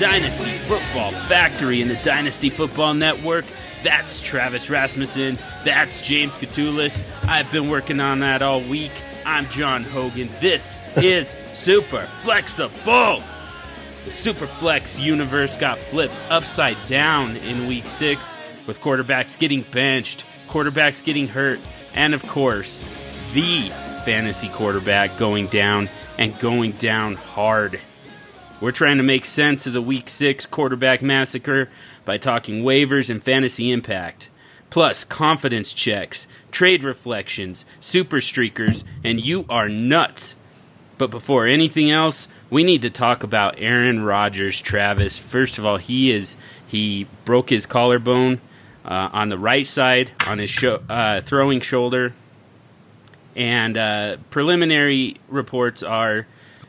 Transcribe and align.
Dynasty 0.00 0.56
Football 0.60 1.10
Factory 1.10 1.82
and 1.82 1.90
the 1.90 1.96
Dynasty 1.96 2.48
Football 2.48 2.94
Network, 2.94 3.44
that's 3.82 4.22
Travis 4.22 4.70
Rasmussen. 4.70 5.38
That's 5.62 6.00
James 6.00 6.38
Catullus. 6.38 7.04
I've 7.28 7.52
been 7.52 7.68
working 7.68 8.00
on 8.00 8.20
that 8.20 8.40
all 8.40 8.62
week. 8.62 8.92
I'm 9.26 9.46
John 9.50 9.84
Hogan. 9.84 10.30
This 10.40 10.78
is 10.96 11.36
Super 11.52 12.06
Flexible. 12.22 13.22
The 14.06 14.10
Superflex 14.10 14.98
universe 14.98 15.54
got 15.54 15.76
flipped 15.76 16.16
upside 16.30 16.82
down 16.86 17.36
in 17.36 17.66
week 17.66 17.86
six 17.86 18.38
with 18.66 18.80
quarterbacks 18.80 19.38
getting 19.38 19.66
benched, 19.70 20.24
quarterbacks 20.48 21.04
getting 21.04 21.28
hurt, 21.28 21.60
and 21.94 22.14
of 22.14 22.26
course, 22.26 22.82
the 23.34 23.68
fantasy 24.06 24.48
quarterback 24.48 25.18
going 25.18 25.46
down 25.48 25.90
and 26.16 26.38
going 26.38 26.72
down 26.72 27.16
hard. 27.16 27.78
We're 28.60 28.72
trying 28.72 28.98
to 28.98 29.02
make 29.02 29.24
sense 29.24 29.66
of 29.66 29.72
the 29.72 29.80
week 29.80 30.10
six 30.10 30.44
quarterback 30.44 31.00
massacre 31.00 31.70
by 32.04 32.18
talking 32.18 32.62
waivers 32.62 33.08
and 33.08 33.22
fantasy 33.22 33.70
impact, 33.70 34.28
plus 34.68 35.02
confidence 35.02 35.72
checks, 35.72 36.26
trade 36.50 36.84
reflections, 36.84 37.64
super 37.80 38.18
streakers, 38.18 38.84
and 39.02 39.18
you 39.18 39.46
are 39.48 39.70
nuts. 39.70 40.36
But 40.98 41.10
before 41.10 41.46
anything 41.46 41.90
else, 41.90 42.28
we 42.50 42.62
need 42.62 42.82
to 42.82 42.90
talk 42.90 43.22
about 43.22 43.54
Aaron 43.56 44.02
Rodgers, 44.02 44.60
Travis. 44.60 45.18
First 45.18 45.56
of 45.56 45.64
all, 45.64 45.78
he 45.78 46.12
is 46.12 46.36
he 46.66 47.06
broke 47.24 47.48
his 47.48 47.64
collarbone 47.64 48.42
uh, 48.84 49.08
on 49.10 49.30
the 49.30 49.38
right 49.38 49.66
side 49.66 50.10
on 50.26 50.36
his 50.36 50.62
uh, 50.62 51.22
throwing 51.24 51.62
shoulder, 51.62 52.12
and 53.34 53.78
uh, 53.78 54.16
preliminary 54.28 55.16
reports 55.28 55.82
are 55.82 56.26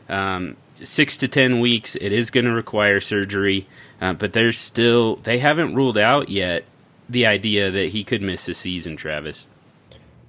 um, 0.08 0.56
six 0.84 1.18
to 1.18 1.28
ten 1.28 1.60
weeks. 1.60 1.96
It 1.96 2.12
is 2.12 2.30
going 2.30 2.46
to 2.46 2.52
require 2.52 3.00
surgery, 3.00 3.66
uh, 4.00 4.14
but 4.14 4.32
there's 4.32 4.58
still 4.58 5.16
they 5.16 5.38
haven't 5.38 5.74
ruled 5.74 5.98
out 5.98 6.28
yet 6.28 6.64
the 7.08 7.26
idea 7.26 7.70
that 7.70 7.88
he 7.90 8.04
could 8.04 8.22
miss 8.22 8.46
the 8.46 8.54
season. 8.54 8.96
Travis. 8.96 9.46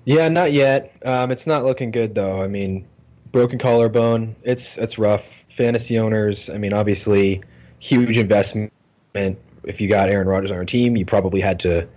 Yeah, 0.05 0.27
not 0.29 0.51
yet. 0.51 0.95
Um, 1.05 1.31
it's 1.31 1.47
not 1.47 1.63
looking 1.63 1.91
good 1.91 2.15
though. 2.15 2.41
I 2.41 2.47
mean, 2.47 2.85
broken 3.31 3.59
collarbone. 3.59 4.35
It's 4.43 4.77
it's 4.77 4.97
rough. 4.97 5.27
Fantasy 5.55 5.99
owners. 5.99 6.49
I 6.49 6.57
mean, 6.57 6.73
obviously, 6.73 7.43
huge 7.79 8.17
investment. 8.17 8.71
If 9.13 9.79
you 9.79 9.88
got 9.88 10.09
Aaron 10.09 10.27
Rodgers 10.27 10.51
on 10.51 10.57
your 10.57 10.65
team, 10.65 10.97
you 10.97 11.05
probably 11.05 11.41
had 11.41 11.59
to. 11.61 11.88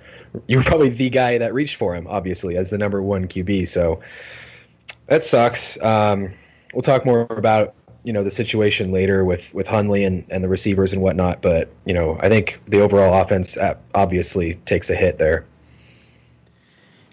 You 0.46 0.58
were 0.58 0.64
probably 0.64 0.90
the 0.90 1.08
guy 1.08 1.38
that 1.38 1.54
reached 1.54 1.76
for 1.76 1.94
him, 1.94 2.06
obviously, 2.08 2.56
as 2.56 2.68
the 2.68 2.76
number 2.76 3.02
one 3.02 3.26
QB. 3.26 3.68
So 3.68 4.00
that 5.06 5.24
sucks. 5.24 5.80
Um, 5.80 6.32
we'll 6.74 6.82
talk 6.82 7.06
more 7.06 7.26
about 7.30 7.74
you 8.06 8.12
know 8.12 8.22
the 8.22 8.30
situation 8.30 8.92
later 8.92 9.24
with 9.24 9.52
with 9.52 9.66
Hundley 9.66 10.04
and, 10.04 10.24
and 10.30 10.42
the 10.42 10.48
receivers 10.48 10.92
and 10.92 11.02
whatnot. 11.02 11.42
But 11.42 11.68
you 11.84 11.92
know, 11.92 12.16
I 12.20 12.28
think 12.28 12.60
the 12.68 12.80
overall 12.80 13.20
offense 13.20 13.58
obviously 13.92 14.54
takes 14.64 14.88
a 14.90 14.94
hit 14.94 15.18
there. 15.18 15.44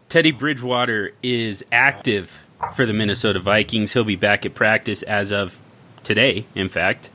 Teddy 0.07 0.29
Bridgewater 0.29 1.11
is 1.23 1.65
active 1.71 2.39
for 2.75 2.85
the 2.85 2.93
Minnesota 2.93 3.39
Vikings. 3.39 3.93
He'll 3.93 4.03
be 4.03 4.15
back 4.15 4.45
at 4.45 4.53
practice 4.53 5.01
as 5.01 5.33
of 5.33 5.59
today. 6.03 6.45
In 6.53 6.69
fact, 6.69 7.09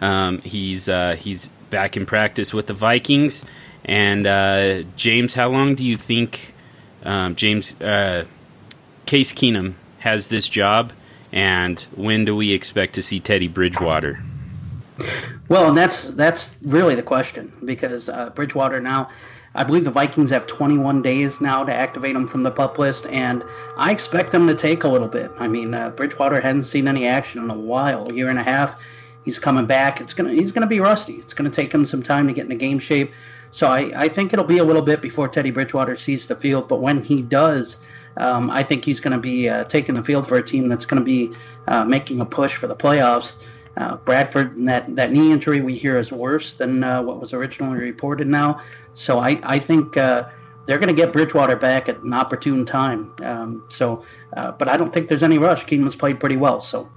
um, 0.00 0.40
he's 0.42 0.88
uh, 0.88 1.16
he's 1.18 1.48
back 1.68 1.96
in 1.96 2.06
practice 2.06 2.54
with 2.54 2.68
the 2.68 2.74
Vikings. 2.74 3.44
And 3.84 4.24
uh, 4.24 4.82
James, 4.94 5.34
how 5.34 5.48
long 5.48 5.74
do 5.74 5.82
you 5.82 5.96
think 5.96 6.54
um, 7.02 7.34
James 7.34 7.78
uh, 7.80 8.24
Case 9.04 9.32
Keenum 9.32 9.74
has 9.98 10.28
this 10.28 10.48
job? 10.48 10.92
And 11.32 11.80
when 11.94 12.24
do 12.24 12.34
we 12.36 12.52
expect 12.52 12.94
to 12.94 13.02
see 13.02 13.20
Teddy 13.20 13.48
Bridgewater? 13.48 14.22
Well, 15.48 15.68
and 15.68 15.76
that's 15.76 16.10
that's 16.10 16.56
really 16.62 16.94
the 16.94 17.02
question 17.02 17.52
because 17.64 18.08
uh, 18.08 18.30
Bridgewater 18.30 18.80
now 18.80 19.08
I 19.56 19.64
believe 19.64 19.84
the 19.84 19.90
Vikings 19.90 20.30
have 20.30 20.46
21 20.46 21.00
days 21.00 21.40
now 21.40 21.64
to 21.64 21.72
activate 21.72 22.14
him 22.14 22.28
from 22.28 22.42
the 22.42 22.50
pup 22.50 22.78
list, 22.78 23.06
and 23.06 23.42
I 23.78 23.90
expect 23.90 24.30
them 24.30 24.46
to 24.48 24.54
take 24.54 24.84
a 24.84 24.88
little 24.88 25.08
bit. 25.08 25.30
I 25.38 25.48
mean, 25.48 25.72
uh, 25.72 25.90
Bridgewater 25.90 26.40
hasn't 26.40 26.66
seen 26.66 26.86
any 26.86 27.06
action 27.06 27.42
in 27.42 27.50
a 27.50 27.54
while, 27.54 28.06
a 28.06 28.12
year 28.12 28.28
and 28.28 28.38
a 28.38 28.42
half. 28.42 28.78
He's 29.24 29.38
coming 29.38 29.64
back. 29.64 29.98
It's 29.98 30.12
gonna 30.12 30.30
he's 30.30 30.52
gonna 30.52 30.66
be 30.66 30.78
rusty. 30.78 31.14
It's 31.14 31.32
gonna 31.32 31.50
take 31.50 31.72
him 31.72 31.86
some 31.86 32.02
time 32.02 32.26
to 32.26 32.34
get 32.34 32.44
into 32.44 32.54
game 32.54 32.78
shape. 32.78 33.14
So 33.50 33.68
I, 33.68 33.92
I 33.96 34.08
think 34.08 34.34
it'll 34.34 34.44
be 34.44 34.58
a 34.58 34.64
little 34.64 34.82
bit 34.82 35.00
before 35.00 35.26
Teddy 35.26 35.50
Bridgewater 35.50 35.96
sees 35.96 36.26
the 36.26 36.36
field. 36.36 36.68
But 36.68 36.80
when 36.80 37.00
he 37.00 37.22
does, 37.22 37.78
um, 38.16 38.50
I 38.50 38.62
think 38.62 38.84
he's 38.84 39.00
going 39.00 39.12
to 39.12 39.20
be 39.20 39.48
uh, 39.48 39.64
taking 39.64 39.94
the 39.94 40.02
field 40.02 40.26
for 40.26 40.36
a 40.36 40.42
team 40.42 40.68
that's 40.68 40.84
going 40.84 41.00
to 41.00 41.04
be 41.04 41.32
uh, 41.68 41.84
making 41.84 42.20
a 42.20 42.24
push 42.24 42.54
for 42.54 42.66
the 42.66 42.76
playoffs. 42.76 43.36
Uh, 43.76 43.96
Bradford, 43.96 44.56
that, 44.66 44.94
that 44.96 45.12
knee 45.12 45.32
injury 45.32 45.60
we 45.60 45.74
hear 45.74 45.98
is 45.98 46.10
worse 46.10 46.54
than 46.54 46.82
uh, 46.82 47.02
what 47.02 47.20
was 47.20 47.34
originally 47.34 47.78
reported 47.78 48.26
now. 48.26 48.60
So 48.94 49.18
I, 49.18 49.38
I 49.42 49.58
think 49.58 49.98
uh, 49.98 50.28
they're 50.64 50.78
going 50.78 50.88
to 50.88 50.94
get 50.94 51.12
Bridgewater 51.12 51.56
back 51.56 51.88
at 51.90 51.98
an 52.02 52.14
opportune 52.14 52.64
time. 52.64 53.14
Um, 53.22 53.66
so, 53.68 54.04
uh, 54.34 54.52
but 54.52 54.68
I 54.68 54.78
don't 54.78 54.94
think 54.94 55.08
there's 55.08 55.22
any 55.22 55.36
rush. 55.36 55.66
Keenum's 55.66 55.96
played 55.96 56.18
pretty 56.18 56.38
well. 56.38 56.60
So, 56.62 56.90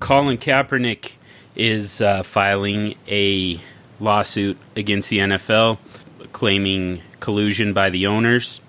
Colin 0.00 0.38
Kaepernick 0.38 1.12
is 1.56 2.02
filing 2.24 2.94
a 3.06 3.60
lawsuit 4.00 4.56
against 4.76 5.10
the 5.10 5.18
NFL, 5.18 5.78
claiming 6.32 7.02
collusion 7.20 7.74
by 7.74 7.90
the 7.90 8.06
owners. 8.06 8.60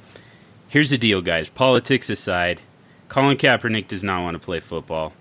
Here's 0.75 0.89
the 0.89 0.97
deal, 0.97 1.21
guys. 1.21 1.47
Politics 1.47 2.09
aside, 2.09 2.59
Colin 3.07 3.37
Kaepernick 3.37 3.87
does 3.87 4.03
not 4.03 4.23
want 4.23 4.35
to 4.35 4.45
play 4.45 4.59
football. 4.59 5.13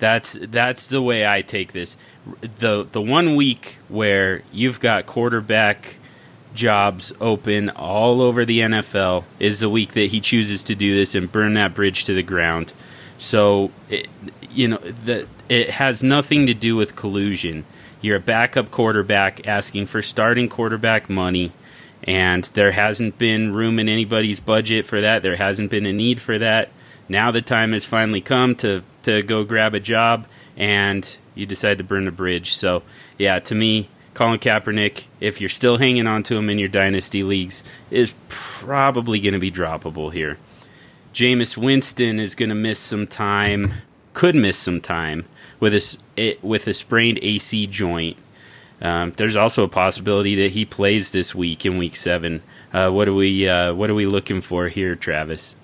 That's 0.00 0.36
that's 0.42 0.88
the 0.88 1.00
way 1.00 1.24
I 1.24 1.40
take 1.40 1.70
this. 1.70 1.96
The 2.40 2.82
the 2.90 3.00
one 3.00 3.36
week 3.36 3.78
where 3.88 4.42
you've 4.50 4.80
got 4.80 5.06
quarterback 5.06 5.94
jobs 6.52 7.12
open 7.20 7.70
all 7.70 8.20
over 8.20 8.44
the 8.44 8.58
NFL 8.58 9.22
is 9.38 9.60
the 9.60 9.70
week 9.70 9.92
that 9.92 10.10
he 10.10 10.20
chooses 10.20 10.64
to 10.64 10.74
do 10.74 10.92
this 10.92 11.14
and 11.14 11.30
burn 11.30 11.54
that 11.54 11.74
bridge 11.74 12.04
to 12.06 12.12
the 12.12 12.24
ground. 12.24 12.72
So, 13.18 13.70
it, 13.88 14.08
you 14.50 14.66
know, 14.66 14.78
that 15.04 15.28
it 15.48 15.70
has 15.70 16.02
nothing 16.02 16.46
to 16.46 16.54
do 16.54 16.74
with 16.74 16.96
collusion. 16.96 17.66
You're 18.00 18.16
a 18.16 18.20
backup 18.20 18.72
quarterback 18.72 19.46
asking 19.46 19.86
for 19.86 20.02
starting 20.02 20.48
quarterback 20.48 21.08
money, 21.08 21.52
and 22.08 22.44
there 22.54 22.72
hasn't 22.72 23.18
been 23.18 23.52
room 23.52 23.78
in 23.78 23.86
anybody's 23.86 24.40
budget 24.40 24.86
for 24.86 25.02
that. 25.02 25.22
There 25.22 25.36
hasn't 25.36 25.70
been 25.70 25.84
a 25.84 25.92
need 25.92 26.22
for 26.22 26.38
that. 26.38 26.70
Now 27.06 27.30
the 27.30 27.42
time 27.42 27.74
has 27.74 27.84
finally 27.84 28.22
come 28.22 28.54
to 28.56 28.82
to 29.02 29.22
go 29.22 29.44
grab 29.44 29.74
a 29.74 29.80
job, 29.80 30.26
and 30.56 31.18
you 31.34 31.44
decide 31.44 31.76
to 31.78 31.84
burn 31.84 32.06
the 32.06 32.10
bridge. 32.10 32.56
So, 32.56 32.82
yeah, 33.18 33.40
to 33.40 33.54
me, 33.54 33.90
Colin 34.14 34.38
Kaepernick, 34.38 35.04
if 35.20 35.42
you're 35.42 35.50
still 35.50 35.76
hanging 35.76 36.06
on 36.06 36.22
to 36.24 36.36
him 36.36 36.48
in 36.48 36.58
your 36.58 36.70
dynasty 36.70 37.22
leagues, 37.22 37.62
is 37.90 38.14
probably 38.30 39.20
going 39.20 39.34
to 39.34 39.38
be 39.38 39.52
droppable 39.52 40.10
here. 40.10 40.38
Jameis 41.12 41.58
Winston 41.58 42.20
is 42.20 42.34
going 42.34 42.48
to 42.48 42.54
miss 42.54 42.80
some 42.80 43.06
time, 43.06 43.72
could 44.14 44.34
miss 44.34 44.56
some 44.56 44.80
time 44.80 45.26
with 45.60 45.74
a, 45.74 45.98
eh, 46.16 46.34
with 46.40 46.66
a 46.66 46.74
sprained 46.74 47.18
AC 47.20 47.66
joint. 47.66 48.16
Um, 48.80 49.12
there's 49.12 49.36
also 49.36 49.64
a 49.64 49.68
possibility 49.68 50.34
that 50.36 50.52
he 50.52 50.64
plays 50.64 51.10
this 51.10 51.34
week 51.34 51.66
in 51.66 51.78
Week 51.78 51.96
Seven. 51.96 52.42
Uh, 52.72 52.90
what 52.90 53.08
are 53.08 53.14
we 53.14 53.48
uh, 53.48 53.74
What 53.74 53.90
are 53.90 53.94
we 53.94 54.06
looking 54.06 54.40
for 54.40 54.68
here, 54.68 54.94
Travis? 54.94 55.54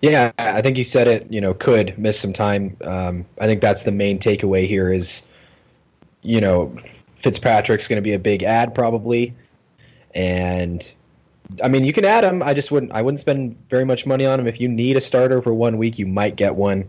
Yeah, 0.00 0.32
I 0.38 0.62
think 0.62 0.76
you 0.78 0.84
said 0.84 1.06
it. 1.08 1.26
You 1.30 1.40
know, 1.40 1.54
could 1.54 1.96
miss 1.98 2.18
some 2.18 2.32
time. 2.32 2.76
Um, 2.82 3.24
I 3.40 3.46
think 3.46 3.60
that's 3.60 3.82
the 3.84 3.92
main 3.92 4.18
takeaway 4.18 4.66
here. 4.66 4.92
Is 4.92 5.26
you 6.22 6.40
know, 6.40 6.74
Fitzpatrick's 7.16 7.86
going 7.86 7.98
to 7.98 8.02
be 8.02 8.14
a 8.14 8.18
big 8.18 8.42
ad 8.42 8.74
probably, 8.74 9.34
and 10.14 10.92
I 11.62 11.68
mean, 11.68 11.84
you 11.84 11.92
can 11.92 12.04
add 12.04 12.24
him. 12.24 12.42
I 12.42 12.54
just 12.54 12.70
wouldn't. 12.70 12.92
I 12.92 13.02
wouldn't 13.02 13.20
spend 13.20 13.56
very 13.68 13.84
much 13.84 14.06
money 14.06 14.24
on 14.24 14.40
him. 14.40 14.46
If 14.46 14.60
you 14.60 14.68
need 14.68 14.96
a 14.96 15.00
starter 15.00 15.42
for 15.42 15.52
one 15.52 15.76
week, 15.78 15.98
you 15.98 16.06
might 16.06 16.36
get 16.36 16.54
one. 16.54 16.88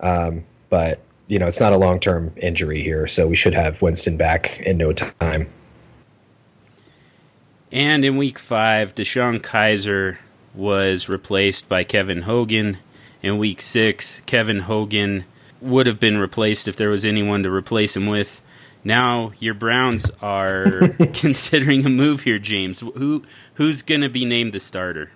Um, 0.00 0.44
but 0.68 1.00
you 1.30 1.38
know, 1.38 1.46
it's 1.46 1.60
not 1.60 1.72
a 1.72 1.78
long 1.78 2.00
term 2.00 2.32
injury 2.36 2.82
here, 2.82 3.06
so 3.06 3.28
we 3.28 3.36
should 3.36 3.54
have 3.54 3.80
Winston 3.80 4.16
back 4.16 4.58
in 4.60 4.76
no 4.76 4.92
time. 4.92 5.48
And 7.70 8.04
in 8.04 8.16
week 8.16 8.36
five, 8.36 8.96
DeShone 8.96 9.40
Kizer 9.40 10.18
was 10.54 11.08
replaced 11.08 11.68
by 11.68 11.84
Kevin 11.84 12.22
Hogan. 12.22 12.78
In 13.22 13.38
week 13.38 13.60
six, 13.60 14.20
Kevin 14.26 14.60
Hogan 14.60 15.24
would 15.60 15.86
have 15.86 16.00
been 16.00 16.18
replaced 16.18 16.66
if 16.66 16.74
there 16.74 16.90
was 16.90 17.04
anyone 17.04 17.44
to 17.44 17.50
replace 17.50 17.96
him 17.96 18.06
with. 18.06 18.42
Now 18.82 19.30
your 19.38 19.54
Browns 19.54 20.10
are 20.20 20.88
considering 21.14 21.86
a 21.86 21.90
move 21.90 22.22
here, 22.22 22.40
James. 22.40 22.80
Who 22.80 23.22
who's 23.54 23.82
going 23.82 24.00
to 24.00 24.08
be 24.08 24.24
named 24.24 24.52
the 24.52 24.58
starter? 24.58 25.12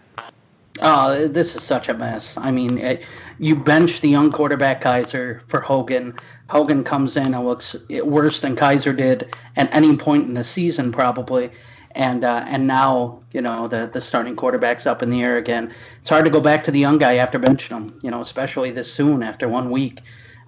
Oh, 0.81 1.29
this 1.29 1.55
is 1.55 1.63
such 1.63 1.89
a 1.89 1.95
mess. 1.95 2.37
I 2.37 2.51
mean, 2.51 2.79
it, 2.79 3.01
eh, 3.01 3.05
you 3.39 3.55
bench 3.55 4.01
the 4.01 4.09
young 4.09 4.31
quarterback 4.31 4.81
Kizer 4.83 5.41
for 5.49 5.61
Hogan. 5.61 6.15
Hogan 6.49 6.85
comes 6.85 7.17
in 7.17 7.33
and 7.35 7.45
looks 7.45 7.77
worse 8.03 8.41
than 8.41 8.57
Kizer 8.57 8.97
did 8.97 9.35
at 9.57 9.73
any 9.75 9.97
point 9.97 10.27
in 10.27 10.35
the 10.35 10.45
season, 10.45 10.93
probably 10.93 11.51
and 11.95 12.25
uh, 12.25 12.45
and 12.47 12.67
now 12.67 13.21
you 13.33 13.41
know 13.41 13.69
the 13.69 13.89
the 13.93 14.01
starting 14.01 14.37
quarterback's 14.37 14.87
up 14.87 15.03
in 15.03 15.11
the 15.11 15.23
air 15.23 15.37
again. 15.37 15.73
It's 16.01 16.09
hard 16.09 16.25
to 16.25 16.31
go 16.31 16.41
back 16.41 16.65
to 16.65 16.71
the 16.71 16.79
young 16.79 16.99
guy 16.99 17.17
after 17.17 17.39
benching 17.39 17.71
him, 17.71 17.99
you 18.03 18.11
know, 18.11 18.21
especially 18.21 18.71
this 18.71 18.93
soon 18.93 19.23
after 19.23 19.49
one 19.49 19.71
week. 19.71 20.01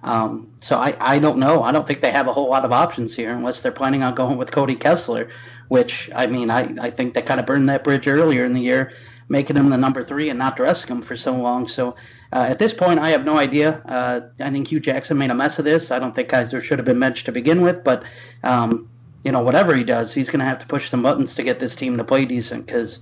Um, 0.03 0.51
so 0.61 0.77
I, 0.77 0.95
I 0.99 1.19
don't 1.19 1.39
know. 1.39 1.63
I 1.63 1.71
don't 1.71 1.87
think 1.87 2.01
they 2.01 2.11
have 2.11 2.27
a 2.27 2.33
whole 2.33 2.49
lot 2.49 2.63
of 2.63 2.71
options 2.71 3.15
here 3.15 3.31
unless 3.31 3.61
they're 3.61 3.71
planning 3.71 4.03
on 4.03 4.13
going 4.13 4.37
with 4.37 4.51
Cody 4.51 4.75
Kessler, 4.75 5.29
which 5.69 6.09
I 6.13 6.27
mean 6.27 6.49
I, 6.49 6.73
I 6.79 6.89
think 6.89 7.13
they 7.13 7.21
kind 7.21 7.39
of 7.39 7.45
burned 7.45 7.69
that 7.69 7.83
bridge 7.83 8.07
earlier 8.07 8.45
in 8.45 8.53
the 8.53 8.61
year, 8.61 8.93
making 9.29 9.57
him 9.57 9.69
the 9.69 9.77
number 9.77 10.03
three 10.03 10.29
and 10.29 10.39
not 10.39 10.55
dressing 10.55 10.95
him 10.95 11.01
for 11.01 11.15
so 11.15 11.35
long. 11.35 11.67
So 11.67 11.95
uh, 12.31 12.47
at 12.49 12.59
this 12.59 12.73
point, 12.73 12.99
I 12.99 13.09
have 13.09 13.25
no 13.25 13.37
idea. 13.37 13.81
Uh, 13.85 14.21
I 14.39 14.49
think 14.51 14.67
Hue 14.67 14.79
Jackson 14.79 15.17
made 15.17 15.29
a 15.29 15.35
mess 15.35 15.59
of 15.59 15.65
this. 15.65 15.91
I 15.91 15.99
don't 15.99 16.15
think 16.15 16.29
Kizer 16.29 16.61
should 16.61 16.79
have 16.79 16.85
been 16.85 16.99
benched 16.99 17.25
to 17.25 17.31
begin 17.31 17.61
with, 17.61 17.83
but 17.83 18.03
um, 18.43 18.89
you 19.23 19.31
know 19.31 19.41
whatever 19.41 19.75
he 19.75 19.83
does, 19.83 20.13
he's 20.13 20.29
going 20.29 20.39
to 20.39 20.45
have 20.45 20.59
to 20.59 20.67
push 20.67 20.89
some 20.89 21.03
buttons 21.03 21.35
to 21.35 21.43
get 21.43 21.59
this 21.59 21.75
team 21.75 21.97
to 21.97 22.03
play 22.03 22.25
decent 22.25 22.65
because 22.65 22.99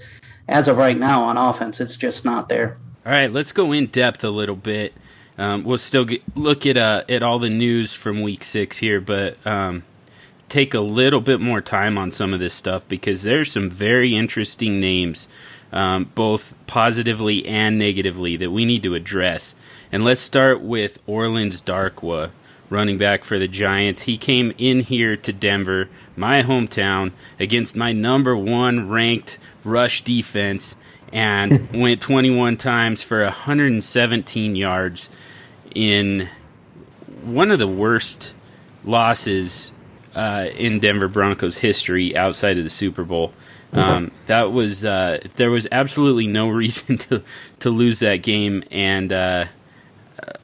as 0.48 0.68
of 0.68 0.78
right 0.78 0.98
now 0.98 1.24
on 1.24 1.38
offense, 1.38 1.80
it's 1.82 1.98
just 1.98 2.26
not 2.26 2.50
there. 2.50 2.78
All 3.06 3.12
right, 3.12 3.32
let's 3.32 3.52
go 3.52 3.72
in 3.72 3.88
depth 3.88 4.24
a 4.24 4.30
little 4.30 4.56
bit. 4.56 4.94
Um, 5.38 5.64
we'll 5.64 5.78
still 5.78 6.06
get, 6.06 6.24
look 6.36 6.66
at 6.66 6.78
uh, 6.78 7.04
at 7.10 7.22
all 7.22 7.40
the 7.40 7.50
news 7.50 7.94
from 7.94 8.22
Week 8.22 8.44
Six 8.44 8.78
here, 8.78 9.02
but 9.02 9.38
um, 9.46 9.84
take 10.50 10.74
a 10.74 10.80
little 10.80 11.22
bit 11.22 11.42
more 11.42 11.62
time 11.62 11.98
on 11.98 12.12
some 12.12 12.34
of 12.34 12.40
this 12.40 12.54
stuff 12.54 12.84
because 12.88 13.24
there's 13.24 13.52
some 13.52 13.70
very 13.70 14.16
interesting 14.16 14.80
names, 14.80 15.28
um, 15.76 16.10
both 16.16 16.56
positively 16.66 17.46
and 17.46 17.78
negatively, 17.78 18.38
that 18.38 18.50
we 18.50 18.66
need 18.66 18.82
to 18.84 18.96
address. 18.96 19.54
And 19.92 20.04
let's 20.04 20.22
start 20.22 20.62
with 20.62 21.00
Orleans 21.06 21.62
Darkwa, 21.62 22.32
running 22.70 22.98
back 22.98 23.24
for 23.24 23.38
the 23.38 23.48
Giants. 23.48 24.04
He 24.04 24.18
came 24.18 24.54
in 24.58 24.80
here 24.80 25.16
to 25.18 25.34
Denver, 25.34 25.90
my 26.16 26.42
hometown, 26.42 27.12
against 27.40 27.76
my 27.76 27.92
number 27.92 28.36
one 28.36 28.90
ranked 28.90 29.38
rush 29.64 30.02
defense 30.02 30.76
and 31.12 31.72
went 31.82 32.02
21 32.02 32.58
times 32.58 33.04
for 33.04 33.22
117 33.24 34.56
yards 34.56 35.10
in 35.76 36.30
one 37.22 37.52
of 37.52 37.60
the 37.60 37.68
worst 37.68 38.34
losses 38.86 39.72
uh, 40.16 40.48
in 40.56 40.80
Denver 40.80 41.10
Broncos 41.10 41.58
history 41.58 42.16
outside 42.16 42.58
of 42.58 42.64
the 42.64 42.70
Super 42.70 43.04
Bowl. 43.04 43.34
Um, 43.76 44.12
that 44.28 44.52
was 44.52 44.86
uh, 44.86 45.20
there 45.36 45.52
was 45.52 45.68
absolutely 45.72 46.28
no 46.28 46.50
reason 46.64 46.98
to 47.00 47.24
to 47.60 47.70
lose 47.70 48.00
that 48.00 48.18
game, 48.18 48.64
and 48.72 49.12
uh, 49.12 49.46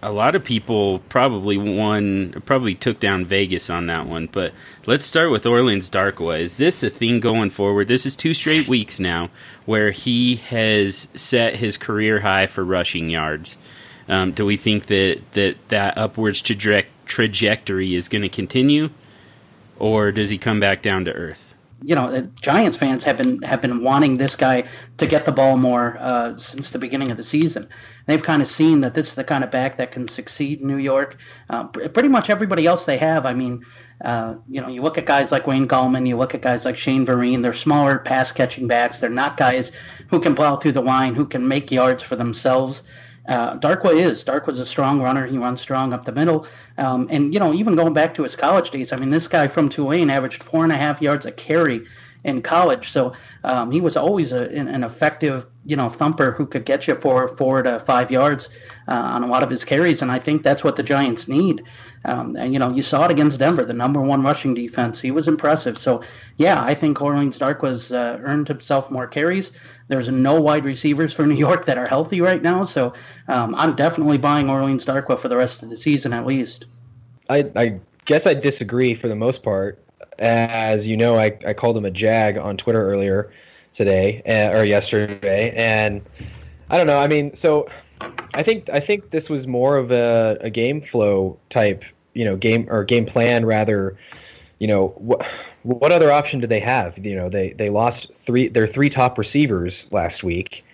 a 0.02 0.12
lot 0.12 0.36
of 0.36 0.44
people 0.44 1.00
probably 1.10 1.58
won, 1.58 2.42
probably 2.46 2.76
took 2.76 3.00
down 3.00 3.26
Vegas 3.26 3.70
on 3.70 3.88
that 3.88 4.06
one. 4.06 4.28
But 4.32 4.54
let's 4.86 5.06
start 5.06 5.32
with 5.32 5.46
Orleans 5.46 5.90
Darkwa. 5.90 6.40
Is 6.40 6.58
this 6.58 6.84
a 6.84 6.90
thing 6.90 7.20
going 7.20 7.50
forward? 7.50 7.88
This 7.88 8.06
is 8.06 8.16
two 8.16 8.34
straight 8.34 8.68
weeks 8.68 9.00
now 9.00 9.30
where 9.66 9.92
he 9.92 10.38
has 10.38 11.08
set 11.16 11.56
his 11.56 11.78
career 11.78 12.20
high 12.20 12.48
for 12.48 12.64
rushing 12.64 13.10
yards. 13.10 13.58
Um, 14.08 14.32
do 14.32 14.46
we 14.46 14.58
think 14.58 14.88
that 14.88 15.22
that, 15.34 15.56
that 15.70 15.98
upwards 15.98 16.42
traje- 16.42 16.86
trajectory 17.06 17.96
is 17.96 18.10
going 18.10 18.24
to 18.24 18.30
continue, 18.30 18.90
or 19.78 20.12
does 20.12 20.30
he 20.30 20.38
come 20.38 20.60
back 20.60 20.82
down 20.82 21.06
to 21.06 21.14
earth? 21.14 21.51
You 21.84 21.96
know, 21.96 22.30
Giants 22.40 22.78
fans 22.78 23.04
have 23.04 23.18
been 23.18 23.42
have 23.42 23.62
been 23.62 23.84
wanting 23.84 24.18
this 24.18 24.36
guy 24.36 24.66
to 24.98 25.08
get 25.08 25.26
the 25.26 25.32
ball 25.32 25.58
more 25.58 25.98
uh, 26.00 26.38
since 26.38 26.70
the 26.70 26.78
beginning 26.78 27.10
of 27.10 27.18
the 27.18 27.24
season. 27.24 27.68
They've 28.06 28.22
kind 28.22 28.42
of 28.42 28.48
seen 28.48 28.82
that 28.82 28.94
this 28.94 29.10
is 29.10 29.16
the 29.16 29.24
kind 29.24 29.44
of 29.44 29.50
back 29.50 29.78
that 29.78 29.92
can 29.92 30.08
succeed 30.08 30.62
in 30.62 30.68
New 30.68 30.78
York. 30.78 31.18
Uh, 31.50 31.66
pretty 31.66 32.10
much 32.10 32.30
everybody 32.30 32.68
else 32.68 32.86
they 32.86 32.98
have. 33.00 33.26
I 33.26 33.34
mean, 33.34 33.66
uh, 34.06 34.36
you 34.48 34.62
know, 34.62 34.68
you 34.68 34.84
look 34.84 35.00
at 35.00 35.08
guys 35.08 35.32
like 35.32 35.48
Wayne 35.48 35.68
Gallman, 35.68 36.08
you 36.08 36.18
look 36.18 36.36
at 36.36 36.42
guys 36.42 36.66
like 36.66 36.78
Shane 36.78 37.06
Vereen. 37.06 37.42
They're 37.42 37.54
smaller 37.54 37.98
pass 37.98 38.32
catching 38.32 38.68
backs. 38.68 39.00
They're 39.00 39.10
not 39.10 39.38
guys 39.38 39.72
who 40.10 40.20
can 40.20 40.36
plow 40.36 40.58
through 40.58 40.74
the 40.74 40.82
line, 40.82 41.16
who 41.16 41.26
can 41.26 41.48
make 41.48 41.72
yards 41.72 42.04
for 42.04 42.16
themselves. 42.16 42.84
Uh, 43.28 43.58
Darkwa 43.58 43.96
is. 43.96 44.24
Darkwa's 44.26 44.60
a 44.60 44.66
strong 44.66 45.02
runner. 45.02 45.28
He 45.28 45.38
runs 45.38 45.62
strong 45.62 45.94
up 45.94 46.06
the 46.06 46.12
middle. 46.12 46.48
Um, 46.78 47.08
and, 47.12 47.34
you 47.34 47.40
know, 47.40 47.54
even 47.54 47.76
going 47.76 47.94
back 47.94 48.14
to 48.16 48.24
his 48.24 48.36
college 48.36 48.72
days, 48.72 48.92
I 48.92 48.98
mean, 48.98 49.12
this 49.12 49.28
guy 49.28 49.48
from 49.48 49.70
Tulane 49.70 50.10
averaged 50.10 50.44
four 50.44 50.64
and 50.64 50.74
a 50.74 50.78
half 50.78 51.02
yards 51.02 51.26
a 51.26 51.32
carry 51.32 51.86
in 52.24 52.42
college. 52.42 52.90
So 52.90 53.14
um, 53.44 53.72
he 53.72 53.82
was 53.82 53.98
always 53.98 54.32
a, 54.32 54.50
an 54.50 54.84
effective, 54.84 55.48
you 55.66 55.76
know, 55.76 55.90
thumper 55.90 56.32
who 56.32 56.46
could 56.46 56.66
get 56.66 56.88
you 56.88 56.96
for 56.96 57.28
four 57.28 57.64
to 57.64 57.80
five 57.80 58.12
yards 58.12 58.50
uh, 58.88 58.94
on 58.94 59.24
a 59.24 59.28
lot 59.28 59.44
of 59.44 59.50
his 59.50 59.66
carries. 59.66 60.02
And 60.02 60.12
I 60.12 60.20
think 60.20 60.44
that's 60.44 60.64
what 60.64 60.76
the 60.76 60.84
Giants 60.84 61.28
need. 61.28 61.64
Um, 62.06 62.36
and, 62.36 62.54
you 62.54 62.60
know, 62.60 62.72
you 62.72 62.82
saw 62.82 63.06
it 63.06 63.12
against 63.12 63.40
Denver, 63.40 63.66
the 63.66 63.74
number 63.74 64.02
one 64.02 64.24
rushing 64.24 64.54
defense. 64.54 65.00
He 65.02 65.12
was 65.12 65.28
impressive. 65.28 65.78
So, 65.78 66.02
yeah, 66.38 66.64
I 66.64 66.74
think 66.74 67.02
Orleans 67.02 67.40
Darkwa's 67.40 67.92
uh, 67.92 68.20
earned 68.24 68.48
himself 68.48 68.90
more 68.90 69.08
carries. 69.08 69.52
There's 69.92 70.08
no 70.08 70.40
wide 70.40 70.64
receivers 70.64 71.14
for 71.14 71.28
New 71.28 71.36
York 71.36 71.66
that 71.66 71.78
are 71.78 71.86
healthy 71.86 72.22
right 72.22 72.42
now. 72.42 72.64
So 72.64 72.94
um, 73.28 73.54
I'm 73.56 73.76
definitely 73.76 74.18
buying 74.18 74.50
Orleans 74.50 74.86
Darkwa 74.86 75.20
for 75.20 75.28
the 75.28 75.36
rest 75.36 75.64
of 75.64 75.70
the 75.70 75.76
season 75.76 76.14
at 76.14 76.26
least. 76.26 76.66
I, 77.30 77.52
I 77.58 77.78
guess 78.06 78.26
I 78.26 78.34
disagree 78.34 78.96
for 78.96 79.10
the 79.10 79.16
most 79.16 79.44
part. 79.44 79.84
As 80.18 80.88
you 80.88 80.96
know, 80.96 81.18
I, 81.18 81.38
I 81.46 81.52
called 81.52 81.76
him 81.76 81.84
a 81.84 81.92
jag 81.92 82.38
on 82.38 82.56
Twitter 82.56 82.82
earlier 82.82 83.34
today 83.74 84.22
uh, 84.26 84.58
or 84.58 84.66
yesterday, 84.66 85.52
and 85.58 86.02
I 86.70 86.78
don't 86.78 86.88
know. 86.88 86.98
I 86.98 87.08
mean, 87.08 87.36
so 87.36 87.68
I 88.34 88.44
think 88.44 88.70
I 88.70 88.80
think 88.80 89.10
this 89.10 89.30
was 89.30 89.46
more 89.46 89.76
of 89.76 89.92
a, 89.92 90.38
a 90.40 90.50
game 90.50 90.82
flow 90.82 91.38
type, 91.50 91.84
you 92.14 92.24
know, 92.24 92.38
game 92.38 92.66
or 92.70 92.86
game 92.86 93.06
plan 93.06 93.46
rather. 93.46 93.98
You 94.60 94.68
know, 94.68 94.90
what 94.98 95.26
what 95.64 95.92
other 95.92 96.12
option 96.12 96.40
do 96.40 96.48
they 96.48 96.60
have? 96.60 97.04
You 97.06 97.16
know, 97.16 97.30
they 97.30 97.54
they 97.54 97.70
lost 97.70 98.14
three 98.16 98.48
their 98.48 98.68
three 98.68 98.90
top 98.90 99.18
receivers 99.18 99.88
last 99.92 100.24
week. 100.24 100.66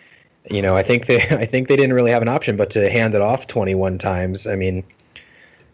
You 0.49 0.61
know, 0.61 0.75
I 0.75 0.83
think 0.83 1.05
they 1.05 1.21
I 1.29 1.45
think 1.45 1.67
they 1.67 1.75
didn't 1.75 1.93
really 1.93 2.11
have 2.11 2.21
an 2.21 2.29
option 2.29 2.57
but 2.57 2.69
to 2.71 2.89
hand 2.89 3.15
it 3.15 3.21
off 3.21 3.47
21 3.47 3.97
times. 3.97 4.47
I 4.47 4.55
mean, 4.55 4.83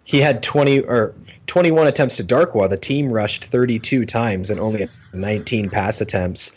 he 0.04 0.20
had 0.20 0.44
20 0.44 0.82
or 0.82 1.14
21 1.48 1.88
attempts 1.88 2.18
to 2.18 2.24
Darkwa. 2.24 2.70
The 2.70 2.78
team 2.78 3.12
rushed 3.12 3.46
32 3.46 4.06
times 4.06 4.50
and 4.50 4.60
only 4.60 4.88
19 5.14 5.70
pass 5.70 6.02
attempts. 6.02 6.52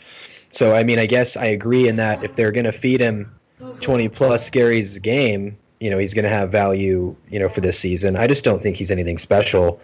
So 0.51 0.73
I 0.73 0.83
mean, 0.83 0.99
I 0.99 1.05
guess 1.05 1.37
I 1.37 1.45
agree 1.45 1.87
in 1.87 1.97
that 1.97 2.23
if 2.23 2.35
they're 2.35 2.51
going 2.51 2.65
to 2.65 2.71
feed 2.71 2.99
him 2.99 3.33
20 3.81 4.09
plus 4.09 4.49
carries 4.49 4.95
a 4.95 4.99
game, 4.99 5.57
you 5.79 5.91
know, 5.91 5.97
he's 5.97 6.13
going 6.13 6.23
to 6.23 6.29
have 6.29 6.51
value, 6.51 7.15
you 7.29 7.39
know, 7.39 7.49
for 7.49 7.61
this 7.61 7.77
season. 7.77 8.15
I 8.15 8.27
just 8.27 8.43
don't 8.43 8.63
think 8.63 8.75
he's 8.75 8.91
anything 8.91 9.17
special. 9.17 9.79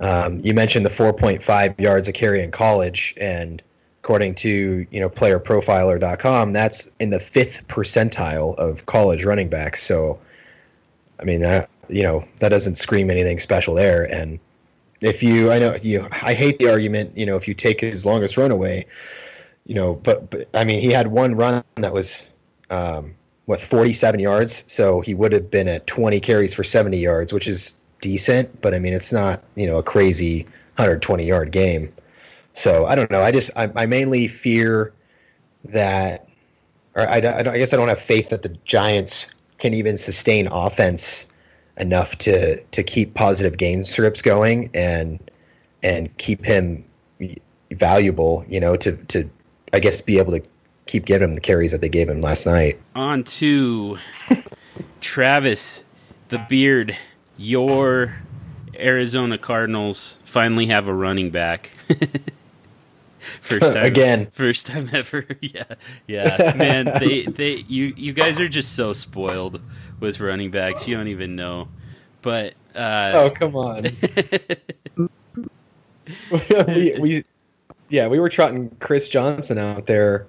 Um, 0.00 0.40
you 0.40 0.54
mentioned 0.54 0.84
the 0.84 0.90
4.5 0.90 1.80
yards 1.80 2.08
a 2.08 2.12
carry 2.12 2.42
in 2.42 2.50
college, 2.50 3.14
and 3.16 3.62
according 4.02 4.34
to 4.36 4.86
you 4.90 5.00
know 5.00 5.08
PlayerProfiler.com, 5.08 6.52
that's 6.52 6.90
in 7.00 7.10
the 7.10 7.20
fifth 7.20 7.66
percentile 7.68 8.54
of 8.56 8.86
college 8.86 9.24
running 9.24 9.48
backs. 9.48 9.82
So, 9.82 10.18
I 11.18 11.24
mean, 11.24 11.40
that 11.40 11.70
you 11.88 12.02
know 12.02 12.24
that 12.40 12.50
doesn't 12.50 12.76
scream 12.76 13.10
anything 13.10 13.38
special 13.38 13.74
there. 13.74 14.04
And 14.04 14.38
if 15.00 15.22
you, 15.22 15.50
I 15.50 15.58
know 15.58 15.78
you, 15.80 16.08
I 16.10 16.34
hate 16.34 16.58
the 16.58 16.68
argument. 16.68 17.16
You 17.16 17.26
know, 17.26 17.36
if 17.36 17.48
you 17.48 17.54
take 17.54 17.80
his 17.80 18.04
longest 18.04 18.36
run 18.36 18.50
away, 18.50 18.86
you 19.64 19.74
know, 19.74 19.94
but, 19.94 20.30
but 20.30 20.48
I 20.52 20.64
mean, 20.64 20.80
he 20.80 20.90
had 20.90 21.08
one 21.08 21.34
run 21.34 21.64
that 21.76 21.92
was. 21.92 22.26
Um, 22.68 23.14
what 23.44 23.60
47 23.60 24.18
yards 24.18 24.64
so 24.66 25.00
he 25.00 25.14
would 25.14 25.30
have 25.30 25.52
been 25.52 25.68
at 25.68 25.86
20 25.86 26.18
carries 26.18 26.52
for 26.52 26.64
70 26.64 26.98
yards 26.98 27.32
which 27.32 27.46
is 27.46 27.76
decent, 28.06 28.62
but 28.62 28.72
I 28.72 28.78
mean, 28.78 28.92
it's 28.92 29.12
not 29.12 29.42
you 29.56 29.66
know 29.66 29.78
a 29.78 29.82
crazy 29.82 30.44
120 30.76 31.26
yard 31.26 31.50
game. 31.50 31.92
So 32.52 32.86
I 32.86 32.94
don't 32.94 33.10
know. 33.10 33.20
I 33.20 33.32
just 33.32 33.50
I, 33.56 33.68
I 33.74 33.86
mainly 33.86 34.28
fear 34.28 34.92
that, 35.64 36.28
or 36.94 37.02
I, 37.02 37.18
I, 37.18 37.50
I 37.50 37.58
guess 37.58 37.74
I 37.74 37.76
don't 37.76 37.88
have 37.88 37.98
faith 37.98 38.28
that 38.28 38.42
the 38.42 38.50
Giants 38.64 39.26
can 39.58 39.74
even 39.74 39.96
sustain 39.96 40.46
offense 40.46 41.26
enough 41.76 42.16
to 42.18 42.62
to 42.62 42.84
keep 42.84 43.14
positive 43.14 43.58
game 43.58 43.84
strips 43.84 44.22
going 44.22 44.70
and 44.72 45.18
and 45.82 46.16
keep 46.16 46.44
him 46.44 46.84
valuable. 47.72 48.44
You 48.48 48.60
know, 48.60 48.76
to 48.76 48.96
to 49.08 49.28
I 49.72 49.80
guess 49.80 50.00
be 50.00 50.18
able 50.18 50.38
to 50.38 50.46
keep 50.86 51.06
giving 51.06 51.28
him 51.28 51.34
the 51.34 51.40
carries 51.40 51.72
that 51.72 51.80
they 51.80 51.88
gave 51.88 52.08
him 52.08 52.20
last 52.20 52.46
night. 52.46 52.80
On 52.94 53.24
to 53.24 53.98
Travis, 55.00 55.82
the 56.28 56.38
beard 56.48 56.96
your 57.36 58.16
Arizona 58.74 59.38
Cardinals 59.38 60.18
finally 60.24 60.66
have 60.66 60.88
a 60.88 60.94
running 60.94 61.30
back. 61.30 61.70
first 63.40 63.60
time 63.74 63.84
again. 63.84 64.28
First 64.32 64.66
time 64.66 64.90
ever. 64.92 65.26
yeah. 65.40 65.64
Yeah. 66.06 66.54
Man, 66.56 66.84
they 66.98 67.24
they 67.24 67.64
you 67.68 67.94
you 67.96 68.12
guys 68.12 68.40
are 68.40 68.48
just 68.48 68.74
so 68.74 68.92
spoiled 68.92 69.60
with 70.00 70.20
running 70.20 70.50
backs. 70.50 70.86
You 70.86 70.96
don't 70.96 71.08
even 71.08 71.36
know. 71.36 71.68
But 72.22 72.54
uh 72.74 73.12
Oh, 73.14 73.30
come 73.30 73.56
on. 73.56 73.86
we, 76.66 76.96
we 76.98 77.24
yeah, 77.88 78.08
we 78.08 78.18
were 78.18 78.28
trotting 78.28 78.70
Chris 78.80 79.08
Johnson 79.08 79.58
out 79.58 79.86
there 79.86 80.26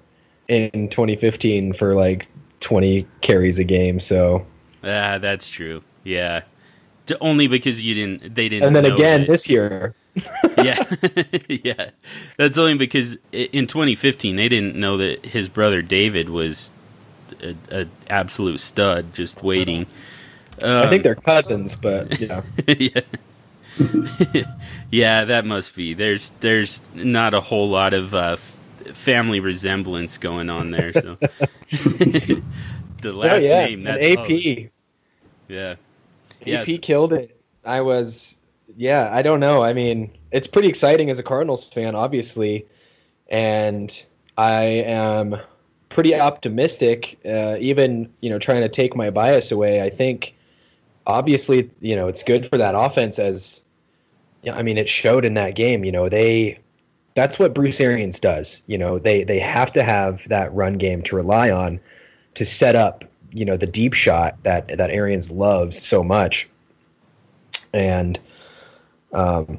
in 0.48 0.88
2015 0.88 1.72
for 1.72 1.94
like 1.94 2.28
20 2.60 3.06
carries 3.20 3.58
a 3.58 3.64
game, 3.64 4.00
so 4.00 4.46
Yeah, 4.82 5.18
that's 5.18 5.48
true. 5.48 5.82
Yeah 6.04 6.42
only 7.20 7.46
because 7.46 7.82
you 7.82 7.94
didn't 7.94 8.34
they 8.34 8.48
didn't 8.48 8.66
and 8.66 8.76
then 8.76 8.84
again 8.84 9.26
this 9.26 9.48
year 9.48 9.94
yeah 10.58 10.82
yeah 11.48 11.90
that's 12.36 12.58
only 12.58 12.74
because 12.74 13.16
in 13.32 13.66
2015 13.66 14.36
they 14.36 14.48
didn't 14.48 14.76
know 14.76 14.96
that 14.96 15.24
his 15.26 15.48
brother 15.48 15.82
david 15.82 16.28
was 16.28 16.70
a, 17.42 17.54
a 17.70 17.86
absolute 18.08 18.60
stud 18.60 19.14
just 19.14 19.42
waiting 19.42 19.86
Um, 20.62 20.86
I 20.86 20.90
think 20.90 21.02
they're 21.02 21.14
cousins, 21.14 21.76
but 21.76 22.18
yeah. 22.20 22.42
yeah. 22.66 23.00
yeah, 24.90 25.24
that 25.24 25.44
must 25.44 25.74
be. 25.74 25.94
There's 25.94 26.30
there's 26.40 26.80
not 26.94 27.34
a 27.34 27.40
whole 27.40 27.68
lot 27.70 27.94
of 27.94 28.14
uh, 28.14 28.36
family 28.92 29.40
resemblance 29.40 30.18
going 30.18 30.50
on 30.50 30.70
there. 30.70 30.92
So 30.92 31.14
the 31.70 32.42
oh, 33.04 33.10
last 33.10 33.32
oh, 33.32 33.46
yeah. 33.46 33.66
name, 33.66 33.84
that's 33.84 34.04
An 34.04 34.18
AP. 34.18 34.70
Yeah. 35.48 35.74
AP 36.42 36.68
yes. 36.68 36.78
killed 36.82 37.12
it. 37.12 37.40
I 37.64 37.80
was, 37.80 38.36
yeah, 38.76 39.14
I 39.14 39.22
don't 39.22 39.40
know. 39.40 39.62
I 39.62 39.72
mean, 39.72 40.10
it's 40.30 40.46
pretty 40.46 40.68
exciting 40.68 41.10
as 41.10 41.18
a 41.18 41.22
Cardinals 41.22 41.64
fan, 41.64 41.94
obviously, 41.94 42.66
and 43.28 44.02
I 44.36 44.62
am 44.62 45.36
pretty 45.88 46.14
optimistic. 46.14 47.18
Uh, 47.24 47.56
even 47.58 48.12
you 48.20 48.30
know, 48.30 48.38
trying 48.38 48.62
to 48.62 48.68
take 48.68 48.94
my 48.94 49.10
bias 49.10 49.50
away, 49.50 49.82
I 49.82 49.90
think 49.90 50.34
obviously 51.06 51.70
you 51.80 51.96
know 51.96 52.08
it's 52.08 52.22
good 52.22 52.46
for 52.46 52.58
that 52.58 52.74
offense. 52.74 53.18
As 53.18 53.62
yeah, 54.42 54.54
I 54.54 54.62
mean, 54.62 54.78
it 54.78 54.88
showed 54.88 55.24
in 55.24 55.34
that 55.34 55.54
game. 55.54 55.84
You 55.84 55.92
know, 55.92 56.08
they 56.08 56.58
that's 57.14 57.38
what 57.38 57.54
Bruce 57.54 57.80
Arians 57.80 58.20
does. 58.20 58.62
You 58.66 58.78
know, 58.78 58.98
they 58.98 59.24
they 59.24 59.38
have 59.38 59.72
to 59.72 59.82
have 59.82 60.28
that 60.28 60.54
run 60.54 60.74
game 60.74 61.02
to 61.02 61.16
rely 61.16 61.50
on 61.50 61.80
to 62.34 62.44
set 62.44 62.76
up 62.76 63.04
you 63.32 63.44
know 63.44 63.56
the 63.56 63.66
deep 63.66 63.94
shot 63.94 64.42
that 64.42 64.78
that 64.78 64.90
Arians 64.90 65.30
loves 65.30 65.80
so 65.80 66.02
much, 66.02 66.48
and 67.72 68.18
um, 69.12 69.58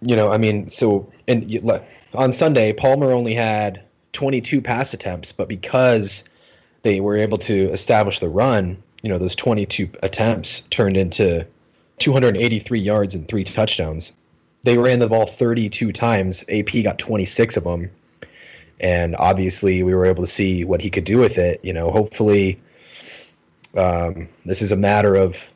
you 0.00 0.16
know, 0.16 0.30
I 0.30 0.38
mean, 0.38 0.68
so 0.68 1.10
and 1.28 1.70
on 2.14 2.32
Sunday, 2.32 2.72
Palmer 2.72 3.12
only 3.12 3.34
had 3.34 3.82
22 4.12 4.60
pass 4.60 4.92
attempts, 4.92 5.32
but 5.32 5.48
because 5.48 6.24
they 6.82 7.00
were 7.00 7.16
able 7.16 7.38
to 7.38 7.70
establish 7.70 8.20
the 8.20 8.28
run, 8.28 8.82
you 9.02 9.08
know, 9.08 9.18
those 9.18 9.36
22 9.36 9.88
attempts 10.02 10.60
turned 10.70 10.96
into 10.96 11.46
283 11.98 12.80
yards 12.80 13.14
and 13.14 13.28
three 13.28 13.44
touchdowns. 13.44 14.12
They 14.64 14.78
ran 14.78 14.98
the 14.98 15.08
ball 15.08 15.26
32 15.26 15.92
times. 15.92 16.44
AP 16.48 16.82
got 16.82 16.98
26 16.98 17.56
of 17.56 17.64
them 17.64 17.90
and 18.80 19.16
obviously 19.16 19.82
we 19.82 19.94
were 19.94 20.06
able 20.06 20.22
to 20.22 20.30
see 20.30 20.64
what 20.64 20.80
he 20.80 20.90
could 20.90 21.04
do 21.04 21.18
with 21.18 21.38
it. 21.38 21.60
You 21.64 21.72
know, 21.72 21.90
hopefully, 21.90 22.60
um, 23.76 24.28
this 24.44 24.62
is 24.62 24.72
a 24.72 24.76
matter 24.76 25.14
of 25.14 25.50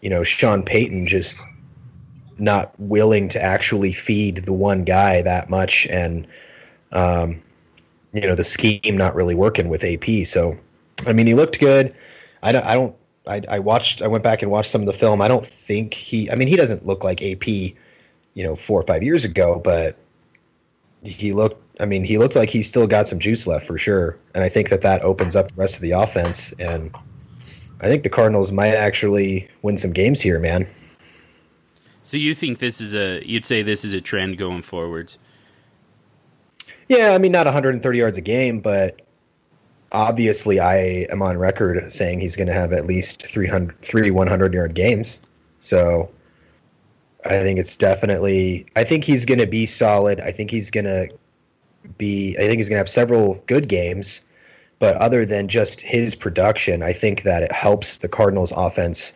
you 0.00 0.10
know 0.10 0.24
Sean 0.24 0.62
Payton 0.62 1.06
just 1.06 1.44
not 2.38 2.78
willing 2.80 3.28
to 3.28 3.42
actually 3.42 3.92
feed 3.92 4.36
the 4.46 4.52
one 4.52 4.84
guy 4.84 5.22
that 5.22 5.50
much, 5.50 5.86
and 5.86 6.26
um, 6.92 7.40
you 8.12 8.26
know 8.26 8.34
the 8.34 8.44
scheme 8.44 8.96
not 8.96 9.14
really 9.14 9.34
working 9.34 9.68
with 9.68 9.84
AP. 9.84 10.26
So, 10.26 10.56
I 11.06 11.12
mean, 11.12 11.26
he 11.26 11.34
looked 11.34 11.60
good. 11.60 11.94
I 12.42 12.52
don't. 12.52 12.64
I 12.64 12.74
don't. 12.74 12.96
I, 13.26 13.42
I 13.48 13.58
watched. 13.58 14.02
I 14.02 14.08
went 14.08 14.24
back 14.24 14.42
and 14.42 14.50
watched 14.50 14.70
some 14.70 14.80
of 14.80 14.86
the 14.86 14.92
film. 14.92 15.20
I 15.20 15.28
don't 15.28 15.46
think 15.46 15.94
he. 15.94 16.30
I 16.30 16.34
mean, 16.34 16.48
he 16.48 16.56
doesn't 16.56 16.86
look 16.86 17.04
like 17.04 17.22
AP, 17.22 17.46
you 17.46 17.74
know, 18.36 18.56
four 18.56 18.80
or 18.80 18.84
five 18.84 19.02
years 19.02 19.24
ago, 19.24 19.60
but 19.62 19.96
he 21.02 21.32
looked 21.32 21.69
I 21.80 21.86
mean, 21.86 22.04
he 22.04 22.18
looked 22.18 22.36
like 22.36 22.50
he 22.50 22.62
still 22.62 22.86
got 22.86 23.08
some 23.08 23.18
juice 23.18 23.46
left 23.46 23.66
for 23.66 23.78
sure, 23.78 24.16
and 24.34 24.44
I 24.44 24.48
think 24.48 24.68
that 24.68 24.82
that 24.82 25.02
opens 25.02 25.34
up 25.34 25.48
the 25.48 25.54
rest 25.54 25.76
of 25.76 25.80
the 25.80 25.92
offense. 25.92 26.52
And 26.58 26.94
I 27.80 27.86
think 27.86 28.02
the 28.02 28.10
Cardinals 28.10 28.52
might 28.52 28.74
actually 28.74 29.48
win 29.62 29.78
some 29.78 29.92
games 29.92 30.20
here, 30.20 30.38
man. 30.38 30.66
So 32.02 32.16
you 32.16 32.34
think 32.34 32.58
this 32.58 32.80
is 32.80 32.94
a? 32.94 33.22
You'd 33.26 33.46
say 33.46 33.62
this 33.62 33.84
is 33.84 33.94
a 33.94 34.00
trend 34.00 34.36
going 34.36 34.62
forwards? 34.62 35.18
Yeah, 36.88 37.12
I 37.14 37.18
mean, 37.18 37.32
not 37.32 37.46
130 37.46 37.98
yards 37.98 38.18
a 38.18 38.20
game, 38.20 38.60
but 38.60 39.00
obviously, 39.92 40.60
I 40.60 41.06
am 41.10 41.22
on 41.22 41.38
record 41.38 41.92
saying 41.92 42.20
he's 42.20 42.36
going 42.36 42.48
to 42.48 42.52
have 42.52 42.72
at 42.72 42.86
least 42.86 43.26
300, 43.26 43.80
three 43.80 44.10
100 44.10 44.52
yard 44.52 44.74
games. 44.74 45.20
So 45.60 46.10
I 47.24 47.40
think 47.42 47.58
it's 47.58 47.76
definitely. 47.76 48.66
I 48.76 48.84
think 48.84 49.04
he's 49.04 49.24
going 49.24 49.40
to 49.40 49.46
be 49.46 49.64
solid. 49.64 50.20
I 50.20 50.32
think 50.32 50.50
he's 50.50 50.70
going 50.70 50.86
to 50.86 51.08
be. 51.98 52.36
I 52.36 52.42
think 52.42 52.56
he's 52.58 52.68
going 52.68 52.76
to 52.76 52.80
have 52.80 52.88
several 52.88 53.34
good 53.46 53.68
games, 53.68 54.22
but 54.78 54.96
other 54.96 55.24
than 55.24 55.48
just 55.48 55.80
his 55.80 56.14
production, 56.14 56.82
I 56.82 56.92
think 56.92 57.22
that 57.22 57.42
it 57.42 57.52
helps 57.52 57.98
the 57.98 58.08
Cardinals' 58.08 58.52
offense, 58.52 59.12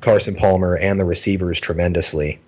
Carson 0.00 0.34
Palmer, 0.34 0.76
and 0.76 1.00
the 1.00 1.04
receivers 1.04 1.60
tremendously. 1.60 2.40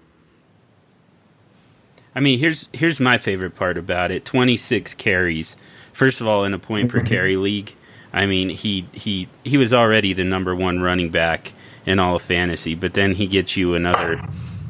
I 2.14 2.20
mean, 2.20 2.38
here's 2.38 2.68
here's 2.72 3.00
my 3.00 3.18
favorite 3.18 3.54
part 3.54 3.78
about 3.78 4.10
it: 4.10 4.24
twenty 4.24 4.56
six 4.56 4.94
carries. 4.94 5.56
First 5.92 6.20
of 6.20 6.26
all, 6.26 6.44
in 6.44 6.54
a 6.54 6.58
point 6.58 6.90
per 6.90 7.00
carry 7.04 7.36
league, 7.36 7.74
I 8.12 8.26
mean, 8.26 8.48
he 8.48 8.86
he 8.92 9.28
he 9.44 9.56
was 9.56 9.72
already 9.72 10.12
the 10.12 10.24
number 10.24 10.54
one 10.54 10.80
running 10.80 11.10
back 11.10 11.52
in 11.86 11.98
all 11.98 12.16
of 12.16 12.22
fantasy, 12.22 12.74
but 12.74 12.94
then 12.94 13.14
he 13.14 13.26
gets 13.26 13.56
you 13.56 13.74
another. 13.74 14.16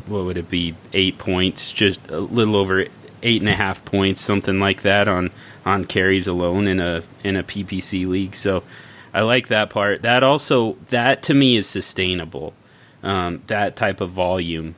What 0.06 0.24
would 0.24 0.36
it 0.36 0.50
be? 0.50 0.74
Eight 0.92 1.18
points, 1.18 1.70
just 1.70 2.00
a 2.10 2.18
little 2.18 2.56
over 2.56 2.86
eight 3.22 3.40
and 3.40 3.48
a 3.48 3.54
half 3.54 3.84
points, 3.84 4.22
something 4.22 4.58
like 4.58 4.82
that 4.82 5.08
on 5.08 5.30
on 5.64 5.84
carries 5.84 6.26
alone 6.26 6.66
in 6.66 6.80
a 6.80 7.02
in 7.22 7.36
a 7.36 7.42
PPC 7.42 8.06
league. 8.06 8.34
So 8.34 8.62
I 9.12 9.22
like 9.22 9.48
that 9.48 9.70
part. 9.70 10.02
That 10.02 10.22
also 10.22 10.76
that 10.88 11.22
to 11.24 11.34
me 11.34 11.56
is 11.56 11.66
sustainable. 11.66 12.54
Um, 13.02 13.42
that 13.46 13.76
type 13.76 14.00
of 14.00 14.10
volume, 14.10 14.74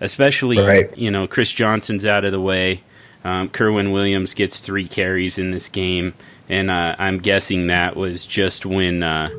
especially 0.00 0.58
right. 0.58 0.96
you 0.96 1.10
know 1.10 1.26
Chris 1.26 1.52
Johnson's 1.52 2.06
out 2.06 2.24
of 2.24 2.32
the 2.32 2.40
way. 2.40 2.82
Um, 3.24 3.48
Kerwynn 3.48 3.92
Williams 3.92 4.34
gets 4.34 4.60
three 4.60 4.86
carries 4.86 5.36
in 5.36 5.50
this 5.50 5.68
game, 5.68 6.14
and 6.48 6.70
uh, 6.70 6.94
I'm 6.98 7.18
guessing 7.18 7.66
that 7.68 7.96
was 7.96 8.24
just 8.24 8.66
when. 8.66 9.02
Uh, 9.02 9.30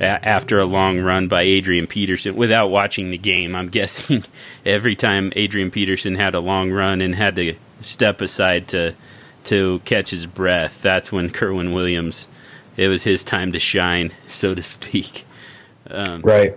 after 0.00 0.58
a 0.58 0.64
long 0.64 1.00
run 1.00 1.28
by 1.28 1.42
Adrian 1.42 1.86
Peterson 1.86 2.36
without 2.36 2.68
watching 2.68 3.10
the 3.10 3.18
game. 3.18 3.54
I'm 3.54 3.68
guessing 3.70 4.24
every 4.64 4.96
time 4.96 5.32
Adrian 5.36 5.70
Peterson 5.70 6.14
had 6.16 6.34
a 6.34 6.40
long 6.40 6.70
run 6.70 7.00
and 7.00 7.14
had 7.14 7.36
to 7.36 7.54
step 7.80 8.20
aside 8.20 8.68
to 8.68 8.94
to 9.44 9.80
catch 9.84 10.10
his 10.10 10.24
breath, 10.24 10.80
that's 10.80 11.12
when 11.12 11.28
Kerwynn 11.28 11.74
Williams 11.74 12.26
it 12.76 12.88
was 12.88 13.04
his 13.04 13.22
time 13.22 13.52
to 13.52 13.60
shine, 13.60 14.12
so 14.28 14.54
to 14.54 14.62
speak. 14.62 15.24
Um, 15.90 16.22
right. 16.22 16.56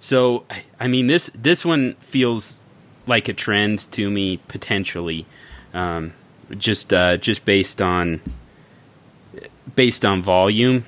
So, 0.00 0.44
I 0.80 0.88
mean 0.88 1.06
this 1.06 1.30
this 1.34 1.64
one 1.64 1.94
feels 2.00 2.58
like 3.06 3.28
a 3.28 3.32
trend 3.32 3.90
to 3.92 4.10
me 4.10 4.38
potentially, 4.48 5.26
um, 5.72 6.12
just 6.50 6.92
uh, 6.92 7.16
just 7.16 7.44
based 7.44 7.80
on 7.80 8.20
based 9.74 10.04
on 10.04 10.22
volume. 10.22 10.84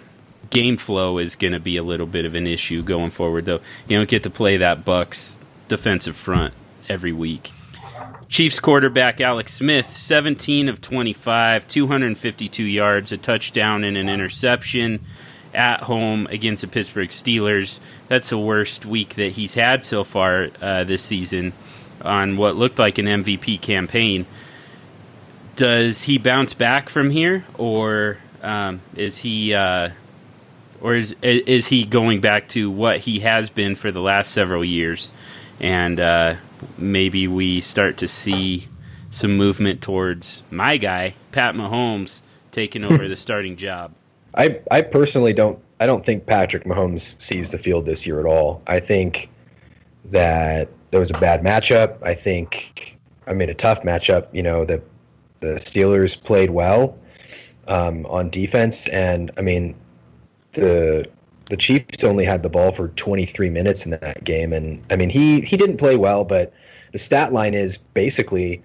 Game 0.54 0.76
flow 0.76 1.18
is 1.18 1.34
going 1.34 1.52
to 1.52 1.58
be 1.58 1.76
a 1.76 1.82
little 1.82 2.06
bit 2.06 2.25
of 2.25 2.37
an 2.37 2.46
issue 2.46 2.80
going 2.80 3.11
forward, 3.11 3.44
though. 3.44 3.61
You 3.88 3.96
don't 3.96 4.08
get 4.08 4.23
to 4.23 4.30
play 4.30 4.56
that 4.58 4.84
Bucks 4.84 5.37
defensive 5.66 6.14
front 6.14 6.54
every 6.88 7.12
week. 7.12 7.50
Chiefs 8.28 8.61
quarterback 8.61 9.20
Alex 9.20 9.54
Smith, 9.54 9.96
17 9.96 10.68
of 10.68 10.80
25, 10.80 11.66
252 11.66 12.62
yards, 12.62 13.11
a 13.11 13.16
touchdown, 13.16 13.82
and 13.82 13.96
an 13.96 14.08
interception 14.08 15.00
at 15.52 15.82
home 15.82 16.28
against 16.28 16.62
the 16.62 16.68
Pittsburgh 16.68 17.08
Steelers. 17.08 17.80
That's 18.06 18.30
the 18.30 18.38
worst 18.38 18.87
week 18.87 19.14
that 19.14 19.32
he's 19.32 19.54
had 19.54 19.82
so 19.82 20.04
far 20.04 20.50
uh, 20.62 20.84
this 20.84 21.02
season 21.02 21.52
on 22.00 22.37
what 22.37 22.54
looked 22.54 22.78
like 22.78 22.99
an 22.99 23.06
MVP 23.06 23.61
campaign. 23.61 24.25
Does 25.56 26.02
he 26.02 26.18
bounce 26.18 26.54
back 26.54 26.88
from 26.88 27.11
here, 27.11 27.44
or 27.58 28.18
um, 28.40 28.82
is 28.94 29.18
he, 29.18 29.52
uh, 29.52 29.90
or 30.84 30.94
is 30.94 31.16
is 31.22 31.66
he 31.68 31.86
going 31.86 32.20
back 32.20 32.46
to 32.46 32.70
what 32.70 33.00
he 33.00 33.20
has 33.20 33.48
been 33.48 33.74
for 33.74 33.90
the 33.90 34.02
last 34.02 34.32
several 34.32 34.62
years? 34.62 35.10
And 35.58 35.98
uh, 35.98 36.34
maybe 36.76 37.26
we 37.26 37.62
start 37.62 37.96
to 37.98 38.08
see 38.08 38.68
some 39.10 39.34
movement 39.38 39.80
towards 39.80 40.42
my 40.50 40.76
guy, 40.76 41.14
Pat 41.32 41.54
Mahomes, 41.54 42.20
taking 42.52 42.84
over 42.84 43.08
the 43.08 43.16
starting 43.16 43.56
job. 43.56 43.94
I 44.34 44.60
I 44.70 44.82
personally 44.82 45.32
don't 45.32 45.58
I 45.80 45.86
don't 45.86 46.04
think 46.04 46.26
Patrick 46.26 46.64
Mahomes 46.64 47.18
sees 47.18 47.50
the 47.50 47.58
field 47.58 47.86
this 47.86 48.06
year 48.06 48.20
at 48.20 48.26
all. 48.26 48.60
I 48.66 48.80
think 48.80 49.30
that 50.10 50.68
it 50.92 50.98
was 50.98 51.10
a 51.10 51.18
bad 51.18 51.42
matchup. 51.42 51.96
I 52.02 52.12
think 52.12 52.98
I 53.26 53.32
mean 53.32 53.48
a 53.48 53.54
tough 53.54 53.84
matchup. 53.84 54.26
You 54.32 54.42
know 54.42 54.66
the 54.66 54.82
the 55.40 55.54
Steelers 55.54 56.22
played 56.22 56.50
well 56.50 56.98
um, 57.68 58.04
on 58.04 58.28
defense, 58.28 58.86
and 58.90 59.30
I 59.38 59.40
mean 59.40 59.76
the 60.54 61.08
the 61.50 61.56
Chiefs 61.56 62.02
only 62.02 62.25
had 62.25 62.42
the 62.42 62.49
ball 62.49 62.73
for 62.73 62.88
23 62.88 63.50
minutes 63.50 63.84
in 63.84 63.90
that 63.92 64.25
game, 64.25 64.52
and 64.52 64.82
I 64.90 64.96
mean 64.96 65.11
he 65.11 65.40
he 65.42 65.56
didn't 65.56 65.76
play 65.76 65.96
well, 65.96 66.25
but 66.25 66.52
the 66.92 66.99
stat 66.99 67.32
line 67.32 67.54
is 67.54 67.76
basically, 67.76 68.62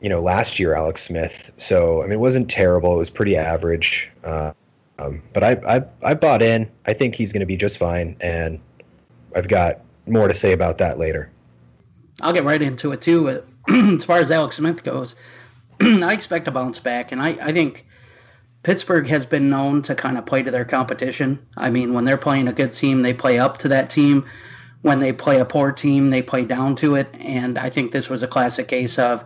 you 0.00 0.08
know, 0.08 0.20
last 0.20 0.58
year 0.58 0.74
Alex 0.74 1.02
Smith. 1.02 1.52
So 1.58 2.00
I 2.00 2.04
mean, 2.04 2.12
it 2.12 2.20
wasn't 2.20 2.48
terrible. 2.48 2.94
It 2.94 2.98
was 2.98 3.10
pretty 3.10 3.36
average. 3.36 4.10
Uh, 4.24 4.52
um, 4.98 5.22
but 5.32 5.42
I, 5.42 5.52
I 5.66 5.82
I 6.02 6.14
bought 6.14 6.42
in. 6.42 6.70
I 6.86 6.92
think 6.92 7.14
he's 7.14 7.32
going 7.32 7.40
to 7.40 7.46
be 7.46 7.56
just 7.56 7.78
fine, 7.78 8.16
and 8.20 8.60
I've 9.36 9.48
got 9.48 9.80
more 10.06 10.28
to 10.28 10.34
say 10.34 10.52
about 10.52 10.78
that 10.78 10.98
later. 10.98 11.30
I'll 12.20 12.32
get 12.32 12.44
right 12.44 12.60
into 12.60 12.92
it 12.92 13.02
too. 13.02 13.42
as 13.68 14.04
far 14.04 14.18
as 14.18 14.30
Alex 14.30 14.56
Smith 14.56 14.82
goes, 14.84 15.16
I 15.80 16.12
expect 16.12 16.48
a 16.48 16.50
bounce 16.50 16.78
back, 16.78 17.12
and 17.12 17.20
I, 17.20 17.30
I 17.40 17.52
think 17.52 17.86
Pittsburgh 18.62 19.08
has 19.08 19.26
been 19.26 19.50
known 19.50 19.82
to 19.82 19.94
kind 19.94 20.16
of 20.16 20.26
play 20.26 20.42
to 20.42 20.50
their 20.50 20.64
competition. 20.64 21.38
I 21.56 21.70
mean, 21.70 21.94
when 21.94 22.04
they're 22.04 22.16
playing 22.16 22.48
a 22.48 22.52
good 22.52 22.72
team, 22.72 23.02
they 23.02 23.12
play 23.12 23.38
up 23.38 23.58
to 23.58 23.68
that 23.68 23.90
team. 23.90 24.24
When 24.82 25.00
they 25.00 25.12
play 25.12 25.40
a 25.40 25.44
poor 25.44 25.72
team, 25.72 26.10
they 26.10 26.22
play 26.22 26.44
down 26.44 26.76
to 26.76 26.94
it. 26.96 27.08
And 27.20 27.58
I 27.58 27.70
think 27.70 27.92
this 27.92 28.08
was 28.08 28.22
a 28.22 28.28
classic 28.28 28.68
case 28.68 28.98
of 28.98 29.24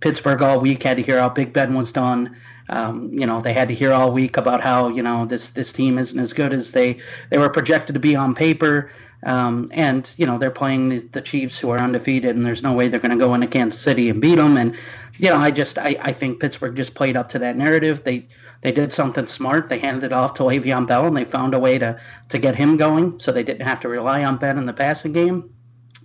Pittsburgh 0.00 0.42
all 0.42 0.60
week 0.60 0.82
had 0.82 0.96
to 0.96 1.02
hear 1.02 1.20
how 1.20 1.28
Big 1.28 1.52
Ben 1.52 1.74
was 1.74 1.92
done. 1.92 2.36
Um, 2.68 3.08
you 3.12 3.26
know, 3.26 3.40
they 3.40 3.52
had 3.52 3.68
to 3.68 3.74
hear 3.74 3.92
all 3.92 4.12
week 4.12 4.36
about 4.36 4.60
how 4.60 4.88
you 4.88 5.02
know 5.02 5.26
this 5.26 5.50
this 5.50 5.72
team 5.72 5.98
isn't 5.98 6.18
as 6.18 6.32
good 6.32 6.52
as 6.52 6.72
they 6.72 6.98
they 7.30 7.38
were 7.38 7.48
projected 7.48 7.94
to 7.94 8.00
be 8.00 8.14
on 8.16 8.34
paper. 8.34 8.90
Um, 9.24 9.68
and 9.72 10.12
you 10.16 10.26
know 10.26 10.38
they're 10.38 10.50
playing 10.50 10.88
the, 11.10 11.20
Chiefs 11.20 11.58
who 11.58 11.70
are 11.70 11.80
undefeated, 11.80 12.34
and 12.34 12.44
there's 12.44 12.62
no 12.62 12.72
way 12.72 12.88
they're 12.88 12.98
going 13.00 13.16
to 13.16 13.24
go 13.24 13.34
into 13.34 13.46
Kansas 13.46 13.80
City 13.80 14.08
and 14.08 14.20
beat 14.20 14.36
them. 14.36 14.56
And 14.56 14.76
you 15.18 15.28
know, 15.28 15.36
I 15.36 15.50
just 15.50 15.78
I, 15.78 15.96
I 16.00 16.12
think 16.12 16.40
Pittsburgh 16.40 16.74
just 16.74 16.94
played 16.94 17.16
up 17.16 17.28
to 17.30 17.38
that 17.38 17.56
narrative. 17.56 18.02
They 18.04 18.26
they 18.62 18.72
did 18.72 18.92
something 18.92 19.26
smart. 19.26 19.68
They 19.68 19.78
handed 19.78 20.04
it 20.04 20.12
off 20.12 20.34
to 20.34 20.44
Le'Veon 20.44 20.86
Bell, 20.86 21.06
and 21.06 21.16
they 21.16 21.24
found 21.24 21.54
a 21.54 21.58
way 21.58 21.78
to 21.78 22.00
to 22.30 22.38
get 22.38 22.56
him 22.56 22.76
going, 22.76 23.20
so 23.20 23.30
they 23.30 23.42
didn't 23.42 23.66
have 23.66 23.80
to 23.82 23.88
rely 23.88 24.24
on 24.24 24.38
Ben 24.38 24.58
in 24.58 24.66
the 24.66 24.72
passing 24.72 25.12
game. 25.12 25.52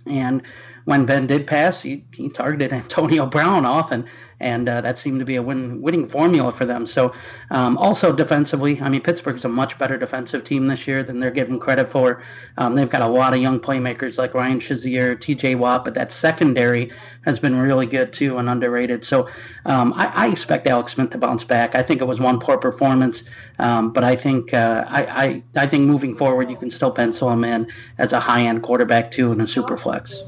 And 0.06 0.42
when 0.88 1.04
Ben 1.04 1.26
did 1.26 1.46
pass, 1.46 1.82
he, 1.82 2.02
he 2.14 2.30
targeted 2.30 2.72
Antonio 2.82 3.26
Brown 3.26 3.66
often, 3.66 4.06
and 4.40 4.66
uh, 4.70 4.80
that 4.80 4.96
seemed 4.96 5.18
to 5.18 5.26
be 5.26 5.36
a 5.36 5.42
win, 5.42 5.82
winning 5.82 6.06
formula 6.06 6.50
for 6.50 6.64
them. 6.64 6.86
So, 6.86 7.12
um, 7.50 7.76
also 7.76 8.10
defensively, 8.10 8.80
I 8.80 8.88
mean, 8.88 9.02
Pittsburgh's 9.02 9.44
a 9.44 9.50
much 9.50 9.78
better 9.78 9.98
defensive 9.98 10.44
team 10.44 10.66
this 10.66 10.86
year 10.86 11.02
than 11.02 11.20
they're 11.20 11.30
given 11.30 11.58
credit 11.58 11.90
for. 11.90 12.22
Um, 12.56 12.74
they've 12.74 12.88
got 12.88 13.02
a 13.02 13.06
lot 13.06 13.34
of 13.34 13.42
young 13.42 13.60
playmakers 13.60 14.16
like 14.16 14.32
Ryan 14.32 14.60
Shazier, 14.60 15.20
T.J. 15.20 15.56
Watt, 15.56 15.84
but 15.84 15.92
that 15.92 16.10
secondary 16.10 16.90
has 17.26 17.38
been 17.38 17.60
really 17.60 17.84
good 17.84 18.10
too 18.14 18.38
and 18.38 18.48
underrated. 18.48 19.04
So, 19.04 19.28
um, 19.66 19.92
I, 19.94 20.06
I, 20.14 20.28
expect 20.28 20.66
Alex 20.66 20.92
Smith 20.94 21.10
to 21.10 21.18
bounce 21.18 21.44
back. 21.44 21.74
I 21.74 21.82
think 21.82 22.00
it 22.00 22.06
was 22.06 22.18
one 22.18 22.40
poor 22.40 22.56
performance, 22.56 23.24
um, 23.58 23.92
but 23.92 24.04
I 24.04 24.16
think 24.16 24.54
uh, 24.54 24.86
I, 24.88 25.02
I 25.04 25.42
I 25.54 25.66
think 25.66 25.86
moving 25.86 26.14
forward, 26.14 26.50
you 26.50 26.56
can 26.56 26.70
still 26.70 26.92
pencil 26.92 27.30
him 27.30 27.44
in 27.44 27.70
as 27.98 28.14
a 28.14 28.20
high 28.20 28.44
end 28.44 28.62
quarterback 28.62 29.10
too 29.10 29.32
in 29.32 29.42
a 29.42 29.46
super 29.46 29.76
flex 29.76 30.22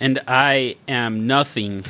and 0.00 0.20
I 0.26 0.76
am 0.88 1.26
nothing 1.26 1.84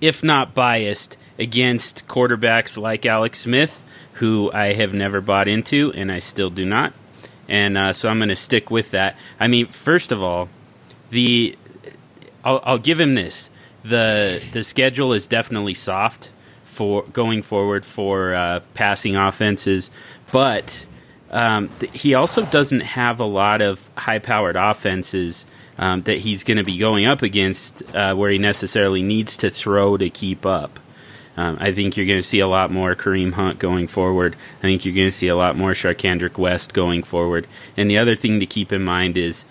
if 0.00 0.22
not 0.22 0.54
biased 0.54 1.16
against 1.38 2.06
quarterbacks 2.06 2.78
like 2.78 3.06
Alex 3.06 3.40
Smith, 3.40 3.84
who 4.14 4.50
I 4.52 4.74
have 4.74 4.92
never 4.92 5.20
bought 5.20 5.48
into, 5.48 5.92
and 5.94 6.10
I 6.10 6.18
still 6.18 6.50
do 6.50 6.64
not. 6.64 6.92
And 7.48 7.78
uh, 7.78 7.92
so 7.92 8.08
I'm 8.08 8.18
going 8.18 8.28
to 8.28 8.36
stick 8.36 8.70
with 8.70 8.90
that. 8.90 9.16
I 9.40 9.48
mean, 9.48 9.66
first 9.68 10.12
of 10.12 10.22
all, 10.22 10.48
the 11.10 11.56
I'll, 12.44 12.60
I'll 12.64 12.78
give 12.78 13.00
him 13.00 13.14
this: 13.14 13.50
the 13.82 14.42
the 14.52 14.64
schedule 14.64 15.12
is 15.12 15.26
definitely 15.26 15.74
soft 15.74 16.30
for 16.64 17.02
going 17.04 17.42
forward 17.42 17.84
for 17.84 18.34
uh, 18.34 18.60
passing 18.74 19.16
offenses, 19.16 19.90
but 20.30 20.84
um, 21.30 21.68
th- 21.80 21.92
he 21.92 22.14
also 22.14 22.44
doesn't 22.44 22.80
have 22.80 23.20
a 23.20 23.24
lot 23.24 23.60
of 23.60 23.88
high 23.96 24.18
powered 24.18 24.56
offenses 24.56 25.46
um, 25.78 26.02
that 26.02 26.18
he's 26.18 26.44
going 26.44 26.56
to 26.58 26.64
be 26.64 26.78
going 26.78 27.06
up 27.06 27.22
against 27.22 27.94
uh, 27.94 28.14
where 28.14 28.30
he 28.30 28.38
necessarily 28.38 29.02
needs 29.02 29.36
to 29.38 29.50
throw 29.50 29.96
to 29.96 30.10
keep 30.10 30.44
up. 30.44 30.80
Um, 31.36 31.56
I 31.60 31.72
think 31.72 31.96
you're 31.96 32.06
going 32.06 32.18
to 32.18 32.26
see 32.26 32.40
a 32.40 32.48
lot 32.48 32.72
more 32.72 32.96
Kareem 32.96 33.32
Hunt 33.32 33.60
going 33.60 33.86
forward. 33.86 34.34
I 34.58 34.62
think 34.62 34.84
you're 34.84 34.94
going 34.94 35.06
to 35.06 35.12
see 35.12 35.28
a 35.28 35.36
lot 35.36 35.56
more 35.56 35.70
Charcandrick 35.70 36.36
West 36.36 36.74
going 36.74 37.04
forward. 37.04 37.46
And 37.76 37.88
the 37.88 37.98
other 37.98 38.16
thing 38.16 38.40
to 38.40 38.46
keep 38.46 38.72
in 38.72 38.82
mind 38.82 39.16
is 39.16 39.44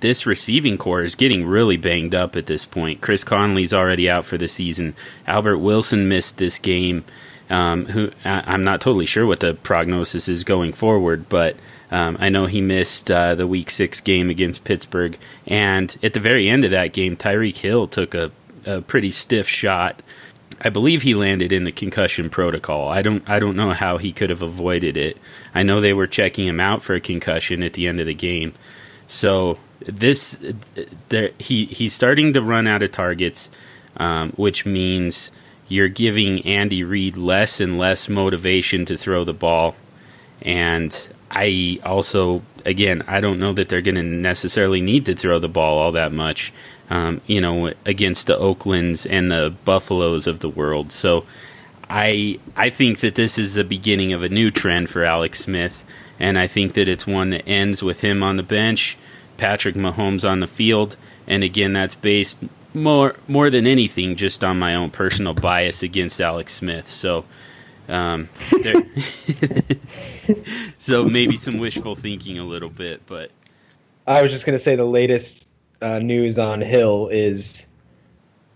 this 0.00 0.24
receiving 0.24 0.78
corps 0.78 1.02
is 1.02 1.14
getting 1.14 1.44
really 1.44 1.76
banged 1.76 2.14
up 2.14 2.34
at 2.34 2.46
this 2.46 2.64
point. 2.64 3.02
Chris 3.02 3.24
Conley's 3.24 3.74
already 3.74 4.08
out 4.08 4.24
for 4.24 4.38
the 4.38 4.48
season. 4.48 4.94
Albert 5.26 5.58
Wilson 5.58 6.08
missed 6.08 6.38
this 6.38 6.58
game. 6.58 7.04
Um, 7.50 7.84
who 7.86 8.10
I, 8.24 8.54
am 8.54 8.64
not 8.64 8.80
totally 8.80 9.06
sure 9.06 9.26
what 9.26 9.40
the 9.40 9.54
prognosis 9.54 10.28
is 10.28 10.44
going 10.44 10.72
forward, 10.72 11.28
but 11.28 11.56
um, 11.90 12.16
I 12.18 12.30
know 12.30 12.46
he 12.46 12.60
missed 12.60 13.10
uh, 13.10 13.34
the 13.34 13.46
Week 13.46 13.70
Six 13.70 14.00
game 14.00 14.30
against 14.30 14.64
Pittsburgh, 14.64 15.18
and 15.46 15.94
at 16.02 16.14
the 16.14 16.20
very 16.20 16.48
end 16.48 16.64
of 16.64 16.70
that 16.70 16.92
game, 16.92 17.16
Tyreek 17.16 17.56
Hill 17.56 17.86
took 17.86 18.14
a, 18.14 18.30
a 18.64 18.80
pretty 18.80 19.10
stiff 19.10 19.46
shot. 19.46 20.02
I 20.60 20.70
believe 20.70 21.02
he 21.02 21.14
landed 21.14 21.52
in 21.52 21.64
the 21.64 21.72
concussion 21.72 22.30
protocol. 22.30 22.88
I 22.88 23.02
don't 23.02 23.28
I 23.28 23.38
don't 23.38 23.56
know 23.56 23.72
how 23.72 23.98
he 23.98 24.12
could 24.12 24.30
have 24.30 24.42
avoided 24.42 24.96
it. 24.96 25.18
I 25.54 25.62
know 25.62 25.80
they 25.80 25.92
were 25.92 26.06
checking 26.06 26.46
him 26.46 26.60
out 26.60 26.82
for 26.82 26.94
a 26.94 27.00
concussion 27.00 27.62
at 27.62 27.74
the 27.74 27.86
end 27.86 28.00
of 28.00 28.06
the 28.06 28.14
game. 28.14 28.54
So 29.08 29.58
this 29.86 30.38
there 31.08 31.30
he 31.38 31.66
he's 31.66 31.92
starting 31.92 32.32
to 32.32 32.42
run 32.42 32.66
out 32.66 32.82
of 32.82 32.92
targets, 32.92 33.50
um, 33.96 34.32
which 34.32 34.64
means 34.64 35.30
you're 35.74 35.88
giving 35.88 36.46
Andy 36.46 36.84
Reid 36.84 37.16
less 37.16 37.60
and 37.60 37.76
less 37.76 38.08
motivation 38.08 38.84
to 38.86 38.96
throw 38.96 39.24
the 39.24 39.34
ball. 39.34 39.74
And 40.40 40.96
I 41.30 41.80
also, 41.84 42.42
again, 42.64 43.02
I 43.08 43.20
don't 43.20 43.40
know 43.40 43.52
that 43.52 43.68
they're 43.68 43.82
going 43.82 43.96
to 43.96 44.02
necessarily 44.02 44.80
need 44.80 45.04
to 45.06 45.16
throw 45.16 45.40
the 45.40 45.48
ball 45.48 45.78
all 45.78 45.92
that 45.92 46.12
much, 46.12 46.52
um, 46.90 47.20
you 47.26 47.40
know, 47.40 47.72
against 47.84 48.28
the 48.28 48.38
Oaklands 48.38 49.04
and 49.04 49.32
the 49.32 49.52
Buffaloes 49.64 50.28
of 50.28 50.38
the 50.38 50.48
world. 50.48 50.92
So 50.92 51.24
I 51.90 52.38
I 52.56 52.70
think 52.70 53.00
that 53.00 53.16
this 53.16 53.36
is 53.36 53.54
the 53.54 53.64
beginning 53.64 54.12
of 54.12 54.22
a 54.22 54.28
new 54.28 54.52
trend 54.52 54.90
for 54.90 55.04
Alex 55.04 55.40
Smith, 55.40 55.84
and 56.20 56.38
I 56.38 56.46
think 56.46 56.74
that 56.74 56.88
it's 56.88 57.06
one 57.06 57.30
that 57.30 57.48
ends 57.48 57.82
with 57.82 58.00
him 58.00 58.22
on 58.22 58.36
the 58.36 58.42
bench, 58.42 58.96
Patrick 59.38 59.74
Mahomes 59.74 60.28
on 60.28 60.38
the 60.40 60.46
field, 60.46 60.96
and 61.26 61.42
again, 61.42 61.72
that's 61.72 61.96
based 61.96 62.38
more 62.74 63.14
more 63.28 63.50
than 63.50 63.66
anything 63.66 64.16
just 64.16 64.44
on 64.44 64.58
my 64.58 64.74
own 64.74 64.90
personal 64.90 65.32
bias 65.34 65.82
against 65.82 66.20
Alex 66.20 66.54
Smith. 66.54 66.90
So 66.90 67.24
um, 67.88 68.28
so 70.78 71.04
maybe 71.04 71.36
some 71.36 71.58
wishful 71.58 71.94
thinking 71.94 72.38
a 72.38 72.44
little 72.44 72.70
bit, 72.70 73.02
but 73.06 73.30
I 74.06 74.22
was 74.22 74.32
just 74.32 74.46
going 74.46 74.54
to 74.54 74.62
say 74.62 74.76
the 74.76 74.84
latest 74.84 75.48
uh, 75.82 75.98
news 75.98 76.38
on 76.38 76.60
Hill 76.60 77.08
is 77.08 77.66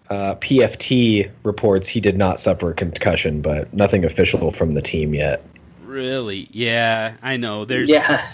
uh, 0.09 0.35
PFT 0.37 1.31
reports 1.43 1.89
he 1.89 2.01
did 2.01 2.17
not 2.17 2.41
suffer 2.41 2.71
a 2.71 2.75
concussion, 2.75 3.43
but 3.43 3.73
nothing 3.75 4.05
official 4.05 4.51
from 4.51 4.73
the 4.73 4.83
team 4.83 5.15
yet. 5.15 5.45
Really? 5.83 6.49
Yeah, 6.51 7.15
I 7.23 7.37
know. 7.37 7.65
There's 7.65 7.89
yeah. 7.89 8.27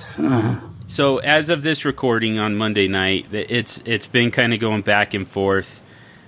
So 0.86 1.18
as 1.18 1.48
of 1.48 1.62
this 1.62 1.84
recording 1.84 2.38
on 2.38 2.56
Monday 2.56 2.88
night, 2.88 3.26
it's 3.32 3.78
it's 3.84 4.06
been 4.06 4.30
kind 4.30 4.52
of 4.52 4.60
going 4.60 4.82
back 4.82 5.14
and 5.14 5.26
forth. 5.26 5.82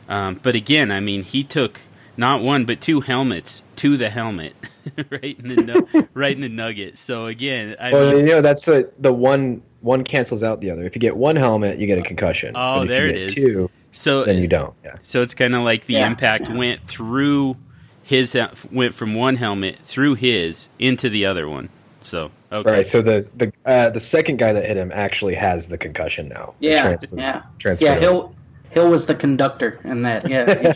Um, 0.08 0.40
but 0.42 0.54
again, 0.54 0.90
I 0.90 1.00
mean, 1.00 1.22
he 1.22 1.44
took 1.44 1.80
not 2.16 2.42
one 2.42 2.64
but 2.64 2.80
two 2.80 3.00
helmets 3.00 3.62
to 3.76 3.96
the 3.96 4.08
helmet, 4.08 4.54
right 5.10 5.38
in 5.38 5.48
the 5.48 5.86
nu- 5.92 6.08
right 6.14 6.34
in 6.34 6.40
the 6.40 6.48
nugget. 6.48 6.98
So 6.98 7.26
again, 7.26 7.76
I 7.78 7.92
well, 7.92 8.12
mean, 8.12 8.26
you 8.26 8.32
know 8.32 8.40
that's 8.40 8.66
a, 8.68 8.88
the 8.98 9.12
one 9.12 9.62
one 9.80 10.04
cancels 10.04 10.42
out 10.42 10.60
the 10.60 10.70
other. 10.70 10.84
If 10.84 10.96
you 10.96 11.00
get 11.00 11.16
one 11.16 11.36
helmet, 11.36 11.78
you 11.78 11.86
get 11.86 11.98
a 11.98 12.02
concussion. 12.02 12.54
Oh, 12.56 12.80
but 12.80 12.82
if 12.84 12.88
there 12.88 13.06
you 13.06 13.12
get 13.12 13.22
is. 13.22 13.34
Two, 13.34 13.70
so 13.92 14.24
then 14.24 14.38
you 14.38 14.48
don't. 14.48 14.74
Yeah. 14.84 14.96
So 15.02 15.22
it's 15.22 15.34
kind 15.34 15.54
of 15.54 15.62
like 15.62 15.86
the 15.86 15.94
yeah. 15.94 16.06
impact 16.06 16.48
yeah. 16.48 16.56
went 16.56 16.80
through 16.82 17.56
his 18.02 18.36
went 18.70 18.94
from 18.94 19.14
one 19.14 19.36
helmet 19.36 19.78
through 19.80 20.14
his 20.14 20.68
into 20.78 21.08
the 21.08 21.26
other 21.26 21.48
one. 21.48 21.68
So 22.06 22.30
okay. 22.52 22.70
Right. 22.70 22.86
So 22.86 23.02
the 23.02 23.28
the 23.36 23.52
uh, 23.64 23.90
the 23.90 24.00
second 24.00 24.38
guy 24.38 24.52
that 24.52 24.64
hit 24.64 24.76
him 24.76 24.92
actually 24.94 25.34
has 25.34 25.68
the 25.68 25.76
concussion 25.76 26.28
now. 26.28 26.54
Yeah. 26.60 26.82
Transfer, 26.82 27.16
yeah. 27.16 27.42
Transfer 27.58 27.86
yeah. 27.86 27.98
He'll 27.98 28.34
Hill 28.70 28.90
was 28.90 29.06
the 29.06 29.14
conductor 29.14 29.80
in 29.84 30.02
that. 30.02 30.28
Yeah. 30.28 30.72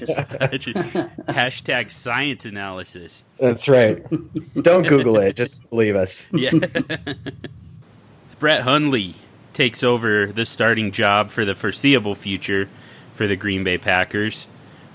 Just... 0.56 0.74
Hashtag 1.28 1.92
science 1.92 2.46
analysis. 2.46 3.24
That's 3.38 3.68
right. 3.68 4.02
Don't 4.62 4.86
Google 4.86 5.18
it. 5.18 5.36
Just 5.36 5.68
believe 5.70 5.96
us. 5.96 6.26
Yeah. 6.32 6.50
Brett 8.38 8.62
Hundley 8.62 9.16
takes 9.52 9.84
over 9.84 10.26
the 10.26 10.46
starting 10.46 10.92
job 10.92 11.28
for 11.28 11.44
the 11.44 11.54
foreseeable 11.54 12.14
future 12.14 12.68
for 13.16 13.26
the 13.26 13.36
Green 13.36 13.64
Bay 13.64 13.76
Packers. 13.76 14.46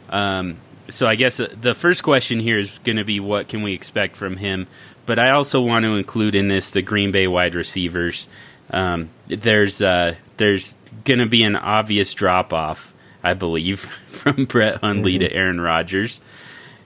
Um, 0.09 0.57
so 0.89 1.05
I 1.05 1.13
guess 1.13 1.39
uh, 1.39 1.53
the 1.61 1.75
first 1.75 2.01
question 2.01 2.39
here 2.39 2.57
is 2.57 2.79
going 2.79 2.97
to 2.97 3.03
be 3.03 3.19
what 3.19 3.47
can 3.49 3.61
we 3.61 3.73
expect 3.73 4.15
from 4.15 4.37
him? 4.37 4.65
But 5.05 5.19
I 5.19 5.31
also 5.31 5.61
want 5.61 5.83
to 5.83 5.95
include 5.95 6.35
in 6.35 6.47
this 6.47 6.71
the 6.71 6.81
Green 6.81 7.11
Bay 7.11 7.27
wide 7.27 7.55
receivers. 7.55 8.27
Um, 8.71 9.09
there's 9.27 9.81
uh, 9.81 10.15
there's 10.37 10.75
going 11.03 11.19
to 11.19 11.27
be 11.27 11.43
an 11.43 11.55
obvious 11.55 12.13
drop 12.13 12.53
off 12.53 12.93
I 13.25 13.33
believe, 13.33 13.79
from 14.07 14.45
Brett 14.45 14.77
Hundley 14.77 15.13
mm-hmm. 15.13 15.27
to 15.27 15.33
Aaron 15.33 15.59
Rodgers. 15.59 16.21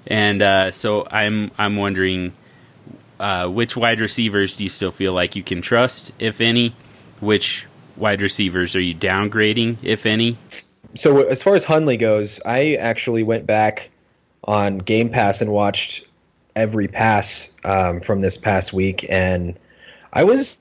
And 0.07 0.41
uh, 0.41 0.71
so 0.71 1.05
I'm 1.11 1.51
I'm 1.57 1.75
wondering 1.75 2.33
uh, 3.19 3.49
which 3.49 3.75
wide 3.75 3.99
receivers 3.99 4.55
do 4.55 4.63
you 4.63 4.69
still 4.69 4.91
feel 4.91 5.13
like 5.13 5.35
you 5.35 5.43
can 5.43 5.61
trust, 5.61 6.13
if 6.17 6.39
any? 6.39 6.73
Which 7.19 7.67
wide 7.97 8.21
receivers 8.21 8.75
are 8.77 8.81
you 8.81 8.95
downgrading, 8.95 9.77
if 9.83 10.05
any? 10.05 10.37
So 10.95 11.21
as 11.23 11.43
far 11.43 11.55
as 11.55 11.65
Hundley 11.65 11.97
goes, 11.97 12.39
I 12.43 12.75
actually 12.75 13.23
went 13.23 13.45
back 13.45 13.89
on 14.45 14.77
Game 14.77 15.09
Pass 15.09 15.41
and 15.41 15.51
watched 15.51 16.05
every 16.59 16.87
pass 16.87 17.53
um, 17.63 18.01
from 18.01 18.19
this 18.19 18.37
past 18.37 18.73
week, 18.73 19.05
and 19.09 19.57
I 20.11 20.23
was 20.25 20.59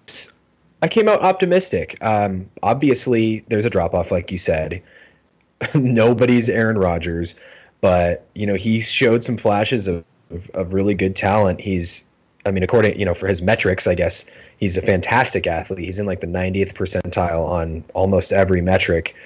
I 0.83 0.89
came 0.89 1.09
out 1.09 1.23
optimistic. 1.23 1.99
Um, 2.01 2.49
obviously, 2.63 3.45
there's 3.49 3.65
a 3.65 3.71
drop 3.71 3.95
off, 3.95 4.13
like 4.13 4.31
you 4.31 4.39
said. 4.39 4.83
Nobody's 5.75 6.49
Aaron 6.49 6.79
Rodgers, 6.79 7.35
but 7.81 8.27
you 8.35 8.47
know 8.47 8.55
he 8.55 8.81
showed 8.81 9.25
some 9.25 9.37
flashes 9.37 9.89
of 9.89 10.05
of, 10.31 10.49
of 10.51 10.73
really 10.73 10.95
good 10.95 11.17
talent. 11.17 11.61
He's, 11.61 12.05
I 12.47 12.51
mean, 12.51 12.63
according 12.63 12.99
you 12.99 13.05
know, 13.05 13.15
for 13.15 13.27
his 13.27 13.43
metrics, 13.43 13.87
I 13.87 13.95
guess 13.95 14.27
he's 14.59 14.77
a 14.77 14.83
fantastic 14.83 15.47
athlete. 15.47 15.85
He's 15.85 15.99
in 15.99 16.07
like 16.07 16.21
the 16.21 16.27
90th 16.27 16.75
percentile 16.75 17.49
on 17.49 17.85
almost 17.95 18.33
every 18.33 18.61
metric. 18.61 19.17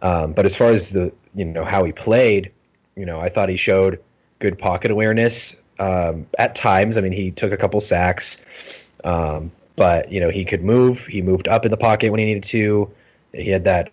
Um, 0.00 0.32
but 0.32 0.46
as 0.46 0.56
far 0.56 0.70
as 0.70 0.90
the 0.90 1.12
you 1.34 1.44
know 1.44 1.64
how 1.64 1.84
he 1.84 1.92
played, 1.92 2.52
you 2.96 3.04
know, 3.04 3.20
I 3.20 3.28
thought 3.28 3.48
he 3.48 3.56
showed 3.56 4.00
good 4.38 4.58
pocket 4.58 4.90
awareness 4.90 5.56
um, 5.82 6.26
at 6.38 6.54
times. 6.54 6.96
I 6.96 7.00
mean, 7.00 7.12
he 7.12 7.32
took 7.32 7.50
a 7.52 7.56
couple 7.56 7.80
sacks, 7.80 8.90
um, 9.04 9.50
but 9.74 10.12
you 10.12 10.20
know 10.20 10.30
he 10.30 10.44
could 10.44 10.62
move. 10.62 11.06
He 11.06 11.20
moved 11.22 11.48
up 11.48 11.64
in 11.64 11.70
the 11.70 11.76
pocket 11.76 12.10
when 12.10 12.20
he 12.20 12.24
needed 12.24 12.44
to. 12.44 12.90
He 13.34 13.50
had 13.50 13.64
that 13.64 13.90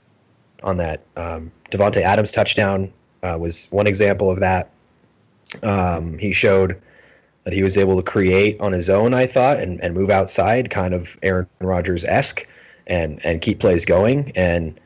on 0.62 0.78
that 0.78 1.02
um, 1.16 1.52
Davante 1.72 2.02
Adams 2.02 2.32
touchdown 2.32 2.94
uh, 3.24 3.38
was 3.40 3.68
one 3.72 3.88
example 3.88 4.30
of 4.30 4.40
that. 4.42 4.70
Um, 5.64 6.18
he 6.20 6.32
showed 6.32 6.80
that 7.44 7.54
he 7.54 7.64
was 7.64 7.76
able 7.76 7.96
to 7.96 8.04
create 8.04 8.60
on 8.62 8.72
his 8.72 8.90
own, 8.90 9.14
I 9.16 9.26
thought, 9.26 9.60
and, 9.60 9.82
and 9.82 9.96
move 9.96 10.12
outside, 10.12 10.70
kind 10.70 10.94
of 10.94 11.18
Aaron 11.24 11.48
Rodgers 11.60 12.04
esque, 12.04 12.48
and 12.86 13.20
and 13.26 13.42
keep 13.42 13.60
plays 13.60 13.84
going. 13.84 14.32
And 14.36 14.80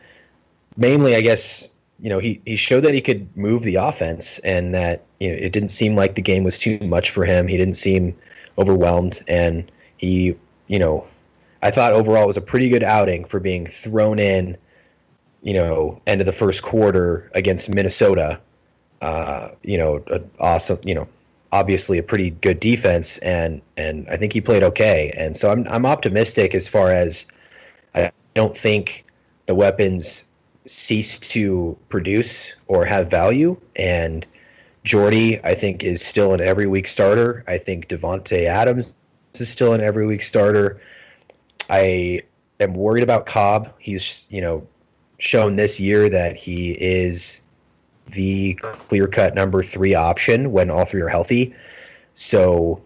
mainly, 0.77 1.17
I 1.17 1.21
guess 1.21 1.67
you 2.03 2.09
know 2.09 2.19
he 2.19 2.41
he 2.45 2.57
showed 2.57 2.81
that 2.81 2.93
he 2.93 2.99
could 2.99 3.35
move 3.37 3.63
the 3.63 3.75
offense, 3.75 4.37
and 4.39 4.75
that 4.75 5.05
you 5.21 5.29
know 5.29 5.35
it 5.35 5.53
didn't 5.53 5.69
seem 5.69 5.95
like 5.95 6.15
the 6.15 6.21
game 6.21 6.43
was 6.43 6.59
too 6.59 6.77
much 6.79 7.09
for 7.11 7.23
him. 7.23 7.47
He 7.47 7.55
didn't 7.55 7.75
seem 7.75 8.15
overwhelmed, 8.57 9.21
and 9.25 9.71
he 9.95 10.35
you 10.67 10.79
know 10.79 11.07
I 11.61 11.71
thought 11.71 11.93
overall 11.93 12.25
it 12.25 12.27
was 12.27 12.37
a 12.37 12.41
pretty 12.41 12.67
good 12.67 12.83
outing 12.83 13.23
for 13.23 13.39
being 13.39 13.65
thrown 13.65 14.19
in. 14.19 14.57
You 15.41 15.53
know, 15.53 16.01
end 16.05 16.21
of 16.21 16.25
the 16.25 16.33
first 16.33 16.61
quarter 16.61 17.31
against 17.33 17.69
Minnesota. 17.69 18.39
Uh, 19.01 19.51
you 19.61 19.77
know, 19.77 20.03
awesome. 20.39 20.79
You 20.83 20.95
know, 20.95 21.07
obviously 21.53 21.99
a 21.99 22.03
pretty 22.03 22.31
good 22.31 22.59
defense, 22.59 23.17
and 23.19 23.61
and 23.77 24.09
I 24.09 24.17
think 24.17 24.33
he 24.33 24.41
played 24.41 24.63
okay. 24.63 25.13
And 25.15 25.37
so 25.37 25.49
I'm 25.49 25.65
I'm 25.69 25.85
optimistic 25.85 26.53
as 26.53 26.67
far 26.67 26.91
as 26.91 27.27
I 27.95 28.11
don't 28.33 28.57
think 28.57 29.05
the 29.45 29.55
weapons 29.55 30.25
cease 30.65 31.19
to 31.19 31.77
produce 31.89 32.55
or 32.67 32.85
have 32.85 33.09
value. 33.09 33.57
And 33.75 34.25
Jordy, 34.83 35.43
I 35.43 35.55
think, 35.55 35.83
is 35.83 36.03
still 36.03 36.33
an 36.33 36.41
every 36.41 36.67
week 36.67 36.87
starter. 36.87 37.43
I 37.47 37.57
think 37.57 37.87
Davante 37.87 38.45
Adams 38.45 38.95
is 39.35 39.49
still 39.49 39.73
an 39.73 39.81
every 39.81 40.05
week 40.05 40.23
starter. 40.23 40.81
I 41.69 42.21
am 42.59 42.73
worried 42.73 43.03
about 43.03 43.25
Cobb. 43.25 43.73
He's 43.79 44.27
you 44.29 44.41
know 44.41 44.67
shown 45.19 45.55
this 45.55 45.79
year 45.79 46.09
that 46.09 46.35
he 46.35 46.71
is 46.71 47.41
the 48.07 48.53
clear 48.55 49.07
cut 49.07 49.33
number 49.35 49.63
three 49.63 49.95
option 49.95 50.51
when 50.51 50.69
all 50.69 50.85
three 50.85 51.01
are 51.01 51.07
healthy. 51.07 51.55
So 52.13 52.81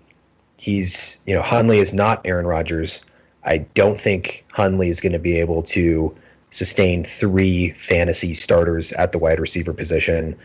he's, 0.58 1.20
you 1.26 1.34
know, 1.34 1.42
Hundley 1.42 1.80
is 1.80 1.94
not 1.94 2.22
Aaron 2.26 2.46
Rodgers. 2.46 3.02
I 3.44 3.60
don't 3.60 4.00
think 4.00 4.46
Hundley 4.54 4.90
is 4.90 5.02
going 5.02 5.14
to 5.14 5.20
be 5.20 5.40
able 5.40 5.64
to 5.64 6.16
sustain 6.52 7.04
three 7.04 7.72
fantasy 7.72 8.34
starters 8.34 8.94
at 8.94 9.12
the 9.12 9.18
wide 9.18 9.40
receiver 9.40 9.74
position. 9.74 10.36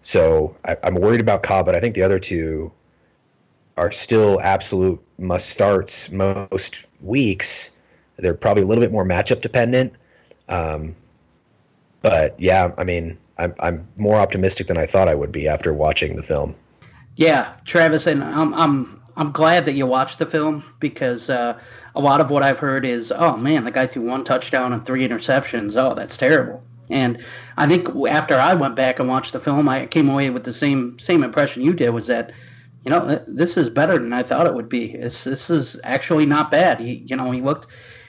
So 0.00 0.56
I, 0.64 0.76
am 0.82 0.94
worried 0.94 1.20
about 1.20 1.42
Cobb, 1.42 1.66
but 1.66 1.74
I 1.74 1.80
think 1.80 1.94
the 1.94 2.02
other 2.02 2.18
two 2.18 2.72
are 3.76 3.92
still 3.92 4.40
absolute 4.40 5.00
must 5.18 5.50
starts 5.50 6.10
most 6.10 6.86
weeks. 7.00 7.70
They're 8.16 8.34
probably 8.34 8.62
a 8.62 8.66
little 8.66 8.82
bit 8.82 8.92
more 8.92 9.04
matchup 9.04 9.40
dependent. 9.40 9.92
Um, 10.48 10.96
but 12.02 12.38
yeah, 12.40 12.72
I 12.78 12.84
mean, 12.84 13.18
I'm 13.38 13.54
I'm 13.60 13.86
more 13.96 14.16
optimistic 14.16 14.66
than 14.66 14.76
I 14.76 14.86
thought 14.86 15.08
I 15.08 15.14
would 15.14 15.32
be 15.32 15.48
after 15.48 15.72
watching 15.72 16.16
the 16.16 16.22
film. 16.22 16.54
Yeah, 17.16 17.52
Travis, 17.64 18.06
and 18.06 18.22
I'm 18.22 18.54
I'm 18.54 19.02
I'm 19.18 19.32
glad 19.32 19.66
that 19.66 19.74
you 19.74 19.84
watched 19.84 20.20
the 20.20 20.26
film 20.26 20.62
because 20.78 21.28
uh, 21.28 21.58
a 21.96 22.00
lot 22.00 22.20
of 22.20 22.30
what 22.30 22.44
I've 22.44 22.60
heard 22.60 22.84
is, 22.86 23.12
oh 23.14 23.36
man, 23.36 23.64
the 23.64 23.72
guy 23.72 23.88
threw 23.88 24.06
one 24.06 24.22
touchdown 24.22 24.72
and 24.72 24.86
three 24.86 25.06
interceptions. 25.06 25.76
Oh, 25.76 25.92
that's 25.94 26.16
terrible. 26.16 26.64
And 26.88 27.22
I 27.56 27.66
think 27.66 27.88
after 28.08 28.36
I 28.36 28.54
went 28.54 28.76
back 28.76 29.00
and 29.00 29.08
watched 29.08 29.32
the 29.32 29.40
film, 29.40 29.68
I 29.68 29.86
came 29.86 30.08
away 30.08 30.30
with 30.30 30.44
the 30.44 30.52
same 30.52 31.00
same 31.00 31.24
impression 31.24 31.64
you 31.64 31.74
did 31.74 31.90
was 31.90 32.06
that, 32.06 32.32
you 32.84 32.90
know, 32.92 33.16
this 33.26 33.56
is 33.56 33.68
better 33.68 33.98
than 33.98 34.12
I 34.12 34.22
thought 34.22 34.46
it 34.46 34.54
would 34.54 34.68
be. 34.68 34.92
It's, 34.94 35.24
this 35.24 35.50
is 35.50 35.80
actually 35.82 36.24
not 36.24 36.52
bad. 36.52 36.78
He, 36.78 37.02
you 37.06 37.16
know, 37.16 37.32
he 37.32 37.40
looked 37.40 37.66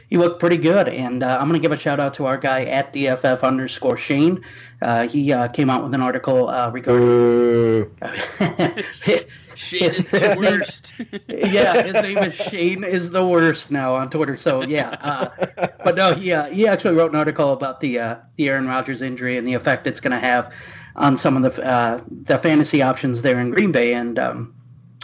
he 0.10 0.18
looked 0.18 0.40
pretty 0.40 0.58
good. 0.58 0.88
And 0.88 1.24
uh, 1.24 1.40
I'm 1.40 1.48
going 1.48 1.60
to 1.60 1.64
give 1.64 1.72
a 1.72 1.78
shout 1.78 2.00
out 2.00 2.14
to 2.16 2.28
our 2.28 2.38
guy 2.38 2.66
at 2.66 2.94
DFF 2.94 3.42
underscore 3.42 3.98
Shane. 3.98 4.44
Uh, 4.80 5.08
he 5.08 5.34
uh, 5.34 5.48
came 5.48 5.70
out 5.72 5.84
with 5.84 5.94
an 5.96 6.02
article 6.02 6.50
uh, 6.50 6.70
regarding. 6.70 7.96
Shane 9.60 9.84
is 9.84 10.12
the 10.12 10.36
worst. 10.40 10.94
yeah, 11.28 11.84
his 11.84 11.94
name 11.94 12.18
is 12.18 12.34
Shane 12.34 12.84
is 12.84 13.12
the 13.12 13.26
worst 13.26 13.72
now 13.72 13.96
on 13.96 14.10
Twitter. 14.10 14.38
So 14.38 14.64
yeah, 14.64 14.98
uh, 15.02 15.68
but 15.84 15.96
no, 15.96 16.14
he 16.14 16.34
uh, 16.34 16.46
he 16.46 16.68
actually 16.68 16.96
wrote 16.96 17.12
an 17.12 17.18
article 17.18 17.54
about 17.54 17.80
the 17.82 17.98
the 18.36 18.50
Aaron 18.50 18.68
Rodgers 18.68 19.02
injury 19.02 19.38
and 19.38 19.48
the 19.48 19.54
effect 19.54 19.86
it's 19.88 20.00
going 20.00 20.12
to 20.12 20.20
have 20.20 20.54
on 20.96 21.18
some 21.18 21.38
of 21.38 21.44
the 21.44 22.04
the 22.24 22.38
fantasy 22.38 22.82
options 22.82 23.22
there 23.22 23.40
in 23.40 23.52
Green 23.52 23.72
Bay. 23.72 23.94
And 23.94 24.18
um, 24.18 24.56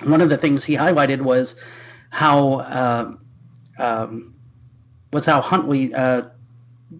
one 0.03 0.21
of 0.21 0.29
the 0.29 0.37
things 0.37 0.63
he 0.63 0.75
highlighted 0.75 1.21
was 1.21 1.55
how. 2.11 2.61
Um, 3.77 4.35
was 5.15 5.25
how 5.25 5.41
Hundley 5.41 5.93
uh, 5.93 6.23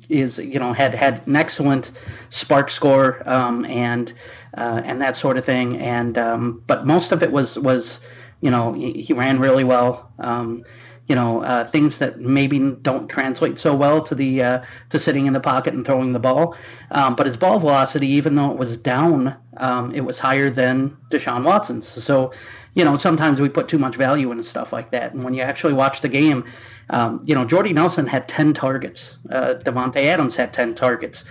is 0.10 0.40
you 0.40 0.60
know 0.60 0.74
had 0.74 0.94
had 0.94 1.26
an 1.28 1.36
excellent 1.36 1.92
SPARQ 2.30 2.70
score 2.70 3.22
um, 3.26 3.66
and 3.66 4.14
uh, 4.58 4.82
and 4.84 5.02
that 5.02 5.16
sort 5.16 5.38
of 5.38 5.46
thing. 5.46 5.78
And 5.78 6.18
um, 6.18 6.64
but 6.68 6.86
most 6.86 7.12
of 7.12 7.24
it 7.24 7.32
was 7.32 7.58
was 7.60 8.02
you 8.42 8.52
know 8.52 8.74
he, 8.74 8.94
he 8.94 9.14
ran 9.14 9.40
really 9.40 9.64
well 9.64 10.12
um, 10.20 10.64
you 11.08 11.16
know 11.16 11.44
uh, 11.44 11.64
things 11.64 12.00
that 12.00 12.20
maybe 12.20 12.60
don't 12.82 13.10
translate 13.10 13.58
so 13.60 13.76
well 13.76 14.02
to 14.02 14.16
the 14.16 14.42
uh, 14.42 14.64
to 14.90 15.00
sitting 15.00 15.26
in 15.26 15.34
the 15.34 15.40
pocket 15.40 15.74
and 15.74 15.86
throwing 15.86 16.14
the 16.14 16.20
ball 16.20 16.56
um, 16.92 17.16
but 17.16 17.26
his 17.26 17.38
ball 17.38 17.60
velocity 17.60 18.08
even 18.08 18.36
though 18.36 18.52
it 18.52 18.58
was 18.58 18.78
down 18.78 19.36
um, 19.58 19.94
it 19.94 20.02
was 20.02 20.20
higher 20.20 20.50
than 20.50 20.96
Deshaun 21.10 21.44
Watson's 21.44 21.88
so 21.88 22.32
you 22.74 22.84
know 22.84 22.96
sometimes 22.96 23.40
we 23.40 23.50
put 23.50 23.68
too 23.68 23.78
much 23.78 23.96
value 23.96 24.32
into 24.32 24.44
stuff 24.44 24.74
like 24.74 24.92
that 24.92 25.14
and 25.14 25.24
when 25.24 25.34
you 25.34 25.42
actually 25.42 25.74
watch 25.74 26.02
the 26.02 26.10
game 26.10 26.46
um, 26.90 27.22
you 27.26 27.34
know, 27.34 27.46
Jordy 27.46 27.74
Nelson 27.74 28.06
had 28.06 28.28
10 28.28 28.54
targets. 28.54 29.18
Uh, 29.32 29.56
Davante 29.56 30.04
Adams 30.06 30.36
had 30.36 30.54
10 30.54 30.76
targets. 30.76 31.26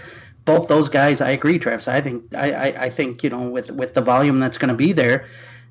Both 0.45 0.69
those 0.69 0.89
guys, 0.89 1.21
I 1.21 1.31
agree, 1.31 1.59
Travis. 1.59 1.89
I 1.89 2.01
think, 2.01 2.35
I, 2.35 2.53
I, 2.53 2.85
I 2.85 2.91
think, 2.91 3.23
you 3.23 3.31
know, 3.31 3.49
with 3.49 3.71
with 3.71 3.95
the 3.95 4.03
volume 4.03 4.41
that's 4.41 4.59
going 4.59 4.69
to 4.69 4.75
be 4.75 4.93
there, 4.93 5.27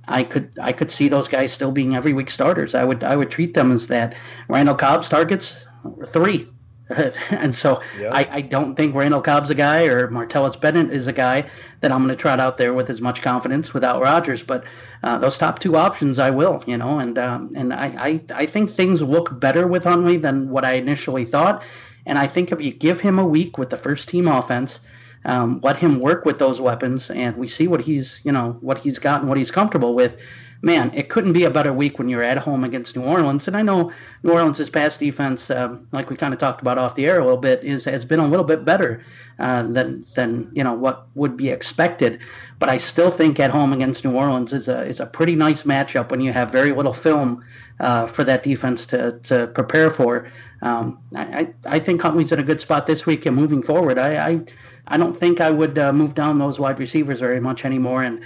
I 0.08 0.24
could 0.24 0.58
I 0.62 0.74
could 0.74 0.92
see 0.92 1.08
those 1.08 1.28
guys 1.28 1.54
still 1.54 1.72
being 1.72 1.96
every 1.96 2.14
week 2.14 2.30
starters. 2.30 2.76
I 2.76 2.84
would 2.84 3.04
I 3.04 3.16
would 3.16 3.32
treat 3.32 3.54
them 3.54 3.72
as 3.72 3.88
that. 3.88 4.16
Randall 4.50 4.76
Cobb's 4.76 5.10
targets 5.10 5.66
three. 6.08 6.48
and 7.32 7.56
so 7.56 7.82
yeah. 8.00 8.14
I, 8.14 8.28
I 8.30 8.42
don't 8.42 8.76
think 8.76 8.94
Randall 8.94 9.22
Cobb's 9.22 9.50
a 9.50 9.56
guy 9.56 9.86
or 9.86 10.10
Martellus 10.10 10.60
Bennett 10.60 10.92
is 10.92 11.08
a 11.08 11.14
guy 11.14 11.46
that 11.80 11.92
I'm 11.92 12.00
going 12.00 12.10
to 12.10 12.16
trot 12.16 12.42
out 12.42 12.58
there 12.58 12.74
with 12.74 12.90
as 12.90 13.00
much 13.00 13.22
confidence 13.22 13.74
without 13.74 14.02
Rodgers. 14.02 14.44
But 14.44 14.66
uh, 15.02 15.18
those 15.18 15.38
top 15.38 15.60
two 15.60 15.78
options, 15.78 16.20
I 16.20 16.30
will, 16.30 16.62
you 16.68 16.78
know, 16.78 17.00
and 17.00 17.18
um, 17.18 17.54
and 17.56 17.74
I, 17.74 17.86
I, 17.98 18.42
I 18.42 18.46
think 18.46 18.70
things 18.70 19.02
look 19.02 19.40
better 19.40 19.66
with 19.66 19.86
Hundley 19.86 20.18
than 20.18 20.50
what 20.50 20.66
I 20.66 20.74
initially 20.74 21.26
thought. 21.26 21.64
And 22.06 22.20
I 22.20 22.28
think 22.28 22.52
if 22.52 22.62
you 22.62 22.74
give 22.74 23.00
him 23.00 23.18
a 23.18 23.26
week 23.26 23.58
with 23.58 23.70
the 23.70 23.78
first 23.78 24.10
team 24.10 24.28
offense, 24.28 24.82
um, 25.26 25.60
let 25.64 25.78
him 25.78 26.00
work 26.00 26.26
with 26.26 26.40
those 26.40 26.60
weapons, 26.60 27.10
and 27.12 27.38
we 27.38 27.48
see 27.48 27.68
what 27.68 27.82
he's, 27.82 28.22
you 28.24 28.32
know, 28.32 28.58
what 28.62 28.78
he's 28.78 29.00
got 29.00 29.22
and 29.22 29.30
what 29.30 29.38
he's 29.38 29.52
comfortable 29.52 29.96
with 29.96 30.18
man, 30.64 30.92
it 30.94 31.10
couldn't 31.10 31.34
be 31.34 31.44
a 31.44 31.50
better 31.50 31.74
week 31.74 32.00
when 32.00 32.08
you're 32.08 32.24
at 32.24 32.38
home 32.38 32.64
against 32.64 32.96
New 32.96 33.04
Orleans. 33.04 33.48
And 33.48 33.58
I 33.58 33.62
know 33.62 33.92
New 34.24 34.32
Orleans' 34.32 34.70
pass 34.70 34.98
defense, 34.98 35.52
um, 35.52 35.86
like 35.92 36.10
we 36.10 36.16
kind 36.16 36.34
of 36.34 36.40
talked 36.40 36.62
about 36.62 36.78
off 36.78 36.96
the 36.96 37.06
air 37.06 37.20
a 37.20 37.24
little 37.24 37.38
bit, 37.38 37.62
is 37.64 37.84
has 37.84 38.06
been 38.06 38.22
a 38.22 38.28
little 38.28 38.46
bit 38.46 38.64
better 38.64 39.04
uh, 39.40 39.64
than 39.64 40.06
than 40.16 40.50
you 40.56 40.64
know 40.64 40.74
what 40.74 41.08
would 41.16 41.36
be 41.36 41.50
expected. 41.50 42.20
But 42.60 42.70
I 42.70 42.78
still 42.78 43.12
think 43.12 43.42
at 43.42 43.52
home 43.52 43.74
against 43.74 44.06
New 44.06 44.16
Orleans 44.16 44.54
is 44.54 44.70
a 44.70 44.86
is 44.86 45.02
a 45.02 45.06
pretty 45.06 45.36
nice 45.36 45.64
matchup 45.64 46.10
when 46.10 46.22
you 46.22 46.32
have 46.32 46.50
very 46.50 46.72
little 46.72 46.94
film 46.94 47.44
uh, 47.82 48.08
for 48.08 48.24
that 48.24 48.42
defense 48.42 48.88
to 48.88 49.20
to 49.24 49.48
prepare 49.48 49.90
for. 49.90 50.28
Um, 50.62 50.98
I 51.14 51.50
I 51.66 51.80
think 51.80 52.02
Hundley's 52.02 52.32
in 52.32 52.40
a 52.40 52.44
good 52.44 52.62
spot 52.62 52.88
this 52.88 53.06
week 53.06 53.26
and 53.26 53.36
moving 53.36 53.62
forward. 53.62 54.00
I 54.00 54.30
I, 54.30 54.42
I 54.88 54.98
don't 54.98 55.18
think 55.18 55.42
I 55.42 55.52
would 55.52 55.78
uh, 55.78 55.92
move 55.92 56.16
down 56.16 56.40
those 56.40 56.58
wide 56.58 56.80
receivers 56.80 57.20
very 57.20 57.42
much 57.42 57.66
anymore 57.66 58.02
and. 58.02 58.24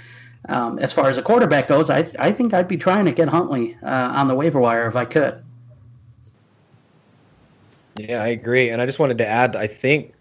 Um, 0.48 0.78
as 0.78 0.92
far 0.92 1.10
as 1.10 1.18
a 1.18 1.22
quarterback 1.22 1.68
goes, 1.68 1.90
I, 1.90 2.10
I 2.18 2.32
think 2.32 2.54
I'd 2.54 2.68
be 2.68 2.76
trying 2.76 3.04
to 3.04 3.12
get 3.12 3.28
Hundley 3.28 3.76
uh, 3.82 4.12
on 4.14 4.28
the 4.28 4.34
waiver 4.34 4.60
wire 4.60 4.86
if 4.86 4.96
I 4.96 5.04
could. 5.04 5.42
Yeah, 7.98 8.22
I 8.22 8.28
agree. 8.28 8.70
And 8.70 8.80
I 8.80 8.86
just 8.86 8.98
wanted 8.98 9.18
to 9.18 9.26
add, 9.26 9.56
I 9.56 9.66
think, 9.66 10.14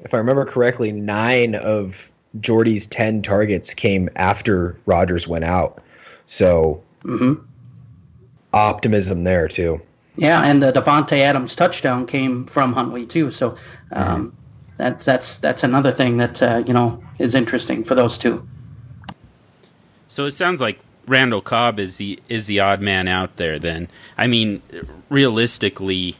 if 0.00 0.12
I 0.12 0.16
remember 0.16 0.44
correctly, 0.44 0.92
nine 0.92 1.54
of 1.54 2.10
Jordy's 2.40 2.86
10 2.86 3.22
targets 3.22 3.72
came 3.72 4.08
after 4.16 4.76
Rodgers 4.86 5.28
went 5.28 5.44
out. 5.44 5.82
So 6.26 6.82
mm-hmm. 7.02 7.42
optimism 8.52 9.24
there, 9.24 9.48
too. 9.48 9.80
Yeah, 10.16 10.42
and 10.42 10.62
the 10.62 10.72
Davante 10.72 11.18
Adams 11.18 11.54
touchdown 11.54 12.06
came 12.06 12.44
from 12.46 12.72
Hundley, 12.72 13.06
too. 13.06 13.30
So 13.30 13.56
um, 13.92 14.32
mm-hmm. 14.32 14.36
that's, 14.76 15.04
that's, 15.04 15.38
that's 15.38 15.62
another 15.62 15.92
thing 15.92 16.16
that, 16.18 16.42
uh, 16.42 16.62
you 16.66 16.74
know, 16.74 17.02
is 17.18 17.34
interesting 17.34 17.84
for 17.84 17.94
those 17.94 18.18
two. 18.18 18.46
So 20.10 20.26
it 20.26 20.32
sounds 20.32 20.60
like 20.60 20.80
Randall 21.06 21.40
Cobb 21.40 21.78
is 21.78 21.96
the 21.96 22.18
is 22.28 22.46
the 22.48 22.60
odd 22.60 22.80
man 22.80 23.08
out 23.08 23.36
there. 23.36 23.58
Then 23.58 23.88
I 24.18 24.26
mean, 24.26 24.60
realistically, 25.08 26.16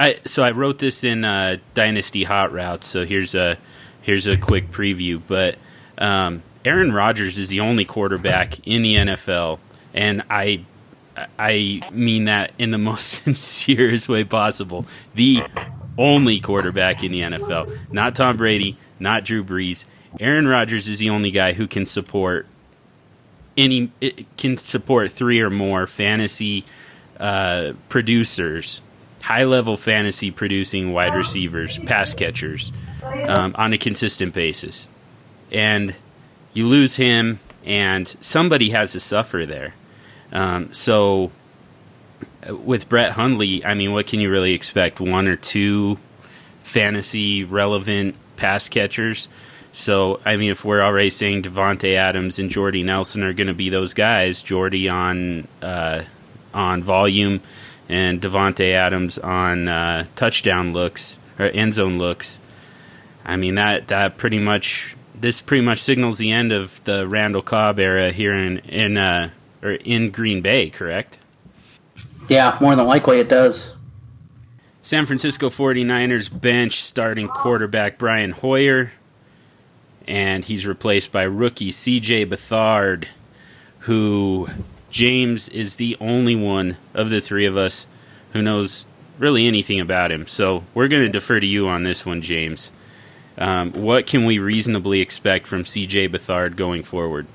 I 0.00 0.18
so 0.24 0.42
I 0.42 0.50
wrote 0.50 0.78
this 0.78 1.04
in 1.04 1.24
uh, 1.24 1.58
Dynasty 1.74 2.24
Hot 2.24 2.50
Routes. 2.50 2.86
So 2.86 3.04
here's 3.04 3.34
a 3.34 3.58
here's 4.02 4.26
a 4.26 4.38
quick 4.38 4.70
preview. 4.70 5.20
But 5.24 5.56
um, 5.98 6.42
Aaron 6.64 6.92
Rodgers 6.92 7.38
is 7.38 7.50
the 7.50 7.60
only 7.60 7.84
quarterback 7.84 8.66
in 8.66 8.82
the 8.82 8.94
NFL, 8.94 9.58
and 9.92 10.22
I 10.30 10.64
I 11.38 11.82
mean 11.92 12.24
that 12.24 12.52
in 12.58 12.70
the 12.70 12.78
most 12.90 13.22
sincerest 13.22 14.08
way 14.08 14.24
possible. 14.24 14.86
The 15.14 15.42
only 15.98 16.40
quarterback 16.40 17.04
in 17.04 17.12
the 17.12 17.20
NFL, 17.20 17.92
not 17.92 18.16
Tom 18.16 18.38
Brady, 18.38 18.78
not 18.98 19.26
Drew 19.26 19.44
Brees. 19.44 19.84
Aaron 20.18 20.48
Rodgers 20.48 20.88
is 20.88 20.98
the 20.98 21.10
only 21.10 21.30
guy 21.30 21.52
who 21.52 21.66
can 21.66 21.86
support 21.86 22.46
any 23.56 23.90
can 24.36 24.56
support 24.56 25.10
three 25.10 25.40
or 25.40 25.50
more 25.50 25.86
fantasy 25.86 26.64
uh, 27.18 27.72
producers, 27.88 28.80
high 29.20 29.44
level 29.44 29.76
fantasy 29.76 30.30
producing 30.30 30.92
wide 30.92 31.14
receivers, 31.14 31.78
pass 31.80 32.14
catchers 32.14 32.72
um, 33.28 33.54
on 33.56 33.72
a 33.72 33.78
consistent 33.78 34.34
basis, 34.34 34.88
and 35.52 35.94
you 36.54 36.66
lose 36.66 36.96
him, 36.96 37.38
and 37.64 38.16
somebody 38.20 38.70
has 38.70 38.92
to 38.92 39.00
suffer 39.00 39.46
there. 39.46 39.74
Um, 40.32 40.72
so 40.72 41.30
uh, 42.48 42.56
with 42.56 42.88
Brett 42.88 43.10
Hundley, 43.10 43.64
I 43.64 43.74
mean, 43.74 43.92
what 43.92 44.06
can 44.06 44.20
you 44.20 44.30
really 44.30 44.52
expect? 44.52 45.00
One 45.00 45.28
or 45.28 45.36
two 45.36 45.98
fantasy 46.62 47.44
relevant 47.44 48.16
pass 48.36 48.68
catchers. 48.68 49.28
So, 49.72 50.20
I 50.24 50.36
mean, 50.36 50.50
if 50.50 50.64
we're 50.64 50.82
already 50.82 51.10
saying 51.10 51.44
Davante 51.44 51.94
Adams 51.94 52.38
and 52.38 52.50
Jordy 52.50 52.82
Nelson 52.82 53.22
are 53.22 53.32
going 53.32 53.46
to 53.46 53.54
be 53.54 53.70
those 53.70 53.94
guys, 53.94 54.42
Jordy 54.42 54.88
on 54.88 55.46
uh, 55.62 56.04
on 56.52 56.82
volume 56.82 57.40
and 57.88 58.20
Davante 58.20 58.72
Adams 58.72 59.18
on 59.18 59.68
uh, 59.68 60.06
touchdown 60.16 60.72
looks 60.72 61.18
or 61.38 61.46
end 61.46 61.74
zone 61.74 61.98
looks. 61.98 62.38
I 63.24 63.36
mean 63.36 63.56
that 63.56 63.88
that 63.88 64.16
pretty 64.16 64.38
much 64.38 64.96
this 65.14 65.40
pretty 65.40 65.64
much 65.64 65.78
signals 65.78 66.18
the 66.18 66.32
end 66.32 66.52
of 66.52 66.82
the 66.84 67.06
Randall 67.06 67.42
Cobb 67.42 67.78
era 67.78 68.10
here 68.12 68.34
in 68.34 68.58
in 68.60 68.96
uh, 68.96 69.30
or 69.62 69.72
in 69.72 70.10
Green 70.10 70.40
Bay, 70.40 70.70
correct? 70.70 71.18
Yeah, 72.28 72.56
more 72.60 72.76
than 72.76 72.86
likely 72.86 73.18
it 73.18 73.28
does. 73.28 73.74
San 74.82 75.06
Francisco 75.06 75.50
49ers 75.50 76.40
bench 76.40 76.82
starting 76.82 77.28
quarterback 77.28 77.98
Brian 77.98 78.32
Hoyer 78.32 78.92
and 80.10 80.44
he's 80.44 80.66
replaced 80.66 81.12
by 81.12 81.22
rookie 81.22 81.70
CJ 81.70 82.26
Beathard, 82.26 83.06
who 83.80 84.48
James 84.90 85.48
is 85.48 85.76
the 85.76 85.96
only 86.00 86.34
one 86.34 86.76
of 86.94 87.10
the 87.10 87.20
three 87.20 87.46
of 87.46 87.56
us 87.56 87.86
who 88.32 88.42
knows 88.42 88.86
really 89.20 89.46
anything 89.46 89.78
about 89.78 90.10
him. 90.10 90.26
So 90.26 90.64
we're 90.74 90.88
going 90.88 91.04
to 91.04 91.12
defer 91.12 91.38
to 91.38 91.46
you 91.46 91.68
on 91.68 91.84
this 91.84 92.04
one, 92.04 92.22
James. 92.22 92.72
Um, 93.38 93.70
what 93.70 94.08
can 94.08 94.26
we 94.26 94.40
reasonably 94.40 95.00
expect 95.00 95.46
from 95.46 95.62
CJ 95.62 96.08
Beathard 96.08 96.56
going 96.56 96.82
forward? 96.82 97.28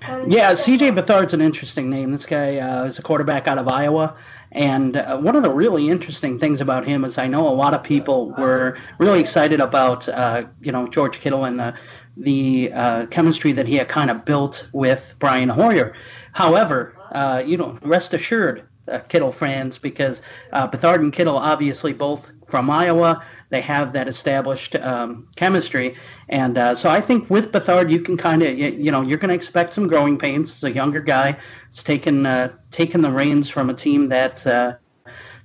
Yeah, 0.00 0.52
CJ 0.52 0.98
Beathard's 0.98 1.34
an 1.34 1.42
interesting 1.42 1.90
name. 1.90 2.10
This 2.10 2.24
guy 2.24 2.56
uh, 2.56 2.84
is 2.84 2.98
a 2.98 3.02
quarterback 3.02 3.48
out 3.48 3.58
of 3.58 3.68
Iowa. 3.68 4.16
And 4.52 4.96
uh, 4.96 5.18
one 5.18 5.36
of 5.36 5.42
the 5.42 5.52
really 5.52 5.88
interesting 5.90 6.38
things 6.38 6.60
about 6.60 6.86
him 6.86 7.04
is 7.04 7.18
I 7.18 7.26
know 7.26 7.46
a 7.46 7.50
lot 7.50 7.74
of 7.74 7.82
people 7.82 8.30
were 8.38 8.78
really 8.98 9.20
excited 9.20 9.60
about, 9.60 10.08
uh, 10.08 10.44
you 10.60 10.72
know, 10.72 10.88
George 10.88 11.20
Kittle 11.20 11.44
and 11.44 11.58
the 11.58 11.74
the 12.16 12.72
uh, 12.72 13.06
chemistry 13.06 13.52
that 13.52 13.66
he 13.66 13.74
had 13.76 13.88
kind 13.88 14.10
of 14.10 14.24
built 14.24 14.68
with 14.72 15.14
Brian 15.18 15.50
Hoyer. 15.50 15.94
However, 16.32 16.96
uh, 17.12 17.42
you 17.44 17.58
know, 17.58 17.78
rest 17.82 18.14
assured, 18.14 18.66
uh, 18.88 19.00
Kittle 19.00 19.32
fans, 19.32 19.76
because 19.78 20.22
uh, 20.52 20.66
Beathard 20.68 21.00
and 21.00 21.12
Kittle 21.12 21.36
obviously 21.36 21.92
both 21.92 22.32
from 22.46 22.70
Iowa. 22.70 23.24
They 23.50 23.60
have 23.60 23.92
that 23.92 24.08
established 24.08 24.74
um, 24.76 25.28
chemistry, 25.36 25.94
and 26.28 26.58
uh, 26.58 26.74
so 26.74 26.90
I 26.90 27.00
think 27.00 27.30
with 27.30 27.52
Beathard, 27.52 27.90
you 27.90 28.00
can 28.00 28.16
kind 28.16 28.42
of 28.42 28.58
you, 28.58 28.68
you, 28.70 28.90
know 28.90 29.02
you're 29.02 29.18
going 29.18 29.28
to 29.28 29.34
expect 29.34 29.72
some 29.72 29.86
growing 29.86 30.18
pains. 30.18 30.52
He's 30.52 30.64
a 30.64 30.72
younger 30.72 31.00
guy. 31.00 31.36
He's 31.70 31.84
taken 31.84 32.26
uh, 32.26 32.48
taken 32.70 33.02
the 33.02 33.10
reins 33.10 33.48
from 33.48 33.70
a 33.70 33.74
team 33.74 34.08
that 34.08 34.46
uh, 34.46 34.76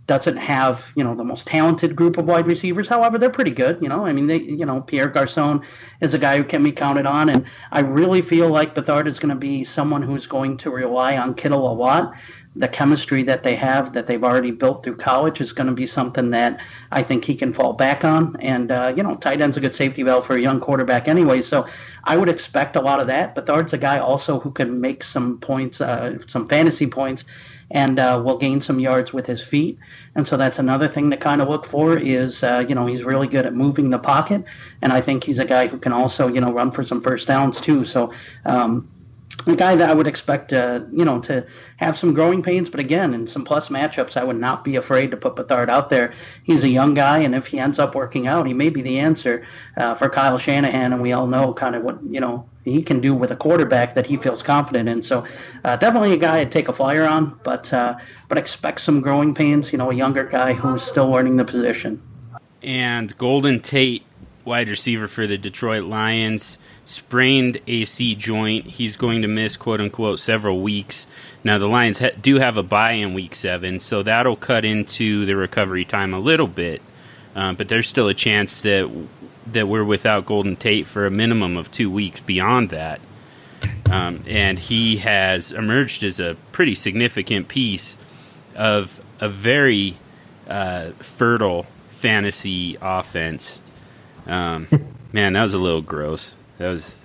doesn't 0.07 0.37
have 0.37 0.91
you 0.95 1.03
know 1.03 1.15
the 1.15 1.23
most 1.23 1.47
talented 1.47 1.95
group 1.95 2.17
of 2.17 2.25
wide 2.25 2.47
receivers. 2.47 2.87
However, 2.87 3.17
they're 3.17 3.29
pretty 3.29 3.51
good. 3.51 3.81
You 3.81 3.89
know, 3.89 4.05
I 4.05 4.13
mean, 4.13 4.27
they 4.27 4.39
you 4.39 4.65
know 4.65 4.81
Pierre 4.81 5.07
Garcon 5.07 5.61
is 6.01 6.13
a 6.13 6.19
guy 6.19 6.37
who 6.37 6.43
can 6.43 6.63
be 6.63 6.71
counted 6.71 7.05
on, 7.05 7.29
and 7.29 7.45
I 7.71 7.81
really 7.81 8.21
feel 8.21 8.49
like 8.49 8.75
Beathard 8.75 9.07
is 9.07 9.19
going 9.19 9.33
to 9.33 9.39
be 9.39 9.63
someone 9.63 10.01
who's 10.01 10.27
going 10.27 10.57
to 10.57 10.71
rely 10.71 11.17
on 11.17 11.35
Kittle 11.35 11.71
a 11.71 11.73
lot 11.73 12.13
the 12.55 12.67
chemistry 12.67 13.23
that 13.23 13.43
they 13.43 13.55
have 13.55 13.93
that 13.93 14.07
they've 14.07 14.23
already 14.23 14.51
built 14.51 14.83
through 14.83 14.97
college 14.97 15.39
is 15.39 15.53
going 15.53 15.67
to 15.67 15.73
be 15.73 15.85
something 15.85 16.31
that 16.31 16.59
I 16.91 17.01
think 17.01 17.23
he 17.23 17.35
can 17.35 17.53
fall 17.53 17.73
back 17.73 18.03
on. 18.03 18.35
And 18.41 18.71
uh, 18.71 18.93
you 18.95 19.03
know, 19.03 19.15
tight 19.15 19.39
end's 19.39 19.55
a 19.55 19.61
good 19.61 19.73
safety 19.73 20.03
valve 20.03 20.25
for 20.25 20.35
a 20.35 20.41
young 20.41 20.59
quarterback 20.59 21.07
anyway. 21.07 21.41
So 21.41 21.65
I 22.03 22.17
would 22.17 22.27
expect 22.27 22.75
a 22.75 22.81
lot 22.81 22.99
of 22.99 23.07
that. 23.07 23.35
Beathard's 23.35 23.71
a 23.71 23.77
guy 23.77 23.99
also 23.99 24.39
who 24.39 24.51
can 24.51 24.81
make 24.81 25.03
some 25.03 25.37
points, 25.39 25.79
uh, 25.79 26.17
some 26.27 26.47
fantasy 26.49 26.87
points, 26.87 27.23
and 27.69 27.97
uh, 27.99 28.21
will 28.23 28.37
gain 28.37 28.59
some 28.59 28.81
yards 28.81 29.13
with 29.13 29.27
his 29.27 29.41
feet. 29.41 29.79
And 30.15 30.27
so 30.27 30.35
that's 30.35 30.59
another 30.59 30.89
thing 30.89 31.09
to 31.11 31.17
kind 31.17 31.41
of 31.41 31.47
look 31.47 31.65
for 31.65 31.97
is 31.97 32.43
uh, 32.43 32.65
you 32.67 32.75
know 32.75 32.85
he's 32.85 33.05
really 33.05 33.27
good 33.27 33.45
at 33.45 33.53
moving 33.53 33.91
the 33.91 33.99
pocket, 33.99 34.43
and 34.81 34.91
I 34.91 34.99
think 34.99 35.23
he's 35.23 35.39
a 35.39 35.45
guy 35.45 35.67
who 35.67 35.79
can 35.79 35.93
also 35.93 36.27
you 36.27 36.41
know 36.41 36.51
run 36.51 36.71
for 36.71 36.83
some 36.83 37.01
first 37.01 37.29
downs 37.29 37.61
too. 37.61 37.85
So. 37.85 38.11
Um, 38.45 38.89
a 39.47 39.55
guy 39.55 39.75
that 39.75 39.89
I 39.89 39.93
would 39.93 40.07
expect, 40.07 40.51
you 40.51 41.05
know, 41.05 41.19
to 41.21 41.45
have 41.77 41.97
some 41.97 42.13
growing 42.13 42.41
pains. 42.41 42.69
But 42.69 42.79
again, 42.79 43.13
in 43.13 43.27
some 43.27 43.43
plus 43.43 43.69
matchups, 43.69 44.17
I 44.17 44.23
would 44.23 44.35
not 44.35 44.63
be 44.63 44.75
afraid 44.75 45.11
to 45.11 45.17
put 45.17 45.35
Beathard 45.35 45.69
out 45.69 45.89
there. 45.89 46.13
He's 46.43 46.63
a 46.63 46.69
young 46.69 46.93
guy, 46.93 47.19
and 47.19 47.35
if 47.35 47.47
he 47.47 47.59
ends 47.59 47.79
up 47.79 47.95
working 47.95 48.27
out, 48.27 48.47
he 48.47 48.53
may 48.53 48.69
be 48.69 48.81
the 48.81 48.99
answer 48.99 49.45
uh, 49.77 49.95
for 49.95 50.09
Kyle 50.09 50.37
Shanahan. 50.37 50.93
And 50.93 51.01
we 51.01 51.11
all 51.13 51.27
know 51.27 51.53
kind 51.53 51.75
of 51.75 51.83
what 51.83 51.99
you 52.03 52.19
know 52.19 52.47
he 52.63 52.83
can 52.83 52.99
do 52.99 53.13
with 53.13 53.31
a 53.31 53.35
quarterback 53.35 53.95
that 53.95 54.05
he 54.05 54.17
feels 54.17 54.43
confident 54.43 54.87
in. 54.87 55.01
So 55.01 55.25
uh, 55.63 55.77
definitely 55.77 56.13
a 56.13 56.17
guy 56.17 56.39
I'd 56.39 56.51
take 56.51 56.67
a 56.67 56.73
flyer 56.73 57.05
on, 57.05 57.39
but 57.43 57.71
uh, 57.73 57.97
but 58.27 58.37
expect 58.37 58.81
some 58.81 59.01
growing 59.01 59.33
pains. 59.33 59.71
You 59.71 59.77
know, 59.77 59.91
a 59.91 59.95
younger 59.95 60.23
guy 60.23 60.53
who's 60.53 60.83
still 60.83 61.09
learning 61.09 61.37
the 61.37 61.45
position. 61.45 62.01
And 62.63 63.17
Golden 63.17 63.59
Tate, 63.59 64.03
wide 64.45 64.69
receiver 64.69 65.07
for 65.07 65.25
the 65.25 65.37
Detroit 65.37 65.83
Lions 65.83 66.59
sprained 66.91 67.59
AC 67.67 68.15
joint. 68.15 68.65
He's 68.65 68.97
going 68.97 69.21
to 69.21 69.27
miss, 69.27 69.57
quote 69.57 69.81
unquote, 69.81 70.19
several 70.19 70.61
weeks. 70.61 71.07
Now, 71.43 71.57
the 71.57 71.67
Lions 71.67 71.99
ha- 71.99 72.11
do 72.21 72.39
have 72.39 72.57
a 72.57 72.63
bye 72.63 72.93
in 72.93 73.13
week 73.13 73.35
seven, 73.35 73.79
so 73.79 74.03
that'll 74.03 74.35
cut 74.35 74.65
into 74.65 75.25
the 75.25 75.35
recovery 75.35 75.85
time 75.85 76.13
a 76.13 76.19
little 76.19 76.47
bit. 76.47 76.81
Uh, 77.35 77.53
but 77.53 77.69
there's 77.69 77.87
still 77.87 78.07
a 78.07 78.13
chance 78.13 78.61
that 78.61 78.89
that 79.47 79.67
we're 79.67 79.83
without 79.83 80.25
Golden 80.25 80.55
Tate 80.55 80.85
for 80.85 81.05
a 81.05 81.11
minimum 81.11 81.57
of 81.57 81.71
two 81.71 81.89
weeks 81.89 82.19
beyond 82.19 82.69
that. 82.69 83.01
Um, 83.89 84.23
and 84.27 84.57
he 84.57 84.97
has 84.97 85.51
emerged 85.51 86.03
as 86.03 86.19
a 86.19 86.37
pretty 86.51 86.75
significant 86.75 87.47
piece 87.47 87.97
of 88.55 89.01
a 89.19 89.27
very 89.27 89.97
uh, 90.47 90.91
fertile 90.99 91.65
fantasy 91.89 92.77
offense. 92.81 93.61
Um, 94.25 94.67
man, 95.13 95.33
that 95.33 95.43
was 95.43 95.53
a 95.53 95.59
little 95.59 95.81
gross. 95.81 96.35
That 96.61 96.69
was. 96.69 96.99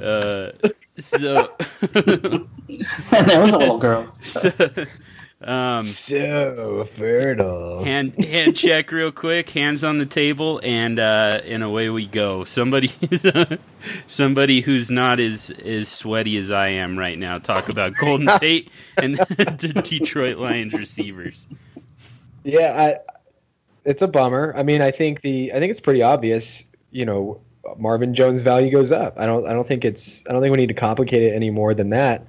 uh, 0.00 0.52
so 0.98 1.50
that 1.80 2.46
was 3.10 3.52
a 3.52 3.58
little 3.58 3.78
girl. 3.78 4.06
So, 4.22 4.52
um, 5.40 5.82
so 5.82 6.84
fertile. 6.94 7.82
Hand 7.82 8.24
hand 8.24 8.56
check 8.56 8.92
real 8.92 9.10
quick. 9.10 9.50
Hands 9.50 9.82
on 9.82 9.98
the 9.98 10.06
table, 10.06 10.60
and 10.62 11.00
uh, 11.00 11.40
and 11.44 11.64
away 11.64 11.90
we 11.90 12.06
go. 12.06 12.44
Somebody 12.44 12.92
somebody 14.06 14.60
who's 14.60 14.88
not 14.88 15.18
as 15.18 15.50
as 15.50 15.88
sweaty 15.88 16.36
as 16.36 16.52
I 16.52 16.68
am 16.68 16.96
right 16.96 17.18
now. 17.18 17.38
Talk 17.38 17.68
about 17.70 17.94
Golden 18.00 18.28
Tate 18.38 18.70
and 18.96 19.16
the 19.16 19.82
Detroit 19.84 20.38
Lions 20.38 20.74
receivers. 20.74 21.48
Yeah, 22.44 22.98
it's 23.86 24.02
a 24.02 24.08
bummer. 24.08 24.52
I 24.56 24.62
mean, 24.62 24.82
I 24.82 24.90
think 24.90 25.22
the 25.22 25.52
I 25.54 25.60
think 25.60 25.70
it's 25.70 25.80
pretty 25.80 26.02
obvious. 26.02 26.64
You 26.90 27.06
know, 27.06 27.40
Marvin 27.78 28.12
Jones' 28.12 28.42
value 28.42 28.70
goes 28.70 28.92
up. 28.92 29.18
I 29.18 29.24
don't 29.24 29.46
I 29.46 29.52
don't 29.52 29.66
think 29.66 29.84
it's 29.84 30.24
I 30.28 30.32
don't 30.32 30.42
think 30.42 30.50
we 30.50 30.58
need 30.58 30.68
to 30.68 30.74
complicate 30.74 31.22
it 31.22 31.34
any 31.34 31.50
more 31.50 31.72
than 31.72 31.90
that. 31.90 32.26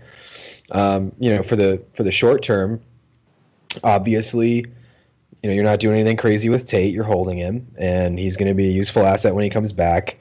Um, 0.71 1.11
you 1.19 1.35
know, 1.35 1.43
for 1.43 1.55
the 1.55 1.81
for 1.93 2.03
the 2.03 2.11
short 2.11 2.43
term, 2.43 2.79
obviously, 3.83 4.65
you 5.41 5.49
know, 5.49 5.51
you're 5.51 5.63
not 5.63 5.79
doing 5.79 5.95
anything 5.95 6.17
crazy 6.17 6.47
with 6.47 6.65
Tate. 6.65 6.93
You're 6.93 7.03
holding 7.03 7.37
him, 7.37 7.67
and 7.77 8.19
he's 8.19 8.37
going 8.37 8.49
to 8.49 8.53
be 8.53 8.67
a 8.67 8.71
useful 8.71 9.05
asset 9.05 9.33
when 9.33 9.43
he 9.43 9.49
comes 9.49 9.73
back. 9.73 10.17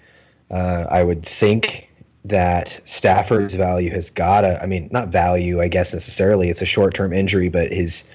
Uh, 0.51 0.87
I 0.91 1.03
would 1.03 1.25
think 1.25 1.91
that 2.25 2.81
Stafford's 2.85 3.55
value 3.55 3.91
has 3.91 4.11
got 4.11 4.41
to. 4.41 4.61
I 4.63 4.67
mean, 4.67 4.89
not 4.91 5.09
value, 5.09 5.61
I 5.61 5.69
guess 5.69 5.93
necessarily. 5.93 6.49
It's 6.49 6.63
a 6.63 6.67
short 6.67 6.95
term 6.95 7.13
injury, 7.13 7.49
but 7.49 7.73
his 7.73 8.09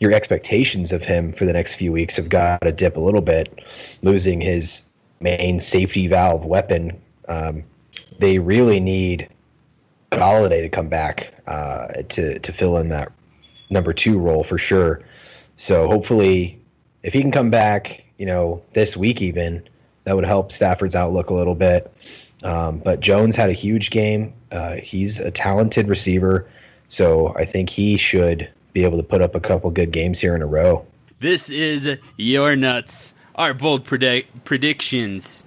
your 0.00 0.12
expectations 0.12 0.92
of 0.92 1.02
him 1.02 1.32
for 1.32 1.44
the 1.44 1.52
next 1.52 1.74
few 1.74 1.92
weeks 1.92 2.16
have 2.16 2.28
got 2.28 2.60
to 2.62 2.72
dip 2.72 2.96
a 2.96 3.00
little 3.00 3.20
bit, 3.20 3.60
losing 4.02 4.40
his 4.40 4.82
main 5.20 5.60
safety 5.60 6.06
valve 6.06 6.44
weapon. 6.44 7.00
Um, 7.28 7.64
they 8.18 8.38
really 8.38 8.80
need 8.80 9.28
Golladay 10.10 10.62
to 10.62 10.68
come 10.68 10.88
back 10.88 11.34
uh, 11.46 11.88
to 12.10 12.38
to 12.38 12.52
fill 12.52 12.78
in 12.78 12.88
that 12.88 13.12
number 13.70 13.92
two 13.92 14.18
role 14.18 14.44
for 14.44 14.58
sure. 14.58 15.02
So 15.56 15.86
hopefully, 15.88 16.60
if 17.02 17.12
he 17.12 17.20
can 17.20 17.30
come 17.30 17.50
back, 17.50 18.04
you 18.18 18.26
know, 18.26 18.62
this 18.72 18.96
week 18.96 19.22
even, 19.22 19.66
that 20.04 20.14
would 20.14 20.24
help 20.24 20.52
Stafford's 20.52 20.94
outlook 20.94 21.30
a 21.30 21.34
little 21.34 21.54
bit. 21.54 21.92
Um, 22.42 22.78
but 22.78 23.00
Jones 23.00 23.36
had 23.36 23.50
a 23.50 23.54
huge 23.54 23.90
game. 23.90 24.32
Uh, 24.50 24.76
he's 24.76 25.18
a 25.18 25.30
talented 25.30 25.88
receiver, 25.88 26.48
so 26.88 27.34
I 27.36 27.44
think 27.44 27.70
he 27.70 27.96
should 27.96 28.48
be 28.74 28.84
able 28.84 28.98
to 28.98 29.02
put 29.02 29.22
up 29.22 29.34
a 29.34 29.40
couple 29.40 29.70
good 29.70 29.92
games 29.92 30.20
here 30.20 30.34
in 30.34 30.42
a 30.42 30.46
row. 30.46 30.84
This 31.20 31.48
is 31.48 31.96
your 32.18 32.54
nuts. 32.56 33.14
Our 33.36 33.54
bold 33.54 33.84
predict- 33.84 34.44
predictions 34.44 35.44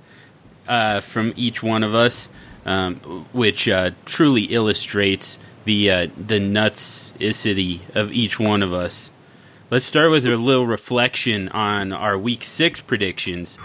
uh, 0.68 1.02
from 1.02 1.34
each 1.36 1.62
one 1.62 1.84
of 1.84 1.94
us, 1.94 2.30
um, 2.66 2.96
which 3.34 3.68
uh, 3.68 3.92
truly 4.06 4.46
illustrates 4.46 5.38
the 5.66 5.92
uh, 5.92 6.08
the 6.18 6.40
nutsicity 6.40 7.82
of 7.94 8.12
each 8.12 8.40
one 8.40 8.64
of 8.64 8.74
us. 8.74 9.12
Let's 9.70 9.86
start 9.86 10.12
with 10.12 10.26
a 10.26 10.36
little 10.38 10.66
reflection 10.66 11.50
on 11.50 11.92
our 11.92 12.18
week 12.18 12.46
six 12.46 12.80
predictions. 12.80 13.58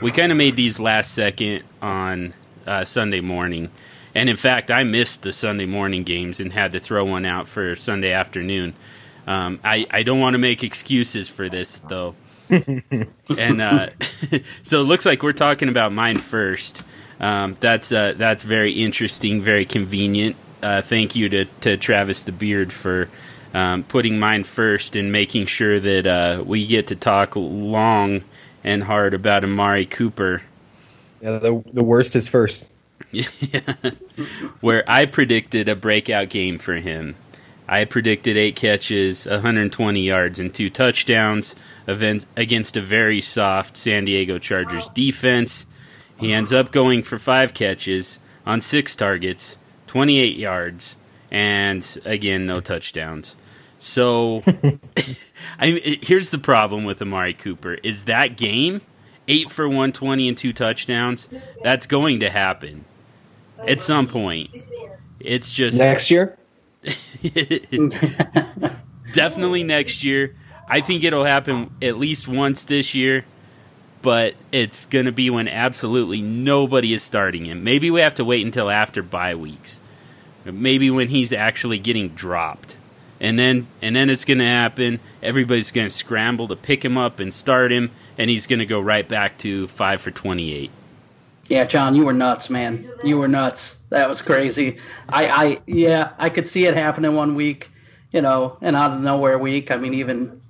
We 0.00 0.10
kind 0.10 0.32
of 0.32 0.38
made 0.38 0.56
these 0.56 0.80
last 0.80 1.12
second 1.12 1.64
on 1.82 2.32
uh, 2.66 2.86
Sunday 2.86 3.20
morning. 3.20 3.70
And 4.14 4.30
in 4.30 4.36
fact, 4.36 4.70
I 4.70 4.82
missed 4.82 5.22
the 5.22 5.32
Sunday 5.32 5.66
morning 5.66 6.02
games 6.02 6.40
and 6.40 6.52
had 6.52 6.72
to 6.72 6.80
throw 6.80 7.04
one 7.04 7.26
out 7.26 7.46
for 7.46 7.76
Sunday 7.76 8.12
afternoon. 8.12 8.74
Um, 9.30 9.60
I, 9.62 9.86
I 9.88 10.02
don't 10.02 10.18
want 10.18 10.34
to 10.34 10.38
make 10.38 10.64
excuses 10.64 11.30
for 11.30 11.48
this, 11.48 11.80
though. 11.88 12.16
and 12.48 13.60
uh, 13.62 13.90
so 14.64 14.80
it 14.80 14.84
looks 14.84 15.06
like 15.06 15.22
we're 15.22 15.32
talking 15.32 15.68
about 15.68 15.92
mine 15.92 16.18
first. 16.18 16.82
Um, 17.20 17.56
that's 17.60 17.92
uh, 17.92 18.14
that's 18.16 18.42
very 18.42 18.72
interesting, 18.72 19.40
very 19.40 19.64
convenient. 19.64 20.34
Uh, 20.60 20.82
thank 20.82 21.14
you 21.14 21.28
to, 21.28 21.44
to 21.60 21.76
Travis 21.76 22.24
the 22.24 22.32
Beard 22.32 22.72
for 22.72 23.08
um, 23.54 23.84
putting 23.84 24.18
mine 24.18 24.42
first 24.42 24.96
and 24.96 25.12
making 25.12 25.46
sure 25.46 25.78
that 25.78 26.08
uh, 26.08 26.42
we 26.44 26.66
get 26.66 26.88
to 26.88 26.96
talk 26.96 27.36
long 27.36 28.24
and 28.64 28.82
hard 28.82 29.14
about 29.14 29.44
Amari 29.44 29.86
Cooper. 29.86 30.42
Yeah, 31.20 31.38
the 31.38 31.62
the 31.72 31.84
worst 31.84 32.16
is 32.16 32.26
first. 32.26 32.68
yeah, 33.12 33.28
Where 34.60 34.82
I 34.88 35.04
predicted 35.04 35.68
a 35.68 35.76
breakout 35.76 36.30
game 36.30 36.58
for 36.58 36.74
him. 36.74 37.14
I 37.70 37.84
predicted 37.84 38.36
eight 38.36 38.56
catches, 38.56 39.26
120 39.26 40.00
yards, 40.00 40.40
and 40.40 40.52
two 40.52 40.70
touchdowns 40.70 41.54
against 41.86 42.76
a 42.76 42.80
very 42.80 43.20
soft 43.20 43.76
San 43.76 44.06
Diego 44.06 44.40
Chargers 44.40 44.88
defense. 44.88 45.66
He 46.18 46.32
ends 46.32 46.52
up 46.52 46.72
going 46.72 47.04
for 47.04 47.16
five 47.16 47.54
catches 47.54 48.18
on 48.44 48.60
six 48.60 48.96
targets, 48.96 49.56
28 49.86 50.36
yards, 50.36 50.96
and 51.30 52.00
again, 52.04 52.44
no 52.44 52.60
touchdowns. 52.60 53.36
So, 53.78 54.42
I 55.58 55.70
mean, 55.70 56.00
here's 56.02 56.32
the 56.32 56.38
problem 56.38 56.82
with 56.82 57.00
Amari 57.00 57.34
Cooper: 57.34 57.74
is 57.74 58.06
that 58.06 58.36
game 58.36 58.80
eight 59.28 59.48
for 59.48 59.68
120 59.68 60.26
and 60.26 60.36
two 60.36 60.52
touchdowns. 60.52 61.28
That's 61.62 61.86
going 61.86 62.18
to 62.18 62.30
happen 62.30 62.84
at 63.64 63.80
some 63.80 64.08
point. 64.08 64.50
It's 65.20 65.52
just 65.52 65.78
next 65.78 66.10
year. 66.10 66.36
definitely 69.12 69.62
next 69.62 70.04
year. 70.04 70.34
I 70.68 70.80
think 70.80 71.04
it'll 71.04 71.24
happen 71.24 71.70
at 71.82 71.98
least 71.98 72.28
once 72.28 72.64
this 72.64 72.94
year, 72.94 73.24
but 74.02 74.34
it's 74.52 74.86
going 74.86 75.06
to 75.06 75.12
be 75.12 75.28
when 75.28 75.48
absolutely 75.48 76.22
nobody 76.22 76.94
is 76.94 77.02
starting 77.02 77.46
him. 77.46 77.64
Maybe 77.64 77.90
we 77.90 78.00
have 78.00 78.14
to 78.16 78.24
wait 78.24 78.44
until 78.44 78.70
after 78.70 79.02
bye 79.02 79.34
weeks. 79.34 79.80
Maybe 80.44 80.90
when 80.90 81.08
he's 81.08 81.32
actually 81.32 81.78
getting 81.78 82.10
dropped. 82.10 82.76
And 83.20 83.38
then 83.38 83.66
and 83.82 83.94
then 83.94 84.08
it's 84.08 84.24
going 84.24 84.38
to 84.38 84.46
happen. 84.46 85.00
Everybody's 85.22 85.70
going 85.70 85.88
to 85.88 85.94
scramble 85.94 86.48
to 86.48 86.56
pick 86.56 86.82
him 86.82 86.96
up 86.96 87.20
and 87.20 87.34
start 87.34 87.70
him 87.70 87.90
and 88.16 88.30
he's 88.30 88.46
going 88.46 88.60
to 88.60 88.66
go 88.66 88.80
right 88.80 89.06
back 89.06 89.38
to 89.38 89.66
five 89.68 90.00
for 90.00 90.10
28. 90.10 90.70
Yeah, 91.48 91.64
John, 91.64 91.94
you 91.94 92.04
were 92.04 92.12
nuts, 92.12 92.48
man. 92.48 92.88
You 93.02 93.18
were 93.18 93.28
nuts. 93.28 93.79
That 93.90 94.08
was 94.08 94.22
crazy. 94.22 94.78
I, 95.08 95.26
I, 95.26 95.60
yeah, 95.66 96.12
I 96.18 96.28
could 96.28 96.46
see 96.46 96.66
it 96.66 96.74
happen 96.74 97.04
in 97.04 97.14
one 97.14 97.34
week, 97.34 97.70
you 98.12 98.22
know, 98.22 98.56
and 98.60 98.76
out 98.76 98.92
of 98.92 99.00
nowhere 99.00 99.38
week. 99.38 99.70
I 99.70 99.76
mean, 99.76 99.94
even, 99.94 100.40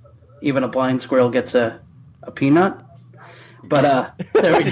even 0.41 0.63
a 0.63 0.67
blind 0.67 1.01
squirrel 1.01 1.29
gets 1.29 1.55
a, 1.55 1.79
a 2.23 2.31
peanut. 2.31 2.77
But 3.63 3.85
uh, 3.85 4.11
every, 4.41 4.65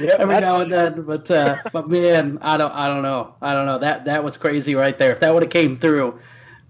yep, 0.00 0.20
every 0.20 0.40
now 0.40 0.60
and 0.60 0.72
then. 0.72 1.02
But 1.02 1.30
uh, 1.30 1.56
but 1.72 1.88
man, 1.88 2.38
I 2.42 2.56
don't, 2.56 2.72
I 2.72 2.88
don't 2.88 3.02
know, 3.02 3.34
I 3.40 3.52
don't 3.54 3.66
know. 3.66 3.78
That 3.78 4.04
that 4.06 4.24
was 4.24 4.36
crazy 4.36 4.74
right 4.74 4.98
there. 4.98 5.12
If 5.12 5.20
that 5.20 5.32
would 5.32 5.44
have 5.44 5.52
came 5.52 5.76
through, 5.76 6.18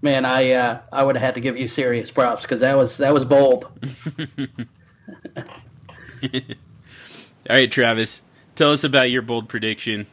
man, 0.01 0.25
I 0.25 0.51
uh, 0.51 0.79
I 0.93 1.03
would 1.03 1.15
have 1.15 1.23
had 1.23 1.35
to 1.35 1.41
give 1.41 1.57
you 1.57 1.67
serious 1.67 2.11
props 2.11 2.43
because 2.43 2.61
that 2.61 2.77
was 2.77 2.97
that 2.97 3.13
was 3.13 3.25
bold. 3.25 3.67
All 7.49 7.55
right, 7.55 7.71
Travis, 7.71 8.21
tell 8.55 8.71
us 8.71 8.83
about 8.83 9.11
your 9.11 9.21
bold 9.21 9.49
prediction. 9.49 10.07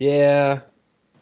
Yeah, 0.00 0.60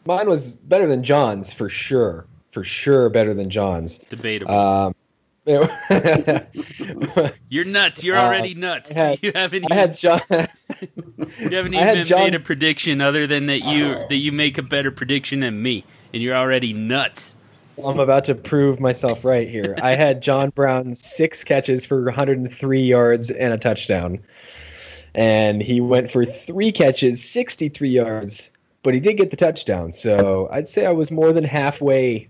mine 0.05 0.27
was 0.27 0.55
better 0.55 0.87
than 0.87 1.03
John's 1.03 1.53
for 1.53 1.69
sure. 1.69 2.25
For 2.51 2.63
sure, 2.63 3.11
better 3.11 3.35
than 3.35 3.51
John's. 3.51 3.99
Debatable. 3.99 4.51
Um, 4.51 4.95
You're 7.49 7.65
nuts. 7.65 8.03
You're 8.03 8.17
already 8.17 8.55
uh, 8.55 8.59
nuts. 8.59 8.95
Had, 8.95 9.19
you 9.21 9.31
haven't. 9.35 9.65
Even, 9.65 9.71
I 9.71 9.75
had 9.75 9.97
John. 9.97 10.21
you 10.29 11.49
haven't 11.49 11.73
even 11.73 12.03
John, 12.03 12.21
made 12.21 12.35
a 12.35 12.39
prediction 12.39 13.01
other 13.01 13.27
than 13.27 13.47
that 13.47 13.63
you 13.63 13.95
that 14.09 14.15
you 14.15 14.31
make 14.31 14.57
a 14.57 14.63
better 14.63 14.91
prediction 14.91 15.41
than 15.41 15.61
me, 15.61 15.83
and 16.13 16.23
you're 16.23 16.35
already 16.35 16.73
nuts. 16.73 17.35
I'm 17.83 17.99
about 17.99 18.25
to 18.25 18.35
prove 18.35 18.79
myself 18.79 19.23
right 19.23 19.47
here. 19.47 19.75
I 19.81 19.95
had 19.95 20.21
John 20.21 20.49
Brown 20.49 20.95
six 20.95 21.43
catches 21.43 21.85
for 21.85 22.03
103 22.03 22.81
yards 22.81 23.31
and 23.31 23.53
a 23.53 23.57
touchdown. 23.57 24.19
And 25.15 25.61
he 25.61 25.81
went 25.81 26.11
for 26.11 26.25
three 26.25 26.71
catches, 26.71 27.23
63 27.23 27.89
yards, 27.89 28.51
but 28.83 28.93
he 28.93 28.99
did 28.99 29.17
get 29.17 29.31
the 29.31 29.37
touchdown. 29.37 29.91
So 29.91 30.47
I'd 30.51 30.69
say 30.69 30.85
I 30.85 30.91
was 30.91 31.11
more 31.11 31.33
than 31.33 31.43
halfway. 31.43 32.29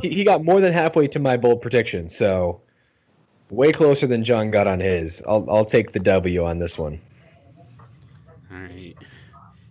He, 0.00 0.08
he 0.08 0.24
got 0.24 0.44
more 0.44 0.60
than 0.60 0.72
halfway 0.72 1.06
to 1.08 1.18
my 1.18 1.36
bold 1.36 1.60
prediction. 1.60 2.08
So 2.08 2.60
way 3.50 3.70
closer 3.70 4.06
than 4.06 4.24
John 4.24 4.50
got 4.50 4.66
on 4.66 4.80
his. 4.80 5.22
I'll, 5.26 5.48
I'll 5.48 5.64
take 5.64 5.92
the 5.92 6.00
W 6.00 6.44
on 6.44 6.58
this 6.58 6.78
one. 6.78 7.00
All 8.50 8.58
right. 8.58 8.96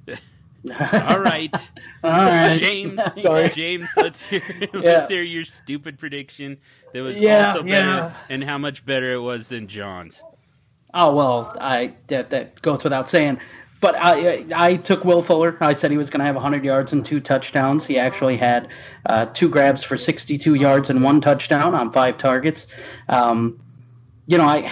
All 1.10 1.20
right. 1.20 1.70
All 2.04 2.12
right. 2.12 2.62
James, 2.62 3.02
Sorry. 3.22 3.50
James, 3.50 3.90
let's 3.98 4.22
hear 4.22 4.42
let's 4.74 5.08
hear 5.08 5.24
your 5.24 5.44
stupid 5.44 5.98
prediction 5.98 6.58
that 6.94 7.02
was 7.02 7.20
yeah, 7.20 7.48
also 7.48 7.64
better 7.64 7.72
yeah. 7.72 8.14
and 8.30 8.44
how 8.44 8.58
much 8.58 8.86
better 8.86 9.12
it 9.12 9.22
was 9.22 9.48
than 9.48 9.68
John's. 9.68 10.22
Oh 10.94 11.16
well, 11.16 11.56
I 11.60 11.94
that 12.08 12.30
that 12.30 12.62
goes 12.62 12.84
without 12.84 13.10
saying. 13.10 13.40
But 13.82 13.96
I 13.98 14.46
I 14.56 14.76
took 14.78 15.04
Will 15.04 15.22
Fuller. 15.22 15.58
I 15.60 15.74
said 15.74 15.92
he 15.92 15.98
was 15.98 16.10
going 16.10 16.20
to 16.20 16.26
have 16.26 16.36
100 16.36 16.64
yards 16.64 16.94
and 16.94 17.04
two 17.04 17.20
touchdowns. 17.20 17.86
He 17.86 17.98
actually 17.98 18.38
had 18.38 18.70
uh, 19.08 19.26
two 19.26 19.50
grabs 19.50 19.84
for 19.84 19.98
62 19.98 20.54
yards 20.54 20.90
and 20.90 21.04
one 21.04 21.20
touchdown 21.20 21.74
on 21.74 21.92
five 21.92 22.18
targets. 22.18 22.68
Um, 23.10 23.60
you 24.28 24.38
know, 24.38 24.46
I 24.46 24.72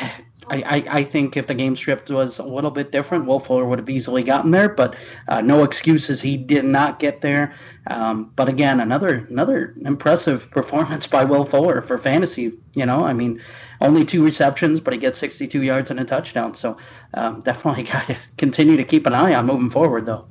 I, 0.50 0.84
I, 0.90 1.04
think 1.04 1.38
if 1.38 1.48
the 1.48 1.54
game 1.54 1.76
script 1.76 2.10
was 2.10 2.40
a 2.40 2.44
little 2.44 2.72
bit 2.72 2.92
different, 2.92 3.26
Will 3.26 3.40
Fuller 3.40 3.66
would 3.66 3.80
have 3.80 3.90
easily 3.90 4.24
gotten 4.24 4.52
there, 4.52 4.70
but 4.70 4.96
uh, 5.28 5.42
no 5.42 5.64
excuses. 5.64 6.22
He 6.22 6.38
did 6.38 6.66
not 6.66 7.00
get 7.00 7.22
there. 7.22 7.54
Um, 7.88 8.32
but 8.36 8.50
again, 8.50 8.80
another 8.80 9.28
another 9.30 9.74
impressive 9.82 10.50
performance 10.52 11.08
by 11.08 11.24
Will 11.24 11.46
Fuller 11.46 11.82
for 11.82 11.98
fantasy. 11.98 12.54
You 12.76 12.86
know, 12.86 13.04
I 13.04 13.14
mean, 13.14 13.42
only 13.82 14.06
two 14.06 14.24
receptions, 14.24 14.80
but 14.80 14.94
he 14.94 15.00
gets 15.00 15.20
62 15.20 15.62
yards 15.62 15.92
and 15.92 16.00
a 16.00 16.06
touchdown. 16.06 16.56
So 16.56 16.78
um, 17.14 17.42
definitely 17.46 17.84
got 17.84 18.06
to 18.08 18.18
continue 18.38 18.78
to 18.78 18.84
keep 18.84 19.06
an 19.06 19.14
eye 19.14 19.34
on 19.36 19.46
moving 19.46 19.70
forward, 19.70 20.06
though. 20.06 20.26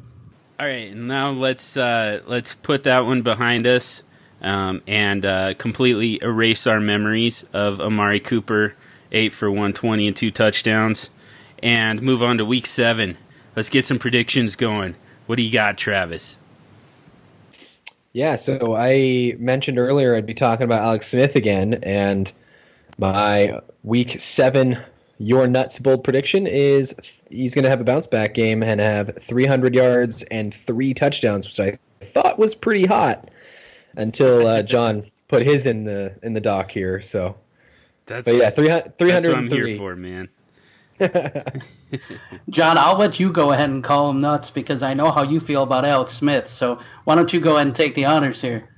All 0.60 0.66
right, 0.66 0.92
now 0.94 1.30
let's 1.30 1.76
uh, 1.76 2.20
let's 2.26 2.54
put 2.54 2.82
that 2.82 3.06
one 3.06 3.22
behind 3.22 3.66
us 3.66 4.02
um, 4.40 4.82
and 4.86 5.24
uh, 5.24 5.54
completely 5.54 6.18
erase 6.22 6.66
our 6.66 6.80
memories 6.80 7.44
of 7.52 7.80
Amari 7.80 8.20
Cooper 8.20 8.74
eight 9.12 9.32
for 9.32 9.50
120 9.50 10.06
and 10.06 10.16
two 10.16 10.30
touchdowns. 10.30 11.10
And 11.62 12.02
move 12.02 12.22
on 12.22 12.38
to 12.38 12.44
week 12.44 12.66
seven. 12.66 13.16
Let's 13.56 13.70
get 13.70 13.84
some 13.84 13.98
predictions 13.98 14.54
going. 14.54 14.94
What 15.26 15.36
do 15.36 15.42
you 15.42 15.52
got, 15.52 15.76
Travis? 15.76 16.36
Yeah, 18.12 18.36
so 18.36 18.74
I 18.74 19.34
mentioned 19.38 19.78
earlier 19.78 20.14
I'd 20.14 20.26
be 20.26 20.34
talking 20.34 20.64
about 20.64 20.82
Alex 20.82 21.08
Smith 21.08 21.36
again, 21.36 21.74
and 21.82 22.32
my 22.98 23.60
week 23.82 24.18
seven 24.18 24.78
your 25.18 25.46
nuts 25.46 25.78
bold 25.78 26.04
prediction 26.04 26.46
is 26.46 26.94
he's 27.30 27.54
going 27.54 27.64
to 27.64 27.68
have 27.68 27.80
a 27.80 27.84
bounce 27.84 28.06
back 28.06 28.34
game 28.34 28.62
and 28.62 28.80
have 28.80 29.16
300 29.20 29.74
yards 29.74 30.22
and 30.24 30.54
three 30.54 30.94
touchdowns, 30.94 31.46
which 31.46 31.60
I 31.60 32.04
thought 32.04 32.38
was 32.38 32.54
pretty 32.54 32.86
hot 32.86 33.30
until 33.96 34.46
uh, 34.46 34.62
John 34.62 35.04
put 35.26 35.42
his 35.42 35.66
in 35.66 35.84
the 35.84 36.14
in 36.22 36.32
the 36.32 36.40
dock 36.40 36.70
here. 36.70 37.02
So, 37.02 37.36
That's 38.08 38.24
but 38.24 38.34
yeah, 38.34 38.50
300, 38.50 38.96
that's 38.98 39.26
what 39.26 39.36
I'm 39.36 39.50
here 39.50 39.76
for, 39.76 39.94
man. 39.94 40.28
John, 42.50 42.76
I'll 42.78 42.98
let 42.98 43.20
you 43.20 43.30
go 43.30 43.52
ahead 43.52 43.70
and 43.70 43.84
call 43.84 44.10
him 44.10 44.20
nuts 44.20 44.50
because 44.50 44.82
I 44.82 44.94
know 44.94 45.10
how 45.10 45.22
you 45.22 45.38
feel 45.40 45.62
about 45.62 45.84
Alex 45.84 46.14
Smith. 46.14 46.48
So 46.48 46.80
why 47.04 47.14
don't 47.14 47.32
you 47.32 47.40
go 47.40 47.54
ahead 47.54 47.68
and 47.68 47.76
take 47.76 47.94
the 47.94 48.06
honors 48.06 48.40
here? 48.40 48.68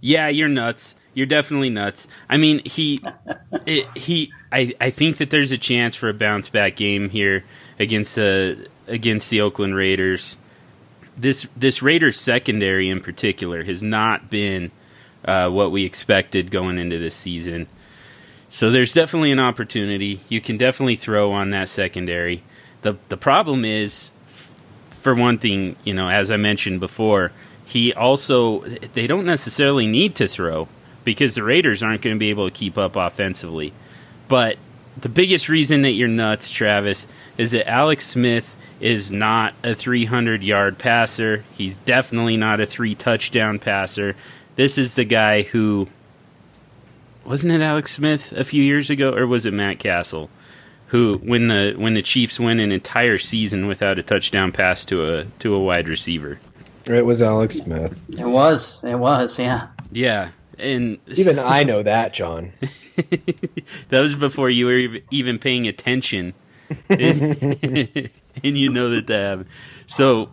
Yeah, 0.00 0.28
you're 0.28 0.48
nuts. 0.48 0.94
You're 1.14 1.26
definitely 1.26 1.70
nuts. 1.70 2.08
I 2.30 2.38
mean, 2.38 2.62
he, 2.64 3.02
it, 3.66 3.86
he. 3.96 4.32
I, 4.50 4.74
I 4.80 4.90
think 4.90 5.18
that 5.18 5.30
there's 5.30 5.52
a 5.52 5.58
chance 5.58 5.94
for 5.94 6.08
a 6.08 6.14
bounce 6.14 6.48
back 6.48 6.76
game 6.76 7.10
here 7.10 7.44
against 7.78 8.14
the 8.14 8.68
against 8.86 9.28
the 9.30 9.40
Oakland 9.40 9.74
Raiders. 9.74 10.36
This 11.16 11.46
this 11.56 11.82
Raiders 11.82 12.18
secondary 12.18 12.88
in 12.88 13.00
particular 13.00 13.64
has 13.64 13.82
not 13.82 14.30
been 14.30 14.70
uh, 15.24 15.50
what 15.50 15.70
we 15.70 15.84
expected 15.84 16.50
going 16.50 16.78
into 16.78 16.98
this 16.98 17.14
season. 17.14 17.66
So 18.52 18.70
there's 18.70 18.92
definitely 18.92 19.32
an 19.32 19.40
opportunity. 19.40 20.20
You 20.28 20.42
can 20.42 20.58
definitely 20.58 20.96
throw 20.96 21.32
on 21.32 21.50
that 21.50 21.70
secondary. 21.70 22.42
the 22.82 22.98
The 23.08 23.16
problem 23.16 23.64
is, 23.64 24.10
for 24.90 25.14
one 25.14 25.38
thing, 25.38 25.76
you 25.84 25.94
know, 25.94 26.10
as 26.10 26.30
I 26.30 26.36
mentioned 26.36 26.78
before, 26.78 27.32
he 27.64 27.94
also 27.94 28.60
they 28.60 29.06
don't 29.06 29.24
necessarily 29.24 29.86
need 29.86 30.14
to 30.16 30.28
throw 30.28 30.68
because 31.02 31.34
the 31.34 31.42
Raiders 31.42 31.82
aren't 31.82 32.02
going 32.02 32.14
to 32.14 32.20
be 32.20 32.28
able 32.28 32.46
to 32.46 32.54
keep 32.54 32.76
up 32.76 32.94
offensively. 32.94 33.72
But 34.28 34.58
the 35.00 35.08
biggest 35.08 35.48
reason 35.48 35.80
that 35.82 35.92
you're 35.92 36.06
nuts, 36.06 36.50
Travis, 36.50 37.06
is 37.38 37.52
that 37.52 37.66
Alex 37.66 38.06
Smith 38.06 38.54
is 38.80 39.10
not 39.10 39.54
a 39.64 39.74
300 39.74 40.42
yard 40.42 40.76
passer. 40.76 41.46
He's 41.56 41.78
definitely 41.78 42.36
not 42.36 42.60
a 42.60 42.66
three 42.66 42.94
touchdown 42.94 43.58
passer. 43.58 44.14
This 44.56 44.76
is 44.76 44.92
the 44.92 45.04
guy 45.06 45.40
who 45.40 45.88
wasn't 47.24 47.52
it 47.52 47.60
Alex 47.60 47.92
Smith 47.92 48.32
a 48.32 48.44
few 48.44 48.62
years 48.62 48.90
ago 48.90 49.14
or 49.14 49.26
was 49.26 49.46
it 49.46 49.52
Matt 49.52 49.78
Cassel 49.78 50.30
who 50.92 51.16
when 51.24 51.48
the 51.48 51.72
when 51.78 51.94
the 51.94 52.02
Chiefs 52.02 52.38
went 52.38 52.60
an 52.60 52.70
entire 52.70 53.16
season 53.16 53.66
without 53.66 53.98
a 53.98 54.02
touchdown 54.02 54.52
pass 54.52 54.84
to 54.84 55.06
a 55.06 55.24
to 55.38 55.54
a 55.54 55.58
wide 55.58 55.88
receiver. 55.88 56.38
It 56.84 57.06
was 57.06 57.22
Alex 57.22 57.56
Smith. 57.56 57.98
It 58.10 58.26
was. 58.26 58.78
It 58.84 58.96
was. 58.96 59.38
Yeah. 59.38 59.68
Yeah, 59.90 60.32
and 60.58 60.98
Even 61.06 61.38
I 61.38 61.64
know 61.64 61.82
that, 61.82 62.12
John. 62.12 62.52
that 63.88 64.00
was 64.00 64.16
before 64.16 64.50
you 64.50 64.66
were 64.66 65.00
even 65.10 65.38
paying 65.38 65.66
attention, 65.66 66.34
and 66.90 68.10
you 68.42 68.68
know 68.68 68.90
that 68.90 69.06
that 69.06 69.22
happened. 69.22 69.48
So 69.86 70.28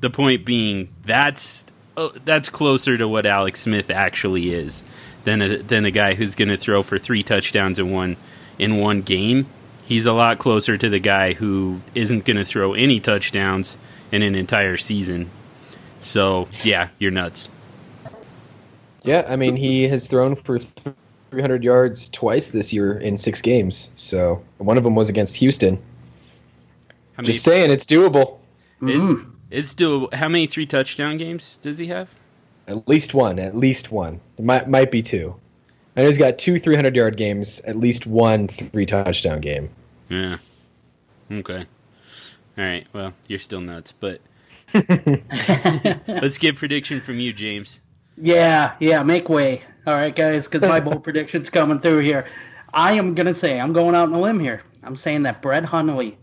the 0.00 0.08
point 0.08 0.46
being, 0.46 0.88
that's 1.04 1.66
oh, 1.98 2.12
that's 2.24 2.48
closer 2.48 2.96
to 2.96 3.06
what 3.06 3.26
Alex 3.26 3.60
Smith 3.60 3.90
actually 3.90 4.54
is 4.54 4.82
than 5.28 5.42
a 5.42 5.58
than 5.58 5.84
a 5.84 5.90
guy 5.90 6.14
who's 6.14 6.34
going 6.34 6.48
to 6.48 6.56
throw 6.56 6.82
for 6.82 6.98
three 6.98 7.22
touchdowns 7.22 7.78
in 7.78 7.92
one 7.92 8.16
in 8.58 8.78
one 8.78 9.02
game. 9.02 9.46
He's 9.84 10.06
a 10.06 10.12
lot 10.12 10.38
closer 10.38 10.76
to 10.78 10.88
the 10.88 10.98
guy 10.98 11.34
who 11.34 11.80
isn't 11.94 12.24
going 12.24 12.36
to 12.38 12.44
throw 12.44 12.72
any 12.72 12.98
touchdowns 12.98 13.76
in 14.10 14.22
an 14.22 14.34
entire 14.34 14.78
season. 14.78 15.30
So 16.00 16.48
yeah, 16.62 16.88
you're 16.98 17.10
nuts. 17.10 17.50
Yeah, 19.02 19.26
I 19.28 19.36
mean 19.36 19.56
he 19.56 19.86
has 19.88 20.08
thrown 20.08 20.34
for 20.34 20.58
300 21.30 21.62
yards 21.62 22.08
twice 22.08 22.50
this 22.50 22.72
year 22.72 22.98
in 22.98 23.18
six 23.18 23.42
games. 23.42 23.90
So 23.96 24.42
one 24.56 24.78
of 24.78 24.84
them 24.84 24.94
was 24.94 25.10
against 25.10 25.36
Houston. 25.36 25.76
How 27.12 27.22
many, 27.22 27.32
Just 27.32 27.44
saying, 27.44 27.70
it's 27.70 27.84
doable. 27.84 28.38
Mm. 28.80 29.32
it's 29.50 29.68
still 29.68 30.08
how 30.12 30.28
many 30.28 30.46
three 30.46 30.64
touchdown 30.64 31.18
games 31.18 31.58
does 31.60 31.78
he 31.78 31.88
have? 31.88 32.08
At 32.68 32.86
least 32.86 33.14
one. 33.14 33.38
At 33.38 33.56
least 33.56 33.90
one. 33.90 34.20
It 34.38 34.44
might 34.44 34.68
might 34.68 34.90
be 34.90 35.02
two. 35.02 35.34
And 35.96 36.06
he's 36.06 36.18
got 36.18 36.38
two 36.38 36.58
300 36.58 36.94
yard 36.94 37.16
games. 37.16 37.60
At 37.60 37.76
least 37.76 38.06
one 38.06 38.46
three 38.46 38.86
touchdown 38.86 39.40
game. 39.40 39.68
Yeah. 40.08 40.36
Okay. 41.30 41.66
All 42.56 42.64
right. 42.64 42.86
Well, 42.92 43.14
you're 43.26 43.38
still 43.38 43.60
nuts, 43.60 43.92
but 43.92 44.20
let's 46.06 46.38
get 46.38 46.56
prediction 46.56 47.00
from 47.00 47.18
you, 47.18 47.32
James. 47.32 47.80
Yeah, 48.20 48.74
yeah, 48.80 49.02
make 49.02 49.28
way. 49.28 49.62
All 49.86 49.94
right, 49.94 50.14
guys, 50.14 50.48
because 50.48 50.68
my 50.68 50.80
bold 50.80 51.04
prediction's 51.04 51.50
coming 51.50 51.80
through 51.80 52.00
here. 52.00 52.26
I 52.74 52.92
am 52.94 53.14
going 53.14 53.26
to 53.26 53.34
say, 53.34 53.58
I'm 53.58 53.72
going 53.72 53.94
out 53.94 54.08
on 54.08 54.14
a 54.14 54.20
limb 54.20 54.40
here. 54.40 54.62
I'm 54.82 54.96
saying 54.96 55.22
that 55.22 55.40
Brett 55.40 55.64
Hundley 55.64 56.18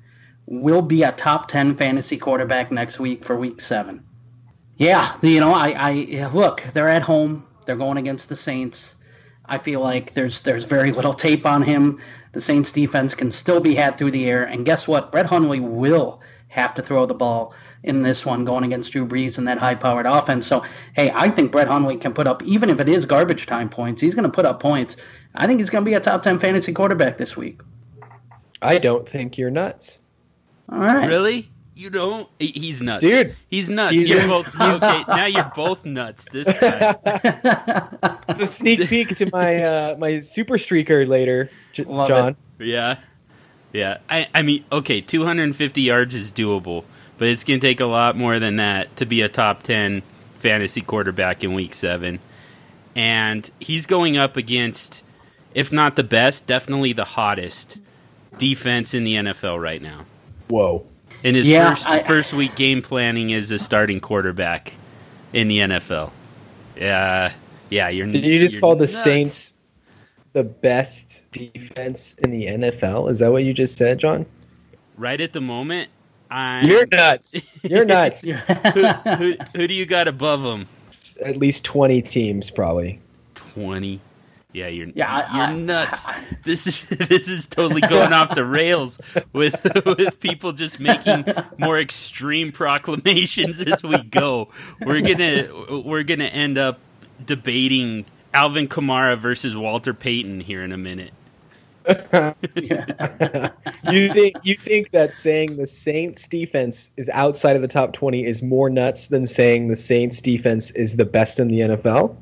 will 0.45 0.81
be 0.81 1.03
a 1.03 1.11
top 1.13 1.47
10 1.47 1.75
fantasy 1.75 2.17
quarterback 2.17 2.71
next 2.71 2.99
week 2.99 3.23
for 3.23 3.35
week 3.35 3.61
seven. 3.61 4.05
Yeah, 4.78 5.15
you 5.21 5.39
know, 5.39 5.53
I, 5.53 5.73
I 5.78 6.28
look, 6.34 6.61
they're 6.73 6.89
at 6.89 7.01
home. 7.01 7.45
They're 7.65 7.76
going 7.76 7.97
against 7.97 8.30
the 8.30 8.36
Saints. 8.36 8.95
I 9.45 9.57
feel 9.57 9.80
like 9.80 10.13
there's 10.13 10.41
there's 10.41 10.65
very 10.65 10.91
little 10.91 11.13
tape 11.13 11.45
on 11.45 11.61
him. 11.61 12.01
The 12.34 12.41
Saints 12.41 12.71
defense 12.71 13.15
can 13.15 13.32
still 13.32 13.61
be 13.61 13.76
had 13.76 13.97
through 13.97 14.11
the 14.11 14.30
air. 14.30 14.43
And 14.43 14.65
guess 14.65 14.88
what? 14.88 15.11
Brett 15.11 15.28
Hundley 15.28 15.59
will 15.59 16.21
have 16.49 16.73
to 16.73 16.82
throw 16.82 17.05
the 17.05 17.13
ball 17.13 17.53
in 17.84 18.01
this 18.01 18.26
one 18.26 18.45
going 18.45 18.63
against 18.63 18.91
Drew 18.91 19.05
Brees 19.05 19.38
and 19.38 19.47
that 19.47 19.57
high 19.57 19.76
powered 19.76 20.05
offense. 20.05 20.47
So, 20.47 20.63
hey, 20.93 21.11
I 21.13 21.30
think 21.30 21.51
Brett 21.51 21.67
Hundley 21.67 21.97
can 21.97 22.13
put 22.13 22.28
up, 22.28 22.43
even 22.43 22.69
if 22.69 22.80
it 22.80 22.89
is 22.89 23.05
garbage 23.05 23.45
time 23.45 23.69
points, 23.69 24.01
he's 24.01 24.15
going 24.15 24.30
to 24.30 24.32
put 24.32 24.45
up 24.45 24.59
points. 24.59 24.97
I 25.36 25.47
think 25.47 25.59
he's 25.59 25.69
going 25.69 25.84
to 25.84 25.89
be 25.89 25.95
a 25.95 25.99
top 25.99 26.23
10 26.23 26.39
fantasy 26.39 26.73
quarterback 26.73 27.17
this 27.17 27.38
week. 27.38 27.61
I 28.61 28.78
don't 28.80 29.07
think 29.07 29.38
you're 29.38 29.51
nuts. 29.51 29.99
All 30.69 30.80
right. 30.80 31.07
Really? 31.07 31.49
You 31.76 31.89
don't? 31.89 32.30
He's 32.39 32.82
nuts, 32.82 33.01
Dude. 33.01 33.36
He's 33.49 33.69
nuts. 33.69 33.95
He's- 33.95 34.07
you're 34.07 34.28
both 34.28 34.47
okay. 34.59 35.03
Now 35.09 35.26
you're 35.26 35.51
both 35.55 35.84
nuts 35.86 36.26
this 36.32 36.45
time. 36.59 36.95
It's 38.30 38.39
a 38.39 38.47
sneak 38.47 38.88
peek 38.88 39.15
to 39.17 39.30
my 39.32 39.63
uh, 39.63 39.95
my 39.97 40.19
super 40.21 40.55
streaker 40.55 41.07
later, 41.07 41.49
J- 41.73 41.84
Love 41.84 42.07
John. 42.07 42.36
Yeah. 42.59 42.97
Yeah. 43.73 43.97
I, 44.09 44.28
I 44.34 44.41
mean, 44.41 44.63
okay, 44.71 45.01
250 45.01 45.82
yards 45.82 46.15
is 46.15 46.32
doable, 46.32 46.86
but 47.17 47.28
it's 47.28 47.43
going 47.43 47.59
to 47.59 47.67
take 47.67 47.82
a 47.82 47.86
lot 47.86 48.15
more 48.15 48.39
than 48.39 48.55
that 48.55 48.95
to 48.97 49.05
be 49.05 49.21
a 49.21 49.28
top 49.28 49.63
10 49.63 50.01
fantasy 50.39 50.80
quarterback 50.80 51.43
in 51.43 51.53
week 51.53 51.73
seven. 51.73 52.19
And 52.95 53.49
he's 53.59 53.86
going 53.86 54.15
up 54.15 54.38
against, 54.38 55.03
if 55.53 55.73
not 55.73 55.97
the 55.97 56.03
best, 56.05 56.47
definitely 56.47 56.93
the 56.93 57.03
hottest 57.03 57.78
defense 58.38 58.93
in 58.93 59.03
the 59.03 59.15
NFL 59.15 59.61
right 59.61 59.82
now. 59.82 60.05
Whoa. 60.47 60.86
And 61.26 61.36
his 61.36 61.49
Yeah, 61.49 61.71
first 61.71 61.89
I- 61.89 62.03
first 62.03 62.34
week 62.34 62.55
game 62.55 62.82
planning 62.82 63.32
is 63.32 63.51
a 63.51 63.59
starting 63.59 63.99
quarterback 63.99 64.73
in 65.34 65.49
the 65.49 65.57
NFL. 65.59 66.11
Yeah, 66.78 67.34
yeah. 67.69 67.89
You're. 67.89 68.07
Did 68.07 68.23
you 68.23 68.39
just 68.39 68.53
you're 68.55 68.61
call 68.61 68.76
the 68.76 68.82
nuts. 68.86 69.03
Saints 69.03 69.53
the 70.34 70.43
best 70.43 71.23
defense 71.32 72.15
in 72.19 72.30
the 72.32 72.45
NFL? 72.45 73.09
Is 73.09 73.19
that 73.19 73.32
what 73.32 73.43
you 73.43 73.53
just 73.53 73.78
said, 73.78 73.97
John? 73.99 74.26
right 74.97 75.19
at 75.19 75.34
the 75.34 75.41
moment? 75.41 75.89
I'm, 76.32 76.65
You're 76.65 76.86
nuts. 76.88 77.36
You're 77.63 77.86
nuts. 77.86 78.21
who, 78.28 78.34
who, 78.34 79.34
who 79.55 79.67
do 79.67 79.73
you 79.73 79.86
got 79.86 80.07
above 80.07 80.41
them? 80.41 80.67
At 81.21 81.38
least 81.38 81.63
20 81.65 82.01
teams, 82.01 82.49
probably. 82.49 82.99
Twenty. 83.36 83.99
Yeah, 84.56 84.68
you're. 84.68 84.88
Yeah, 84.95 85.34
you're 85.34 85.43
I- 85.43 85.53
nuts. 85.53 86.08
this 86.43 86.66
is 86.66 86.84
this 86.89 87.28
is 87.28 87.45
totally 87.45 87.82
going 87.82 88.14
off 88.14 88.36
the 88.36 88.45
rails 88.45 88.97
with 89.34 89.62
with 89.86 90.22
people 90.22 90.53
just 90.53 90.80
making 90.80 91.26
more 91.58 91.78
extreme 91.78 92.53
proclamations 92.53 93.60
as 93.60 93.84
we 93.84 94.01
go. 94.03 94.47
We're 94.80 95.01
gonna 95.01 95.82
we're 95.84 96.03
gonna 96.03 96.26
end 96.26 96.58
up 96.58 96.80
debating 97.24 98.06
Alvin 98.34 98.70
Kamara 98.70 99.18
versus 99.18 99.58
Walter 99.58 99.93
Payton 99.93 100.39
here 100.39 100.64
in 100.64 100.72
a 100.72 100.78
minute. 100.78 101.12
you 103.91 104.12
think 104.12 104.38
you 104.43 104.56
think 104.56 104.91
that 104.91 105.14
saying 105.14 105.58
the 105.58 105.68
Saints 105.68 106.30
defense 106.30 106.91
is 106.95 107.10
outside 107.10 107.58
of 107.58 107.62
the 107.62 107.68
top 107.68 107.91
20 107.91 108.26
is 108.26 108.41
more 108.41 108.70
nuts 108.70 109.08
than 109.08 109.26
saying 109.26 109.68
the 109.68 109.76
Saints 109.76 110.22
defense 110.22 110.72
is 110.72 110.95
the 110.95 111.06
best 111.06 111.41
in 111.41 111.49
the 111.49 111.60
NFL? 111.60 112.16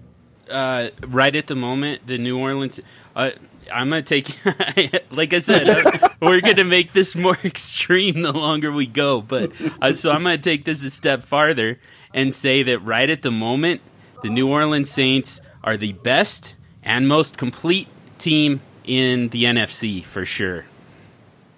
Uh, 0.50 0.89
right 1.08 1.36
at 1.36 1.48
the 1.48 1.56
moment, 1.56 2.08
the 2.08 2.18
New 2.18 2.38
Orleans. 2.38 2.80
Uh, 3.16 3.32
I'm 3.72 3.89
gonna 3.89 4.02
take, 4.02 4.30
like 5.12 5.34
I 5.34 5.39
said, 5.39 5.70
uh, 5.70 6.10
we're 6.22 6.41
gonna 6.41 6.64
make 6.64 6.94
this 6.94 7.16
more 7.16 7.38
extreme 7.44 8.22
the 8.22 8.34
longer 8.34 8.72
we 8.72 8.88
go. 8.88 9.22
But 9.22 9.52
uh, 9.82 9.94
so 9.94 10.12
I'm 10.12 10.24
gonna 10.24 10.38
take 10.38 10.66
this 10.66 10.84
a 10.84 10.89
step 10.89 11.24
farther 11.24 11.80
and 12.14 12.34
say 12.34 12.64
that 12.64 12.80
right 12.80 13.10
at 13.10 13.22
the 13.22 13.32
moment, 13.32 13.82
the 14.22 14.30
New 14.30 14.50
Orleans 14.50 14.89
Saints 14.89 15.41
are 15.64 15.78
the 15.78 15.94
best 15.94 16.56
and 16.84 17.08
most 17.08 17.38
complete 17.38 17.88
team 18.18 18.62
in 18.84 19.30
the 19.30 19.46
NFC 19.46 20.04
for 20.04 20.26
sure. 20.26 20.66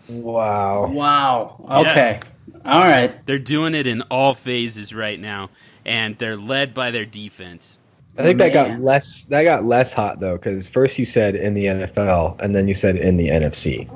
Wow. 0.08 0.88
wow. 0.88 1.66
Okay. 1.82 2.20
All 2.64 2.82
right. 2.82 3.26
They're 3.26 3.40
doing 3.40 3.74
it 3.74 3.88
in 3.88 4.04
all 4.04 4.34
phases 4.34 4.94
right 4.94 5.20
now, 5.20 5.50
and 5.84 6.18
they're 6.18 6.38
led 6.38 6.74
by 6.74 6.92
their 6.92 7.06
defense. 7.06 7.80
I 8.18 8.24
think 8.24 8.38
that 8.40 8.54
got 8.54 8.80
less 8.80 9.24
that 9.24 9.44
got 9.44 9.66
less 9.66 9.92
hot 9.94 10.20
though 10.20 10.38
cuz 10.38 10.70
first 10.70 10.98
you 10.98 11.06
said 11.06 11.36
in 11.36 11.54
the 11.54 11.66
NFL 11.66 12.40
and 12.42 12.56
then 12.56 12.68
you 12.68 12.74
said 12.74 12.96
in 12.96 13.18
the 13.18 13.28
NFC. 13.30 13.90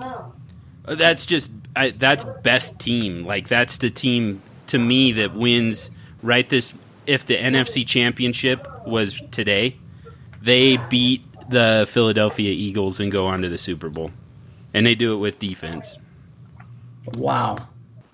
Uh, 0.00 0.94
That's 0.94 1.26
just 1.26 1.50
I, 1.76 1.90
that's 1.90 2.24
best 2.42 2.78
team. 2.78 3.24
Like 3.24 3.46
that's 3.48 3.78
the 3.78 3.90
team 3.90 4.42
to 4.68 4.78
me 4.78 5.12
that 5.12 5.34
wins 5.34 5.90
right 6.22 6.48
this. 6.48 6.74
If 7.06 7.24
the 7.26 7.36
NFC 7.36 7.86
Championship 7.86 8.66
was 8.86 9.22
today, 9.30 9.76
they 10.42 10.76
beat 10.76 11.24
the 11.48 11.86
Philadelphia 11.88 12.50
Eagles 12.52 13.00
and 13.00 13.10
go 13.12 13.26
on 13.26 13.40
to 13.42 13.48
the 13.48 13.56
Super 13.58 13.88
Bowl, 13.88 14.10
and 14.74 14.84
they 14.84 14.94
do 14.94 15.14
it 15.14 15.16
with 15.18 15.38
defense. 15.38 15.96
Wow, 17.16 17.56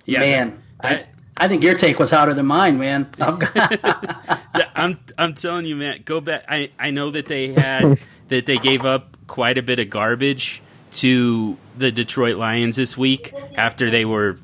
Yeah, 0.04 0.20
man, 0.20 0.58
that- 0.82 1.08
I, 1.36 1.48
think 1.48 1.62
your 1.62 1.74
take 1.74 1.98
was 1.98 2.10
hotter 2.10 2.34
than 2.34 2.46
mine, 2.46 2.78
man. 2.78 3.08
I'm, 4.74 4.98
I'm 5.18 5.34
telling 5.34 5.66
you, 5.66 5.76
man. 5.76 6.02
Go 6.04 6.20
back. 6.20 6.44
I 6.48 6.70
I 6.78 6.90
know 6.90 7.10
that 7.10 7.26
they 7.26 7.52
had 7.52 7.98
that 8.28 8.46
they 8.46 8.58
gave 8.58 8.84
up 8.84 9.16
quite 9.26 9.58
a 9.58 9.62
bit 9.62 9.78
of 9.78 9.90
garbage 9.90 10.62
to 10.92 11.56
the 11.76 11.90
Detroit 11.90 12.36
Lions 12.36 12.76
this 12.76 12.96
week 12.96 13.34
after 13.56 13.90
they 13.90 14.04
were, 14.04 14.38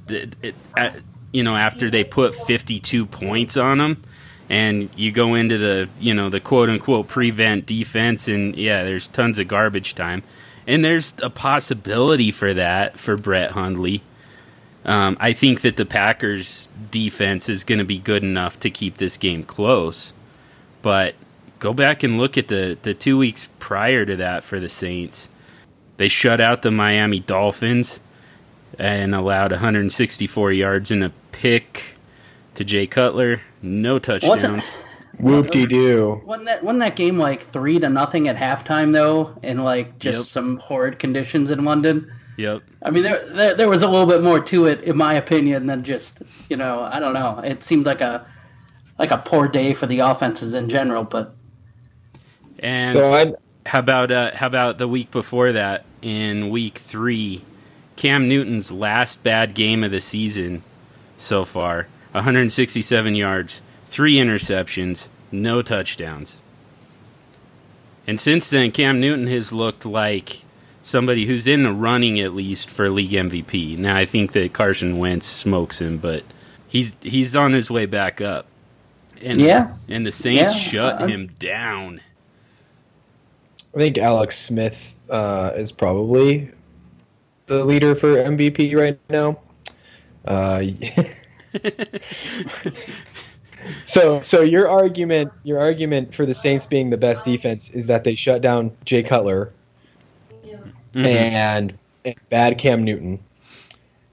uh, 0.76 0.90
you 1.32 1.44
know, 1.44 1.54
after 1.54 1.90
they 1.90 2.02
put 2.02 2.34
52 2.34 3.06
points 3.06 3.56
on 3.56 3.78
them. 3.78 4.02
And 4.48 4.90
you 4.96 5.12
go 5.12 5.34
into 5.34 5.58
the 5.58 5.88
you 6.00 6.12
know 6.12 6.28
the 6.28 6.40
quote 6.40 6.68
unquote 6.68 7.06
prevent 7.06 7.66
defense, 7.66 8.26
and 8.26 8.56
yeah, 8.56 8.82
there's 8.82 9.06
tons 9.06 9.38
of 9.38 9.46
garbage 9.46 9.94
time, 9.94 10.24
and 10.66 10.84
there's 10.84 11.14
a 11.22 11.30
possibility 11.30 12.32
for 12.32 12.52
that 12.54 12.98
for 12.98 13.16
Brett 13.16 13.52
Hundley. 13.52 14.02
Um, 14.84 15.16
I 15.20 15.32
think 15.34 15.60
that 15.60 15.76
the 15.76 15.84
Packers' 15.84 16.68
defense 16.90 17.48
is 17.48 17.64
going 17.64 17.78
to 17.80 17.84
be 17.84 17.98
good 17.98 18.22
enough 18.22 18.58
to 18.60 18.70
keep 18.70 18.96
this 18.96 19.16
game 19.16 19.42
close. 19.42 20.12
But 20.82 21.14
go 21.58 21.74
back 21.74 22.02
and 22.02 22.16
look 22.18 22.38
at 22.38 22.48
the, 22.48 22.78
the 22.82 22.94
two 22.94 23.18
weeks 23.18 23.48
prior 23.58 24.06
to 24.06 24.16
that 24.16 24.42
for 24.42 24.58
the 24.58 24.68
Saints. 24.70 25.28
They 25.98 26.08
shut 26.08 26.40
out 26.40 26.62
the 26.62 26.70
Miami 26.70 27.20
Dolphins 27.20 28.00
and 28.78 29.14
allowed 29.14 29.50
164 29.50 30.52
yards 30.52 30.90
and 30.90 31.04
a 31.04 31.12
pick 31.32 31.96
to 32.54 32.64
Jay 32.64 32.86
Cutler. 32.86 33.42
No 33.60 33.98
touchdowns. 33.98 34.70
Whoop 35.18 35.50
de 35.50 35.66
doo. 35.66 36.22
wasn't 36.24 36.46
that 36.46 36.64
wasn't 36.64 36.80
that 36.80 36.96
game 36.96 37.18
like 37.18 37.42
three 37.42 37.78
to 37.78 37.90
nothing 37.90 38.28
at 38.28 38.36
halftime 38.36 38.92
though, 38.92 39.36
in 39.42 39.62
like 39.62 39.98
just 39.98 40.18
Yep. 40.20 40.26
some 40.26 40.56
horrid 40.56 40.98
conditions 40.98 41.50
in 41.50 41.62
London? 41.66 42.10
Yep. 42.40 42.62
I 42.82 42.90
mean, 42.90 43.02
there, 43.02 43.28
there 43.28 43.54
there 43.54 43.68
was 43.68 43.82
a 43.82 43.88
little 43.88 44.06
bit 44.06 44.22
more 44.22 44.40
to 44.40 44.64
it, 44.64 44.80
in 44.84 44.96
my 44.96 45.12
opinion, 45.12 45.66
than 45.66 45.84
just 45.84 46.22
you 46.48 46.56
know 46.56 46.80
I 46.80 46.98
don't 46.98 47.12
know. 47.12 47.38
It 47.44 47.62
seemed 47.62 47.84
like 47.84 48.00
a 48.00 48.26
like 48.98 49.10
a 49.10 49.18
poor 49.18 49.46
day 49.46 49.74
for 49.74 49.86
the 49.86 49.98
offenses 50.00 50.54
in 50.54 50.70
general, 50.70 51.04
but 51.04 51.34
And 52.58 52.94
So 52.94 53.12
I 53.12 53.34
How 53.66 53.80
about 53.80 54.10
uh, 54.10 54.30
how 54.34 54.46
about 54.46 54.78
the 54.78 54.88
week 54.88 55.10
before 55.10 55.52
that 55.52 55.84
in 56.00 56.48
week 56.48 56.78
three, 56.78 57.44
Cam 57.96 58.26
Newton's 58.26 58.72
last 58.72 59.22
bad 59.22 59.52
game 59.52 59.84
of 59.84 59.90
the 59.90 60.00
season 60.00 60.62
so 61.18 61.44
far, 61.44 61.88
167 62.12 63.14
yards, 63.16 63.60
three 63.86 64.14
interceptions, 64.16 65.08
no 65.30 65.60
touchdowns. 65.60 66.38
And 68.06 68.18
since 68.18 68.48
then, 68.48 68.72
Cam 68.72 68.98
Newton 68.98 69.26
has 69.26 69.52
looked 69.52 69.84
like 69.84 70.42
somebody 70.82 71.26
who's 71.26 71.46
in 71.46 71.62
the 71.62 71.72
running 71.72 72.20
at 72.20 72.34
least 72.34 72.70
for 72.70 72.88
league 72.90 73.12
MVP. 73.12 73.78
Now 73.78 73.96
I 73.96 74.04
think 74.04 74.32
that 74.32 74.52
Carson 74.52 74.98
Wentz 74.98 75.26
smokes 75.26 75.80
him, 75.80 75.98
but 75.98 76.24
he's 76.68 76.94
he's 77.02 77.36
on 77.36 77.52
his 77.52 77.70
way 77.70 77.86
back 77.86 78.20
up. 78.20 78.46
And 79.22 79.40
Yeah. 79.40 79.74
and 79.88 80.06
the 80.06 80.12
Saints 80.12 80.54
Yeah, 80.54 80.60
shut 80.60 81.02
uh, 81.02 81.06
him 81.06 81.28
down. 81.38 82.00
I 83.74 83.78
think 83.78 83.98
Alex 83.98 84.38
Smith 84.38 84.94
uh, 85.10 85.52
is 85.56 85.70
probably 85.70 86.50
the 87.46 87.64
leader 87.64 87.94
for 87.94 88.16
MVP 88.16 88.76
right 88.76 88.98
now. 89.08 89.38
Uh, 90.24 90.62
so, 93.84 94.20
so 94.22 94.42
your 94.42 94.68
argument, 94.68 95.32
your 95.44 95.60
argument 95.60 96.14
for 96.14 96.26
the 96.26 96.34
Saints 96.34 96.66
being 96.66 96.90
the 96.90 96.96
best 96.96 97.24
defense 97.24 97.70
is 97.70 97.86
that 97.86 98.04
they 98.04 98.14
shut 98.14 98.42
down 98.42 98.72
Jay 98.84 99.02
Cutler 99.02 99.52
And, 100.94 101.78
and 102.04 102.16
bad 102.28 102.58
Cam 102.58 102.84
Newton, 102.84 103.20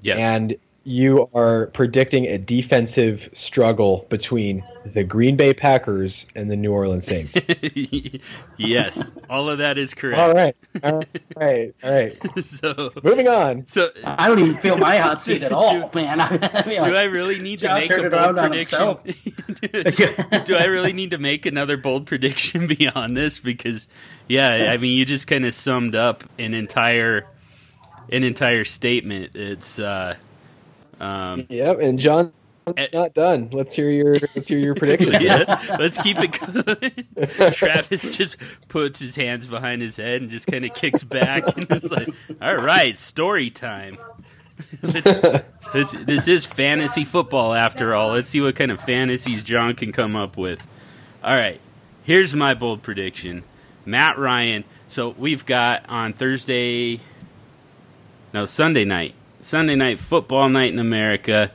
yes. 0.01 0.19
and 0.19 0.55
you 0.87 1.29
are 1.33 1.65
predicting 1.67 2.25
a 2.27 2.37
defensive 2.37 3.29
struggle 3.33 4.05
between 4.09 4.63
the 4.85 5.03
Green 5.03 5.35
Bay 5.35 5.53
Packers 5.53 6.25
and 6.33 6.49
the 6.49 6.55
New 6.55 6.71
Orleans 6.71 7.05
Saints. 7.05 7.35
yes, 8.57 9.11
all 9.29 9.49
of 9.49 9.57
that 9.57 9.77
is 9.77 9.93
correct. 9.93 10.21
all 10.21 10.33
right, 10.33 10.55
all 10.83 11.03
right, 11.35 11.75
all 11.83 11.91
right. 11.91 12.17
So, 12.43 12.91
Moving 13.03 13.27
on. 13.27 13.67
so 13.67 13.89
I 14.05 14.29
don't 14.29 14.39
even 14.39 14.55
feel 14.55 14.77
my 14.77 14.95
hot 14.97 15.21
seat 15.21 15.43
at 15.43 15.51
all, 15.51 15.89
Do- 15.89 15.99
man. 15.99 16.21
I 16.21 16.63
mean, 16.65 16.81
do 16.81 16.95
I 16.95 17.03
really 17.03 17.39
need 17.39 17.59
to 17.59 17.73
make 17.73 17.91
a 17.91 17.97
bold 17.97 18.13
around 18.13 18.39
on 18.39 18.49
prediction? 18.51 18.97
do 20.45 20.55
I 20.55 20.63
really 20.65 20.93
need 20.93 21.09
to 21.11 21.17
make 21.17 21.45
another 21.45 21.75
bold 21.75 22.07
prediction 22.07 22.65
beyond 22.67 23.17
this? 23.17 23.39
Because, 23.39 23.87
yeah, 24.29 24.69
I 24.71 24.77
mean, 24.77 24.97
you 24.97 25.03
just 25.03 25.27
kind 25.27 25.45
of 25.45 25.53
summed 25.53 25.95
up 25.95 26.23
an 26.39 26.53
entire, 26.53 27.27
an 28.09 28.23
entire 28.23 28.63
statement. 28.63 29.35
It's, 29.35 29.79
uh, 29.79 30.15
um, 30.99 31.45
Yep, 31.49 31.79
and 31.79 31.99
John's 31.99 32.31
Eh. 32.75 32.87
not 32.93 33.13
done. 33.13 33.47
Let's 33.53 33.73
hear 33.73 33.89
your 33.89 34.17
let's 34.35 34.47
hear 34.49 34.59
your 34.59 34.75
prediction. 34.75 35.21
yeah, 35.21 35.77
let's 35.79 35.97
keep 35.97 36.17
it 36.19 36.37
going. 36.37 37.51
Travis 37.53 38.09
just 38.09 38.37
puts 38.67 38.99
his 38.99 39.15
hands 39.15 39.47
behind 39.47 39.81
his 39.81 39.95
head 39.95 40.21
and 40.21 40.29
just 40.29 40.47
kind 40.47 40.65
of 40.65 40.73
kicks 40.73 41.01
back 41.05 41.55
and 41.55 41.71
is 41.71 41.89
like, 41.89 42.09
"All 42.41 42.57
right, 42.57 42.97
story 42.97 43.49
time." 43.49 43.97
this 44.81 45.91
this 45.93 46.27
is 46.27 46.45
fantasy 46.45 47.05
football 47.05 47.53
after 47.53 47.93
all. 47.95 48.09
Let's 48.09 48.27
see 48.29 48.41
what 48.41 48.55
kind 48.55 48.71
of 48.71 48.81
fantasies 48.81 49.43
John 49.43 49.73
can 49.75 49.93
come 49.93 50.15
up 50.17 50.35
with. 50.35 50.65
All 51.23 51.35
right, 51.35 51.61
here's 52.03 52.35
my 52.35 52.53
bold 52.53 52.81
prediction: 52.81 53.43
Matt 53.85 54.17
Ryan. 54.17 54.65
So 54.89 55.15
we've 55.17 55.45
got 55.45 55.87
on 55.89 56.11
Thursday, 56.11 56.99
no 58.33 58.45
Sunday 58.45 58.83
night, 58.83 59.13
Sunday 59.41 59.75
night 59.75 59.99
football 59.99 60.49
night 60.49 60.71
in 60.71 60.79
America, 60.79 61.51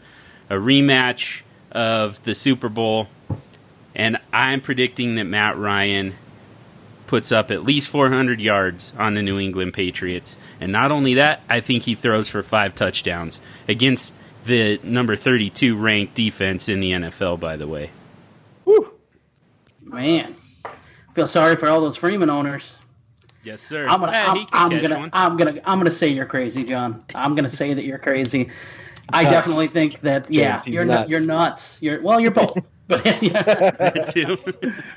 a 0.49 0.55
rematch 0.55 1.43
of 1.71 2.23
the 2.25 2.35
Super 2.35 2.69
Bowl, 2.69 3.09
and 3.95 4.19
I'm 4.33 4.61
predicting 4.61 5.17
that 5.17 5.25
Matt 5.25 5.57
Ryan 5.57 6.15
puts 7.07 7.31
up 7.31 7.51
at 7.51 7.63
least 7.63 7.91
400 7.91 8.41
yards 8.41 8.93
on 8.99 9.13
the 9.13 9.23
New 9.23 9.39
England 9.39 9.75
Patriots. 9.75 10.39
And 10.61 10.73
not 10.73 10.91
only 10.91 11.15
that, 11.15 11.43
I 11.47 11.61
think 11.61 11.83
he 11.83 11.95
throws 11.95 12.31
for 12.31 12.43
five 12.43 12.75
touchdowns 12.75 13.39
against 13.69 14.15
the 14.47 14.81
number 14.83 15.15
32 15.15 15.77
ranked 15.77 16.15
defense 16.15 16.71
in 16.71 16.81
the 16.81 16.93
NFL, 16.93 17.39
by 17.39 17.57
the 17.57 17.67
way. 17.67 17.91
Whew. 18.65 18.93
man, 19.83 20.35
feel 21.15 21.27
sorry 21.27 21.57
for 21.57 21.69
all 21.69 21.83
those 21.83 21.99
Freeman 21.99 22.31
owners. 22.31 22.77
Yes, 23.43 23.63
sir. 23.63 23.87
I'm 23.89 24.01
gonna, 24.01 24.13
Eh, 24.13 24.25
I'm, 24.25 24.37
he 24.37 24.47
can 24.47 24.73
I'm 24.73 24.81
gonna, 24.83 24.99
one. 24.99 25.11
I'm 25.13 25.37
gonna, 25.37 25.61
I'm 25.65 25.79
gonna 25.79 25.91
say 25.91 26.09
you're 26.09 26.27
crazy, 26.27 26.65
John. 26.65 27.05
I'm 27.15 27.35
gonna 27.35 27.51
say 27.51 27.75
that 27.75 27.85
you're 27.85 27.99
crazy. 27.99 28.51
I 29.13 29.25
Nuts. 29.25 29.33
definitely 29.35 29.69
think 29.69 30.01
that, 30.03 30.31
yeah, 30.31 30.53
James, 30.53 30.65
he's 30.65 30.75
you're 30.75 30.85
nuts. 30.85 31.09
You're 31.11 31.21
nuts. 31.21 31.83
You're 31.83 32.01
well, 32.03 32.21
you're 32.21 32.31
both. 32.31 32.57
But 32.89 33.23
yeah, 33.23 33.43
too. 34.09 34.37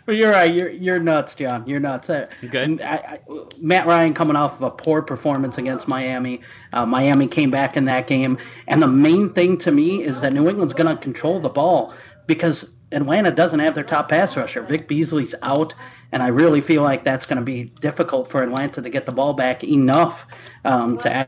but 0.06 0.16
you're 0.16 0.32
right. 0.32 0.54
You're 0.54 0.70
you're 0.72 1.00
nuts, 1.00 1.34
John. 1.36 1.66
You're 1.68 1.80
nuts. 1.80 2.10
Uh, 2.10 2.28
Okay. 2.44 2.78
I, 2.84 2.96
I, 2.98 3.20
Matt 3.62 3.86
Ryan 3.88 4.14
coming 4.14 4.36
off 4.36 4.56
of 4.56 4.64
a 4.64 4.72
poor 4.72 5.02
performance 5.02 5.58
against 5.58 5.88
Miami. 5.88 6.42
Uh, 6.74 6.86
Miami 6.86 7.28
came 7.28 7.52
back 7.52 7.78
in 7.78 7.86
that 7.86 8.08
game, 8.08 8.38
and 8.68 8.82
the 8.82 8.88
main 8.88 9.30
thing 9.30 9.58
to 9.60 9.72
me 9.72 10.04
is 10.04 10.20
that 10.22 10.34
New 10.34 10.50
England's 10.50 10.74
going 10.74 10.94
to 10.94 11.02
control 11.02 11.40
the 11.40 11.48
ball 11.48 11.94
because 12.28 12.75
Atlanta 12.92 13.32
doesn't 13.32 13.60
have 13.60 13.76
their 13.76 13.84
top 13.84 14.10
pass 14.10 14.38
rusher. 14.38 14.62
Vic 14.62 14.88
Beasley's 14.88 15.36
out, 15.42 15.74
and 16.12 16.22
I 16.22 16.28
really 16.28 16.62
feel 16.62 16.82
like 16.82 17.04
that's 17.04 17.26
going 17.26 17.40
to 17.40 17.46
be 17.46 17.66
difficult 17.82 18.30
for 18.30 18.44
Atlanta 18.44 18.82
to 18.82 18.90
get 18.90 19.06
the 19.06 19.12
ball 19.12 19.34
back 19.34 19.64
enough 19.64 20.26
um, 20.64 20.98
to 21.00 21.28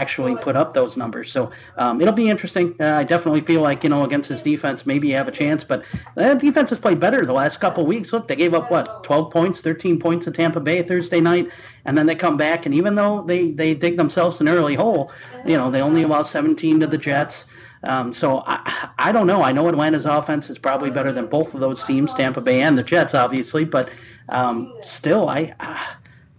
actually 0.00 0.36
put 0.36 0.54
up 0.54 0.74
those 0.74 0.96
numbers. 0.96 1.32
So 1.32 1.50
um, 1.76 2.00
it'll 2.00 2.14
be 2.14 2.28
interesting. 2.28 2.74
Uh, 2.80 2.98
I 2.98 3.04
definitely 3.04 3.40
feel 3.40 3.62
like 3.62 3.82
you 3.82 3.90
know 3.90 4.04
against 4.04 4.28
this 4.28 4.42
defense, 4.42 4.86
maybe 4.86 5.08
you 5.08 5.16
have 5.16 5.26
a 5.26 5.32
chance. 5.32 5.64
But 5.64 5.84
that 6.14 6.40
defense 6.40 6.70
has 6.70 6.78
played 6.78 7.00
better 7.00 7.26
the 7.26 7.32
last 7.32 7.58
couple 7.60 7.84
weeks. 7.84 8.12
Look, 8.12 8.28
they 8.28 8.36
gave 8.36 8.54
up 8.54 8.70
what 8.70 9.02
12 9.02 9.32
points, 9.32 9.60
13 9.60 9.98
points 9.98 10.24
to 10.26 10.30
Tampa 10.30 10.60
Bay 10.60 10.82
Thursday 10.82 11.20
night, 11.20 11.50
and 11.84 11.98
then 11.98 12.06
they 12.06 12.14
come 12.14 12.36
back. 12.36 12.64
And 12.64 12.74
even 12.74 12.94
though 12.94 13.22
they 13.22 13.50
they 13.50 13.74
dig 13.74 13.96
themselves 13.96 14.40
an 14.40 14.48
early 14.48 14.76
hole, 14.76 15.12
you 15.44 15.56
know 15.56 15.70
they 15.70 15.82
only 15.82 16.02
allowed 16.02 16.22
17 16.22 16.80
to 16.80 16.86
the 16.86 16.98
Jets. 16.98 17.46
Um, 17.84 18.12
so 18.12 18.42
I, 18.46 18.90
I 18.98 19.12
don't 19.12 19.26
know. 19.26 19.42
I 19.42 19.52
know 19.52 19.68
Atlanta's 19.68 20.06
offense 20.06 20.50
is 20.50 20.58
probably 20.58 20.90
better 20.90 21.12
than 21.12 21.26
both 21.26 21.54
of 21.54 21.60
those 21.60 21.84
teams, 21.84 22.12
Tampa 22.14 22.40
Bay 22.40 22.62
and 22.62 22.76
the 22.76 22.82
Jets, 22.82 23.14
obviously. 23.14 23.64
But 23.64 23.88
um, 24.28 24.72
still, 24.82 25.28
I 25.28 25.54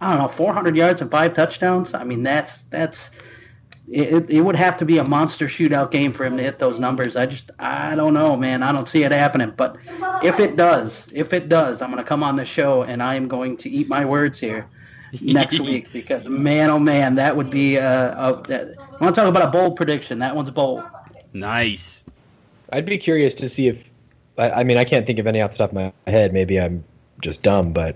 I 0.01 0.09
don't 0.09 0.19
know, 0.19 0.27
400 0.27 0.75
yards 0.75 1.01
and 1.01 1.11
five 1.11 1.33
touchdowns. 1.33 1.93
I 1.93 2.03
mean, 2.03 2.23
that's 2.23 2.61
that's 2.63 3.11
it, 3.91 4.29
it 4.29 4.41
would 4.41 4.55
have 4.55 4.77
to 4.77 4.85
be 4.85 4.97
a 4.99 5.03
monster 5.03 5.47
shootout 5.47 5.91
game 5.91 6.13
for 6.13 6.25
him 6.25 6.37
to 6.37 6.43
hit 6.43 6.59
those 6.59 6.79
numbers. 6.79 7.15
I 7.15 7.25
just 7.25 7.51
I 7.59 7.95
don't 7.95 8.13
know, 8.13 8.35
man. 8.35 8.61
I 8.61 8.71
don't 8.71 8.87
see 8.87 9.03
it 9.03 9.11
happening. 9.11 9.51
But 9.55 9.77
if 10.23 10.39
it 10.39 10.55
does, 10.55 11.09
if 11.13 11.33
it 11.33 11.49
does, 11.49 11.81
I'm 11.81 11.89
going 11.89 12.03
to 12.03 12.07
come 12.07 12.23
on 12.23 12.35
the 12.35 12.45
show 12.45 12.83
and 12.83 13.01
I 13.01 13.15
am 13.15 13.27
going 13.27 13.57
to 13.57 13.69
eat 13.69 13.89
my 13.89 14.05
words 14.05 14.39
here 14.39 14.67
next 15.21 15.59
week 15.61 15.91
because 15.91 16.29
man, 16.29 16.69
oh 16.69 16.79
man, 16.79 17.15
that 17.15 17.35
would 17.35 17.49
be 17.49 17.77
uh, 17.77 18.31
a. 18.31 18.75
I 18.99 19.03
want 19.03 19.15
to 19.15 19.21
talk 19.21 19.29
about 19.29 19.47
a 19.47 19.51
bold 19.51 19.75
prediction. 19.75 20.19
That 20.19 20.35
one's 20.35 20.49
bold. 20.49 20.83
Nice. 21.34 22.03
I'd 22.71 22.86
be 22.86 22.97
curious 22.97 23.34
to 23.36 23.49
see 23.49 23.67
if 23.67 23.89
I, 24.38 24.49
I 24.51 24.63
mean 24.63 24.77
I 24.77 24.84
can't 24.84 25.05
think 25.05 25.19
of 25.19 25.27
any 25.27 25.41
off 25.41 25.51
the 25.51 25.57
top 25.57 25.71
of 25.71 25.75
my 25.75 25.93
head. 26.07 26.34
Maybe 26.34 26.59
I'm 26.59 26.84
just 27.21 27.43
dumb, 27.43 27.73
but 27.73 27.95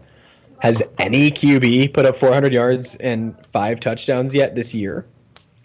Has 0.59 0.81
any 0.97 1.31
QB 1.31 1.93
put 1.93 2.05
up 2.05 2.15
400 2.15 2.53
yards 2.53 2.95
and 2.95 3.35
five 3.47 3.79
touchdowns 3.79 4.33
yet 4.35 4.55
this 4.55 4.73
year? 4.73 5.05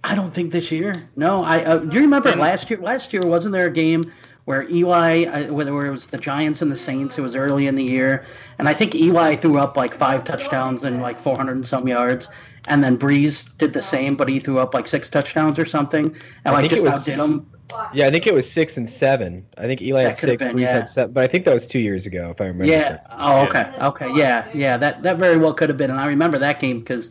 I 0.04 0.14
don't 0.14 0.32
think 0.32 0.52
this 0.52 0.70
year. 0.70 0.94
No, 1.16 1.42
I. 1.42 1.64
Uh, 1.64 1.78
do 1.78 1.96
you 1.96 2.02
remember 2.02 2.32
last 2.36 2.70
year? 2.70 2.78
Last 2.80 3.12
year 3.12 3.22
wasn't 3.22 3.52
there 3.52 3.66
a 3.66 3.70
game 3.70 4.04
where 4.44 4.68
Eli, 4.70 5.24
uh, 5.24 5.52
where 5.52 5.86
it 5.86 5.90
was 5.90 6.06
the 6.06 6.16
Giants 6.18 6.62
and 6.62 6.70
the 6.70 6.76
Saints? 6.76 7.18
It 7.18 7.22
was 7.22 7.34
early 7.36 7.66
in 7.66 7.74
the 7.74 7.82
year, 7.84 8.24
and 8.58 8.68
I 8.68 8.74
think 8.74 8.94
Eli 8.94 9.34
threw 9.34 9.58
up 9.58 9.76
like 9.76 9.92
five 9.92 10.24
touchdowns 10.24 10.84
and 10.84 11.02
like 11.02 11.18
400 11.18 11.56
and 11.56 11.66
some 11.66 11.88
yards, 11.88 12.28
and 12.68 12.82
then 12.82 12.96
Brees 12.96 13.50
did 13.58 13.72
the 13.72 13.82
same, 13.82 14.14
but 14.14 14.28
he 14.28 14.38
threw 14.38 14.58
up 14.60 14.72
like 14.72 14.86
six 14.86 15.10
touchdowns 15.10 15.58
or 15.58 15.66
something, 15.66 16.06
and 16.06 16.16
I 16.44 16.50
like 16.52 16.70
think 16.70 16.80
just 16.80 16.84
it 16.84 16.86
was- 16.86 17.08
outdid 17.28 17.40
him. 17.42 17.50
Yeah, 17.92 18.06
I 18.06 18.10
think 18.10 18.26
it 18.26 18.34
was 18.34 18.50
six 18.50 18.76
and 18.76 18.88
seven. 18.88 19.44
I 19.58 19.62
think 19.62 19.82
Eli 19.82 20.02
That 20.02 20.08
had 20.10 20.16
six, 20.16 20.44
been, 20.44 20.56
Brees 20.56 20.60
yeah. 20.62 20.72
had 20.72 20.88
seven, 20.88 21.12
but 21.12 21.24
I 21.24 21.26
think 21.26 21.44
that 21.44 21.52
was 21.54 21.66
two 21.66 21.80
years 21.80 22.06
ago, 22.06 22.30
if 22.30 22.40
I 22.40 22.46
remember. 22.46 22.72
Yeah. 22.72 22.96
correctly. 22.96 23.16
Oh, 23.18 23.42
okay. 23.46 23.72
Okay. 23.80 24.18
Yeah. 24.18 24.46
Yeah. 24.54 24.76
That 24.78 25.02
that 25.02 25.18
very 25.18 25.36
well 25.36 25.52
could 25.52 25.68
have 25.68 25.76
been, 25.78 25.90
and 25.90 26.00
I 26.00 26.06
remember 26.06 26.38
that 26.38 26.60
game 26.60 26.80
because 26.80 27.10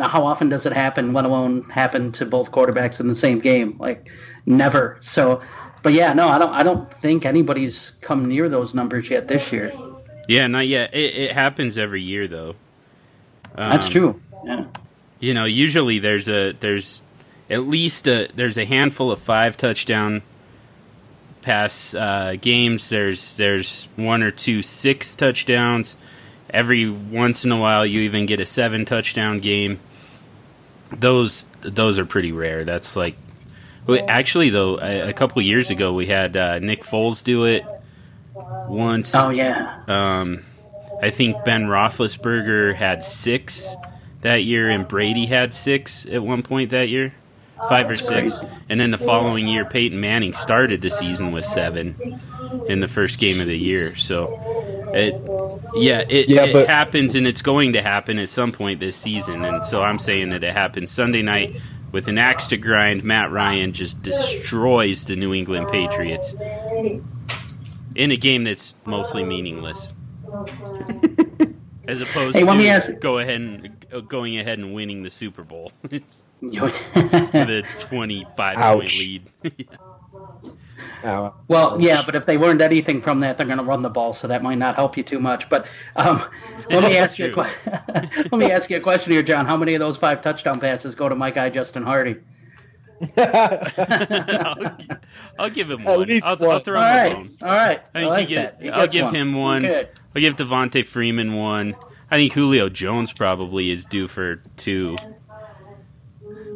how 0.00 0.24
often 0.24 0.48
does 0.48 0.66
it 0.66 0.72
happen? 0.72 1.12
Let 1.12 1.24
alone 1.24 1.62
happen 1.64 2.12
to 2.12 2.26
both 2.26 2.52
quarterbacks 2.52 3.00
in 3.00 3.08
the 3.08 3.14
same 3.14 3.38
game? 3.40 3.76
Like 3.78 4.10
never. 4.46 4.98
So, 5.00 5.40
but 5.82 5.92
yeah, 5.92 6.12
no, 6.12 6.28
I 6.28 6.38
don't. 6.38 6.52
I 6.52 6.62
don't 6.62 6.88
think 6.88 7.24
anybody's 7.26 7.92
come 8.00 8.28
near 8.28 8.48
those 8.48 8.74
numbers 8.74 9.10
yet 9.10 9.28
this 9.28 9.50
year. 9.52 9.72
Yeah, 10.28 10.46
not 10.46 10.66
yet. 10.68 10.94
It, 10.94 11.16
it 11.16 11.32
happens 11.32 11.78
every 11.78 12.02
year 12.02 12.28
though. 12.28 12.54
That's 13.56 13.86
Um, 13.86 13.92
true. 13.92 14.20
Yeah. 14.44 14.64
You 15.18 15.34
know, 15.34 15.44
usually 15.44 15.98
there's 15.98 16.28
a 16.28 16.52
there's 16.52 17.02
at 17.48 17.62
least 17.62 18.06
a 18.06 18.28
there's 18.34 18.58
a 18.58 18.64
handful 18.64 19.10
of 19.10 19.20
five 19.20 19.56
touchdown 19.56 20.22
pass 21.42 21.94
uh, 21.94 22.36
games. 22.40 22.88
There's 22.88 23.36
there's 23.36 23.88
one 23.96 24.22
or 24.22 24.30
two 24.30 24.62
six 24.62 25.14
touchdowns. 25.14 25.96
Every 26.50 26.88
once 26.88 27.44
in 27.44 27.52
a 27.52 27.58
while, 27.58 27.84
you 27.84 28.00
even 28.02 28.26
get 28.26 28.40
a 28.40 28.46
seven 28.46 28.84
touchdown 28.84 29.40
game. 29.40 29.80
Those 30.92 31.46
those 31.62 31.98
are 31.98 32.06
pretty 32.06 32.32
rare. 32.32 32.64
That's 32.64 32.96
like, 32.96 33.16
well, 33.86 34.04
actually 34.08 34.50
though, 34.50 34.78
a, 34.80 35.10
a 35.10 35.12
couple 35.12 35.42
years 35.42 35.70
ago 35.70 35.92
we 35.92 36.06
had 36.06 36.36
uh, 36.36 36.58
Nick 36.58 36.82
Foles 36.82 37.22
do 37.22 37.44
it 37.44 37.64
once. 38.68 39.14
Oh 39.14 39.30
yeah. 39.30 39.82
Um, 39.88 40.44
I 41.02 41.10
think 41.10 41.44
Ben 41.44 41.66
Roethlisberger 41.66 42.74
had 42.74 43.04
six 43.04 43.74
that 44.22 44.44
year, 44.44 44.68
and 44.68 44.88
Brady 44.88 45.26
had 45.26 45.52
six 45.54 46.06
at 46.06 46.22
one 46.22 46.42
point 46.42 46.70
that 46.70 46.88
year, 46.88 47.14
five 47.68 47.88
or 47.90 47.96
six. 47.96 48.40
And 48.68 48.78
then 48.80 48.90
the 48.90 48.98
following 48.98 49.48
year, 49.48 49.64
Peyton 49.64 50.00
Manning 50.00 50.34
started 50.34 50.80
the 50.82 50.90
season 50.90 51.32
with 51.32 51.44
seven 51.44 52.20
in 52.68 52.80
the 52.80 52.88
first 52.88 53.18
game 53.18 53.40
of 53.40 53.46
the 53.46 53.58
year. 53.58 53.96
So, 53.96 54.32
it, 54.94 55.14
yeah, 55.74 56.04
it, 56.08 56.28
Yeah, 56.28 56.44
it 56.44 56.52
but- 56.52 56.68
happens, 56.68 57.14
and 57.14 57.26
it's 57.26 57.42
going 57.42 57.72
to 57.74 57.82
happen 57.82 58.18
at 58.18 58.28
some 58.28 58.52
point 58.52 58.80
this 58.80 58.96
season. 58.96 59.44
And 59.44 59.64
so 59.66 59.82
I'm 59.82 59.98
saying 59.98 60.30
that 60.30 60.44
it 60.44 60.52
happens 60.52 60.90
Sunday 60.90 61.22
night. 61.22 61.60
With 61.92 62.08
an 62.08 62.18
axe 62.18 62.48
to 62.48 62.56
grind, 62.58 63.04
Matt 63.04 63.30
Ryan 63.30 63.72
just 63.72 64.02
destroys 64.02 65.06
the 65.06 65.16
New 65.16 65.32
England 65.32 65.68
Patriots 65.68 66.34
in 67.94 68.10
a 68.10 68.16
game 68.16 68.44
that's 68.44 68.74
mostly 68.84 69.24
meaningless. 69.24 69.94
As 71.88 72.00
opposed 72.00 72.34
Hey, 72.34 72.40
to 72.42 72.46
let 72.46 72.58
me 72.58 72.68
ask- 72.68 72.98
go 73.00 73.18
ahead 73.18 73.40
and 73.40 73.86
uh, 73.92 74.00
going 74.00 74.36
ahead 74.38 74.58
and 74.58 74.74
winning 74.74 75.04
the 75.04 75.10
Super 75.10 75.44
Bowl 75.44 75.70
with 76.40 76.54
Yo- 76.54 76.66
a 77.34 77.62
25 77.78 78.54
point 78.54 78.58
Ouch. 78.58 78.98
lead. 78.98 79.22
Ow. 81.04 81.34
well, 81.48 81.80
yeah, 81.80 82.02
but 82.04 82.16
if 82.16 82.26
they 82.26 82.36
learned 82.38 82.62
anything 82.62 83.00
from 83.00 83.20
that, 83.20 83.36
they're 83.38 83.46
going 83.46 83.58
to 83.58 83.64
run 83.64 83.82
the 83.82 83.88
ball, 83.90 84.12
so 84.12 84.28
that 84.28 84.42
might 84.42 84.56
not 84.58 84.74
help 84.74 84.96
you 84.96 85.02
too 85.02 85.18
much. 85.20 85.48
But 85.48 85.66
um, 85.94 86.22
let 86.70 86.82
me 86.82 86.94
That's 86.94 87.12
ask 87.12 87.18
you 87.18 87.26
a 87.26 87.32
que- 87.32 88.24
let 88.30 88.32
me 88.32 88.50
ask 88.50 88.70
you 88.70 88.76
a 88.76 88.80
question 88.80 89.12
here, 89.12 89.22
John. 89.22 89.46
How 89.46 89.56
many 89.56 89.74
of 89.74 89.80
those 89.80 89.96
five 89.96 90.20
touchdown 90.22 90.58
passes 90.60 90.94
go 90.94 91.08
to 91.08 91.14
my 91.14 91.30
guy 91.30 91.48
Justin 91.50 91.82
Hardy? 91.84 92.16
I'll, 93.16 94.76
I'll 95.38 95.50
give 95.50 95.70
him 95.70 95.80
At 95.86 95.98
one. 95.98 96.08
least 96.08 96.26
I'll, 96.26 96.42
I'll 96.42 96.48
one. 96.48 96.62
throw 96.62 96.78
All 96.78 96.82
him 96.82 96.88
a 96.88 97.14
right, 97.14 97.14
bone. 97.40 97.48
all 97.48 97.56
right. 97.56 97.80
I 97.94 98.00
I, 98.02 98.04
like 98.06 98.28
he 98.28 98.34
get, 98.34 98.58
that. 98.58 98.62
He 98.64 98.70
I'll 98.70 98.88
give 98.88 99.04
one. 99.06 99.14
him 99.14 99.34
one. 99.34 99.62
Good. 99.62 99.88
I'll 100.14 100.20
give 100.20 100.36
Devonta 100.36 100.84
Freeman 100.86 101.34
one. 101.34 101.76
I 102.10 102.16
think 102.16 102.32
Julio 102.32 102.68
Jones 102.68 103.12
probably 103.12 103.70
is 103.70 103.84
due 103.84 104.08
for 104.08 104.36
two. 104.56 104.96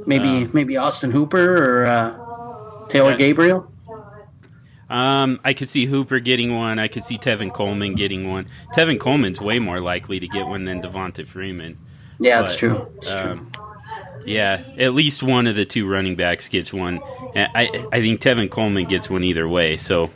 Maybe 0.06 0.28
Um, 0.28 0.50
maybe 0.52 0.76
Austin 0.76 1.10
Hooper 1.10 1.82
or 1.82 1.86
uh, 1.86 2.88
Taylor 2.88 3.10
Yeah. 3.12 3.16
Gabriel. 3.16 3.72
Um, 4.88 5.38
I 5.44 5.52
could 5.54 5.70
see 5.70 5.86
Hooper 5.86 6.18
getting 6.18 6.56
one. 6.56 6.78
I 6.80 6.88
could 6.88 7.04
see 7.04 7.16
Tevin 7.16 7.52
Coleman 7.52 7.94
getting 7.94 8.28
one. 8.28 8.46
Tevin 8.74 8.98
Coleman's 8.98 9.40
way 9.40 9.60
more 9.60 9.78
likely 9.80 10.18
to 10.18 10.26
get 10.26 10.46
one 10.46 10.64
than 10.64 10.82
Devonta 10.82 11.24
Freeman. 11.26 11.78
Yeah, 12.18 12.40
that's 12.40 12.56
true. 12.56 12.88
That's 13.02 13.20
true. 13.20 13.30
Um, 13.30 13.52
yeah, 14.26 14.62
at 14.78 14.92
least 14.92 15.22
one 15.22 15.46
of 15.46 15.54
the 15.54 15.64
two 15.64 15.88
running 15.88 16.16
backs 16.16 16.48
gets 16.48 16.72
one. 16.72 17.00
I 17.36 17.86
I 17.92 18.00
think 18.00 18.20
Tevin 18.20 18.50
Coleman 18.50 18.86
gets 18.86 19.08
one 19.08 19.22
either 19.22 19.48
way. 19.48 19.76
So 19.76 20.10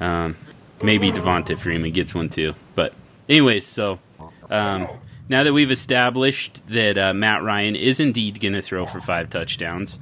um, 0.00 0.36
maybe 0.82 1.12
Devonta 1.12 1.56
Freeman 1.56 1.92
gets 1.92 2.12
one 2.14 2.28
too. 2.28 2.54
But 2.74 2.92
anyways, 3.28 3.64
so 3.64 4.00
um, 4.50 4.88
now 5.30 5.44
that 5.44 5.52
we've 5.52 5.70
established 5.70 6.60
that 6.66 6.98
uh, 6.98 7.14
Matt 7.14 7.44
Ryan 7.44 7.76
is 7.76 8.00
indeed 8.00 8.40
going 8.40 8.54
to 8.54 8.60
throw 8.60 8.84
for 8.84 9.00
five 9.00 9.30
touchdowns, 9.30 9.96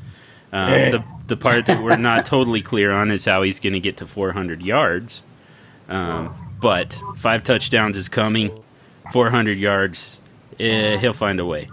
um, 0.53 0.71
the 0.71 1.05
the 1.27 1.37
part 1.37 1.67
that 1.67 1.83
we're 1.83 1.99
not 1.99 2.25
totally 2.25 2.63
clear 2.63 2.91
on 2.91 3.11
is 3.11 3.27
how 3.27 3.43
he's 3.43 3.61
going 3.61 3.75
to 3.75 3.81
get 3.81 3.99
to 3.99 4.07
400 4.07 4.63
yards. 4.63 5.23
Um, 5.87 6.35
but 6.59 6.99
five 7.17 7.45
touchdowns 7.45 7.99
is 7.99 8.09
coming. 8.09 8.65
400 9.13 9.59
yards, 9.59 10.21
eh, 10.59 10.97
he'll 10.97 11.13
find 11.13 11.41
a 11.41 11.45
way. 11.45 11.71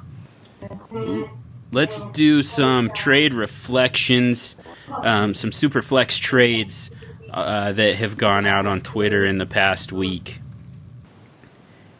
Let's 1.71 2.03
do 2.05 2.43
some 2.43 2.89
trade 2.91 3.33
reflections, 3.33 4.57
um, 4.89 5.33
some 5.33 5.51
Superflex 5.51 6.19
trades 6.19 6.91
uh, 7.31 7.71
that 7.71 7.95
have 7.95 8.17
gone 8.17 8.45
out 8.45 8.65
on 8.65 8.81
Twitter 8.81 9.25
in 9.25 9.37
the 9.37 9.45
past 9.45 9.93
week. 9.93 10.41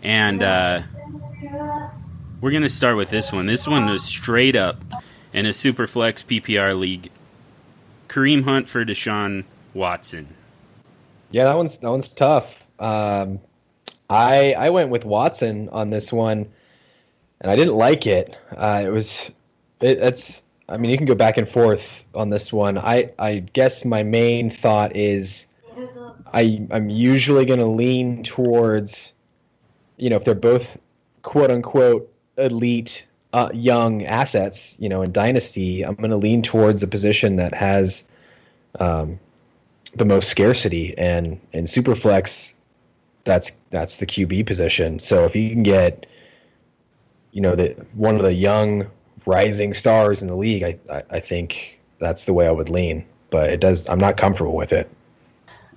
And 0.03 0.43
uh, 0.43 0.83
we're 2.41 2.51
going 2.51 2.63
to 2.63 2.69
start 2.69 2.97
with 2.97 3.09
this 3.09 3.31
one. 3.31 3.45
This 3.45 3.67
one 3.67 3.87
was 3.87 4.03
straight 4.03 4.55
up 4.55 4.77
in 5.33 5.45
a 5.45 5.49
Superflex 5.49 6.23
PPR 6.25 6.77
league. 6.77 7.11
Kareem 8.07 8.43
Hunt 8.43 8.69
for 8.69 8.85
Deshaun 8.85 9.43
Watson. 9.73 10.33
Yeah, 11.31 11.45
that 11.45 11.57
one's 11.57 11.77
that 11.79 11.89
one's 11.89 12.07
tough. 12.07 12.65
Um, 12.79 13.39
I 14.09 14.53
I 14.53 14.69
went 14.69 14.89
with 14.89 15.05
Watson 15.05 15.69
on 15.69 15.89
this 15.89 16.13
one, 16.13 16.47
and 17.41 17.51
I 17.51 17.55
didn't 17.55 17.75
like 17.75 18.07
it. 18.07 18.37
Uh, 18.55 18.83
it 18.85 18.89
was 18.89 19.31
it, 19.81 19.97
it's. 19.99 20.43
I 20.67 20.77
mean, 20.77 20.89
you 20.89 20.97
can 20.97 21.05
go 21.05 21.15
back 21.15 21.37
and 21.37 21.47
forth 21.47 22.03
on 22.15 22.29
this 22.29 22.53
one. 22.53 22.77
I 22.77 23.11
I 23.19 23.39
guess 23.39 23.85
my 23.85 24.03
main 24.03 24.49
thought 24.49 24.95
is, 24.95 25.47
I 26.33 26.65
I'm 26.71 26.89
usually 26.89 27.45
going 27.45 27.59
to 27.59 27.65
lean 27.65 28.23
towards, 28.23 29.13
you 29.97 30.09
know, 30.09 30.15
if 30.15 30.23
they're 30.23 30.35
both 30.35 30.77
quote 31.25 31.51
unquote 31.51 32.09
elite 32.37 33.05
uh, 33.33 33.49
young 33.53 34.05
assets, 34.05 34.77
you 34.79 34.87
know, 34.87 35.01
in 35.01 35.11
dynasty, 35.11 35.83
I'm 35.83 35.95
going 35.95 36.11
to 36.11 36.17
lean 36.17 36.41
towards 36.41 36.81
a 36.83 36.87
position 36.87 37.35
that 37.35 37.53
has. 37.53 38.07
Um, 38.79 39.19
the 39.95 40.03
most 40.03 40.27
scarcity 40.27 40.93
and 40.97 41.39
in 41.53 41.63
superflex 41.63 42.53
that's 43.23 43.51
that's 43.71 43.97
the 43.97 44.05
QB 44.05 44.45
position. 44.45 44.99
So 44.99 45.25
if 45.25 45.35
you 45.35 45.49
can 45.49 45.63
get 45.63 46.05
you 47.31 47.41
know 47.41 47.55
the 47.55 47.75
one 47.93 48.15
of 48.15 48.21
the 48.21 48.33
young 48.33 48.87
rising 49.25 49.73
stars 49.73 50.21
in 50.21 50.27
the 50.27 50.35
league, 50.35 50.63
I, 50.63 50.79
I, 50.91 51.03
I 51.11 51.19
think 51.19 51.79
that's 51.99 52.25
the 52.25 52.33
way 52.33 52.47
I 52.47 52.51
would 52.51 52.69
lean. 52.69 53.05
But 53.31 53.49
it 53.49 53.59
does 53.59 53.87
I'm 53.89 53.99
not 53.99 54.17
comfortable 54.17 54.55
with 54.55 54.71
it. 54.71 54.89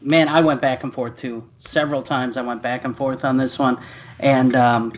Man, 0.00 0.28
I 0.28 0.40
went 0.40 0.60
back 0.60 0.84
and 0.84 0.92
forth 0.94 1.16
too. 1.16 1.48
Several 1.58 2.02
times 2.02 2.36
I 2.36 2.42
went 2.42 2.62
back 2.62 2.84
and 2.84 2.96
forth 2.96 3.24
on 3.24 3.36
this 3.36 3.58
one, 3.58 3.80
and 4.20 4.54
um, 4.54 4.92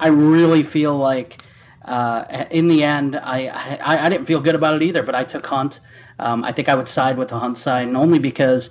I 0.00 0.08
really 0.08 0.62
feel 0.62 0.96
like 0.96 1.42
uh, 1.84 2.46
in 2.50 2.68
the 2.68 2.82
end, 2.82 3.16
I, 3.16 3.48
I 3.82 4.06
I 4.06 4.08
didn't 4.08 4.26
feel 4.26 4.40
good 4.40 4.54
about 4.54 4.74
it 4.74 4.82
either. 4.82 5.02
But 5.02 5.14
I 5.14 5.24
took 5.24 5.46
Hunt. 5.46 5.80
Um, 6.18 6.44
I 6.44 6.52
think 6.52 6.68
I 6.68 6.74
would 6.74 6.88
side 6.88 7.18
with 7.18 7.28
the 7.28 7.38
Hunt 7.38 7.58
side, 7.58 7.86
and 7.86 7.96
only 7.96 8.18
because, 8.18 8.70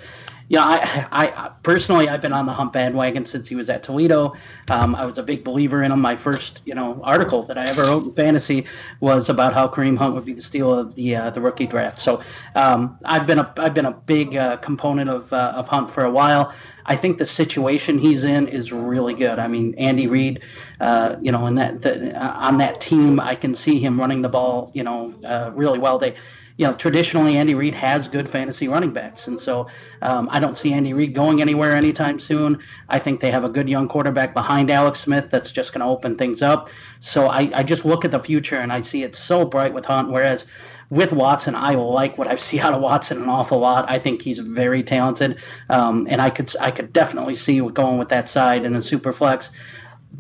know, 0.58 0.64
I, 0.64 1.06
I 1.12 1.52
personally 1.62 2.10
I've 2.10 2.22
been 2.22 2.34
on 2.34 2.48
the 2.48 2.54
Hunt 2.54 2.74
bandwagon 2.74 3.26
since 3.26 3.48
he 3.48 3.56
was 3.56 3.70
at 3.70 3.84
Toledo. 3.84 4.34
Um, 4.70 4.96
I 4.96 5.06
was 5.06 5.20
a 5.20 5.24
big 5.24 5.44
believer 5.44 5.84
in 5.84 5.92
him. 5.92 6.02
My 6.02 6.16
first, 6.16 6.62
you 6.66 6.74
know, 6.74 7.00
article 7.04 7.44
that 7.44 7.58
I 7.58 7.66
ever 7.66 7.84
wrote 7.84 8.06
in 8.06 8.12
fantasy 8.14 8.66
was 9.00 9.30
about 9.30 9.54
how 9.54 9.68
Kareem 9.68 9.96
Hunt 9.96 10.16
would 10.16 10.26
be 10.26 10.34
the 10.34 10.42
steal 10.42 10.74
of 10.74 10.96
the 10.96 11.16
uh, 11.16 11.30
the 11.30 11.40
rookie 11.40 11.68
draft. 11.68 12.00
So 12.00 12.22
um, 12.56 12.98
I've 13.06 13.28
been 13.28 13.40
a 13.40 13.54
I've 13.58 13.76
been 13.76 13.86
a 13.86 13.94
big 13.94 14.36
uh, 14.36 14.58
component 14.58 15.10
of 15.10 15.32
uh, 15.32 15.54
of 15.56 15.68
Hunt 15.68 15.92
for 15.92 16.04
a 16.04 16.12
while. 16.12 16.54
I 16.86 16.96
think 16.96 17.18
the 17.18 17.26
situation 17.26 17.98
he's 17.98 18.24
in 18.24 18.48
is 18.48 18.72
really 18.72 19.14
good. 19.14 19.40
I 19.40 19.48
mean, 19.48 19.74
Andy 19.76 20.08
Reid, 20.08 20.42
uh, 20.80 21.16
you 21.22 21.32
know, 21.32 21.46
in 21.48 21.56
that 21.56 21.82
the, 21.82 22.16
uh, 22.16 22.34
on 22.38 22.58
that 22.60 22.80
team, 22.82 23.20
I 23.20 23.36
can 23.36 23.56
see 23.56 23.80
him 23.80 24.00
running 24.00 24.22
the 24.22 24.30
ball, 24.30 24.72
you 24.74 24.84
know, 24.84 25.14
uh, 25.24 25.52
really 25.56 25.80
well. 25.80 25.98
They 25.98 26.16
you 26.58 26.66
know, 26.66 26.74
traditionally 26.74 27.38
Andy 27.38 27.54
Reid 27.54 27.76
has 27.76 28.08
good 28.08 28.30
fantasy 28.30 28.70
running 28.70 28.94
backs, 28.94 29.28
and 29.28 29.38
so 29.38 29.68
um, 30.02 30.30
I 30.32 30.40
don't 30.40 30.58
see 30.58 30.72
Andy 30.72 30.94
Reid 30.94 31.14
going 31.14 31.42
anywhere 31.42 31.74
anytime 31.74 32.18
soon. 32.18 32.60
I 32.88 32.98
think 32.98 33.20
they 33.20 33.30
have 33.30 33.44
a 33.44 33.50
good 33.50 33.68
young 33.68 33.90
quarterback 33.90 34.34
behind 34.34 34.72
Alex 34.72 35.00
Smith 35.02 35.30
that's 35.30 35.52
just 35.52 35.74
going 35.74 35.82
to 35.82 35.88
open 35.88 36.18
things 36.18 36.42
up. 36.42 36.70
So 37.02 37.28
I, 37.28 37.52
I 37.54 37.64
just 37.64 37.84
look 37.84 38.06
at 38.06 38.12
the 38.12 38.22
future 38.22 38.56
and 38.56 38.72
I 38.72 38.84
see 38.84 39.04
it 39.04 39.18
so 39.18 39.44
bright 39.44 39.74
with 39.74 39.84
Hunt. 39.84 40.12
Whereas 40.12 40.46
with 40.90 41.14
Watson, 41.14 41.56
I 41.56 41.76
like 41.76 42.18
what 42.18 42.28
I 42.28 42.36
see 42.36 42.60
out 42.60 42.74
of 42.74 42.82
Watson 42.82 43.22
an 43.22 43.30
awful 43.30 43.60
lot. 43.60 43.90
I 43.90 44.00
think 44.00 44.22
he's 44.22 44.40
very 44.40 44.84
talented, 44.84 45.38
um, 45.70 46.08
and 46.10 46.22
I 46.22 46.30
could 46.30 46.54
I 46.62 46.72
could 46.72 46.94
definitely 46.94 47.36
see 47.36 47.60
going 47.60 47.98
with 47.98 48.10
that 48.10 48.30
side 48.30 48.66
in 48.66 48.74
the 48.74 48.82
super 48.82 49.12
flex. 49.12 49.52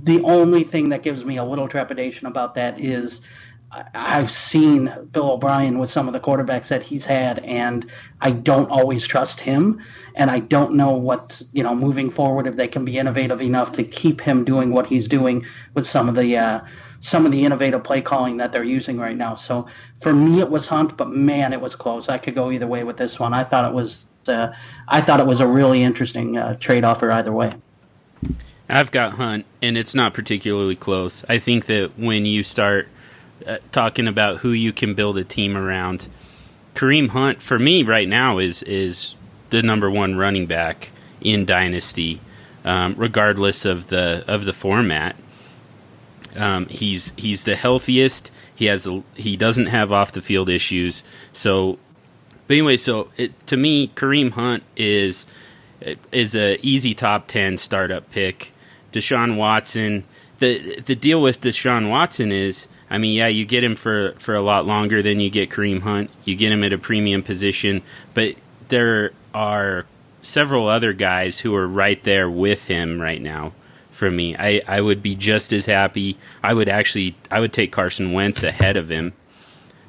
The 0.04 0.22
only 0.24 0.64
thing 0.64 0.90
that 0.90 1.04
gives 1.04 1.24
me 1.24 1.38
a 1.38 1.44
little 1.44 1.68
trepidation 1.68 2.28
about 2.28 2.56
that 2.56 2.80
is 2.80 3.22
I've 3.94 4.32
seen 4.32 4.92
Bill 5.12 5.32
O'Brien 5.32 5.80
with 5.80 5.90
some 5.90 6.08
of 6.08 6.14
the 6.14 6.20
quarterbacks 6.20 6.68
that 6.70 6.84
he's 6.84 7.06
had, 7.06 7.40
and 7.40 7.86
I 8.22 8.32
don't 8.32 8.70
always 8.70 9.08
trust 9.08 9.40
him. 9.40 9.82
And 10.16 10.32
I 10.32 10.40
don't 10.40 10.74
know 10.74 10.92
what, 10.92 11.42
you 11.52 11.64
know, 11.64 11.76
moving 11.76 12.10
forward, 12.10 12.48
if 12.48 12.56
they 12.56 12.68
can 12.68 12.86
be 12.86 12.98
innovative 12.98 13.42
enough 13.42 13.74
to 13.74 13.84
keep 13.84 14.22
him 14.22 14.46
doing 14.46 14.72
what 14.72 14.86
he's 14.86 15.08
doing 15.08 15.46
with 15.74 15.86
some 15.86 16.08
of 16.10 16.16
the. 16.16 16.38
Uh, 16.38 16.62
some 17.00 17.26
of 17.26 17.32
the 17.32 17.44
innovative 17.44 17.84
play 17.84 18.02
calling 18.02 18.38
that 18.38 18.52
they're 18.52 18.64
using 18.64 18.98
right 18.98 19.16
now. 19.16 19.36
So 19.36 19.68
for 20.02 20.14
me, 20.14 20.40
it 20.40 20.50
was 20.50 20.68
Hunt, 20.68 20.98
but 20.98 21.10
man, 21.10 21.54
it 21.54 21.62
was 21.62 21.76
close. 21.76 22.10
I 22.10 22.18
could 22.18 22.36
go 22.36 22.52
either 22.52 22.68
way 22.68 22.84
with 22.84 22.98
this 22.98 23.20
one. 23.20 23.34
I 23.34 23.44
thought 23.44 23.70
it 23.70 23.74
was, 23.74 24.06
uh, 24.28 24.54
I 24.88 25.02
thought 25.02 25.20
it 25.20 25.26
was 25.26 25.42
a 25.42 25.48
really 25.48 25.84
interesting 25.84 26.38
uh, 26.38 26.56
trade 26.60 26.84
offer 26.84 27.12
either 27.12 27.32
way. 27.32 27.54
I've 28.68 28.90
got 28.90 29.14
Hunt, 29.14 29.46
and 29.62 29.78
it's 29.78 29.94
not 29.94 30.14
particularly 30.14 30.76
close. 30.76 31.24
I 31.30 31.38
think 31.38 31.68
that 31.68 31.92
when 31.98 32.26
you 32.26 32.42
start 32.42 32.88
uh, 33.46 33.58
talking 33.72 34.08
about 34.08 34.38
who 34.38 34.52
you 34.52 34.72
can 34.72 34.94
build 34.94 35.18
a 35.18 35.24
team 35.24 35.58
around. 35.58 36.08
Kareem 36.74 37.10
Hunt 37.10 37.42
for 37.42 37.60
me 37.60 37.84
right 37.84 38.08
now 38.08 38.38
is 38.38 38.64
is 38.64 39.14
the 39.50 39.62
number 39.62 39.90
one 39.92 40.16
running 40.16 40.46
back 40.46 40.92
in 41.22 41.46
Dynasty, 41.46 42.22
um, 42.64 42.96
regardless 42.98 43.66
of 43.66 43.88
the 43.88 44.24
of 44.28 44.46
the 44.46 44.54
format. 44.54 45.16
Um, 46.36 46.68
he's 46.68 47.14
he's 47.18 47.44
the 47.44 47.56
healthiest. 47.56 48.32
He 48.54 48.66
has 48.66 48.88
a, 48.88 49.04
he 49.16 49.38
doesn't 49.38 49.68
have 49.68 49.92
off 49.92 50.12
the 50.12 50.22
field 50.22 50.50
issues. 50.50 51.04
So, 51.34 51.78
but 52.48 52.54
anyway, 52.56 52.78
so 52.78 53.10
it, 53.18 53.46
to 53.48 53.58
me, 53.58 53.90
Kareem 53.90 54.32
Hunt 54.32 54.64
is 54.76 55.26
is 56.12 56.36
a 56.36 56.58
easy 56.66 56.94
top 56.94 57.28
ten 57.28 57.58
startup 57.58 58.10
pick. 58.12 58.52
Deshaun 58.92 59.38
Watson. 59.38 60.06
The 60.40 60.80
the 60.82 60.96
deal 60.96 61.22
with 61.22 61.42
Deshaun 61.42 61.90
Watson 61.90 62.32
is 62.32 62.68
I 62.90 62.98
mean, 62.98 63.16
yeah, 63.16 63.28
you 63.28 63.46
get 63.46 63.64
him 63.64 63.76
for, 63.76 64.14
for 64.20 64.36
a 64.36 64.42
lot 64.42 64.66
longer 64.66 65.02
than 65.02 65.20
you 65.20 65.30
get 65.30 65.50
Kareem 65.50 65.82
Hunt. 65.82 66.10
You 66.24 66.36
get 66.36 66.52
him 66.52 66.64
at 66.64 66.74
a 66.74 66.78
premium 66.78 67.24
position, 67.24 67.82
but 68.14 68.36
there 68.70 69.12
are 69.34 69.86
several 70.22 70.68
other 70.68 70.94
guys 70.94 71.40
who 71.40 71.56
are 71.56 71.68
right 71.68 72.02
there 72.04 72.30
with 72.30 72.66
him 72.66 73.02
right 73.02 73.22
now. 73.22 73.54
For 73.96 74.12
me, 74.12 74.36
I, 74.36 74.62
I 74.68 74.82
would 74.82 75.02
be 75.02 75.16
just 75.16 75.54
as 75.54 75.68
happy. 75.68 76.18
I 76.44 76.54
would 76.54 76.68
actually 76.68 77.16
I 77.32 77.40
would 77.40 77.54
take 77.54 77.72
Carson 77.72 78.12
Wentz 78.12 78.44
ahead 78.44 78.76
of 78.76 78.90
him. 78.90 79.14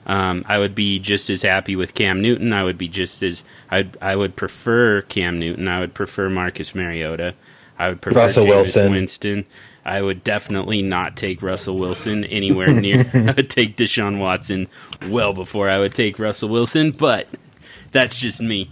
Um, 0.07 0.45
I 0.47 0.61
would 0.61 0.77
be 0.77 1.01
just 1.01 1.29
as 1.29 1.43
happy 1.43 1.75
with 1.75 1.95
Cam 1.95 2.23
Newton. 2.23 2.53
I 2.53 2.63
would 2.63 2.79
be 2.79 2.87
just 2.87 3.25
as 3.25 3.43
I 3.69 3.91
I 4.01 4.15
would 4.15 4.37
prefer 4.37 5.03
Cam 5.03 5.41
Newton. 5.41 5.67
I 5.67 5.81
would 5.81 5.93
prefer 5.93 6.31
Marcus 6.31 6.73
Mariota. 6.73 7.35
I 7.81 7.89
would 7.89 8.01
prefer 8.01 8.21
Russell 8.21 8.47
Jameis 8.47 8.49
Wilson. 8.51 8.93
Winston. 8.93 9.45
I 9.85 10.03
would 10.03 10.23
definitely 10.23 10.83
not 10.83 11.17
take 11.17 11.43
Russell 11.43 11.77
Wilson 11.77 12.25
anywhere 12.27 12.73
near. 12.73 13.11
I 13.13 13.33
would 13.33 13.51
take 13.51 13.77
Deshaun 13.77 14.21
Watson 14.21 14.69
well 15.09 15.33
before 15.33 15.69
I 15.69 15.81
would 15.81 15.95
take 15.97 16.21
Russell 16.21 16.49
Wilson, 16.49 16.93
but 16.93 17.27
that's 17.91 18.17
just 18.17 18.41
me. 18.41 18.71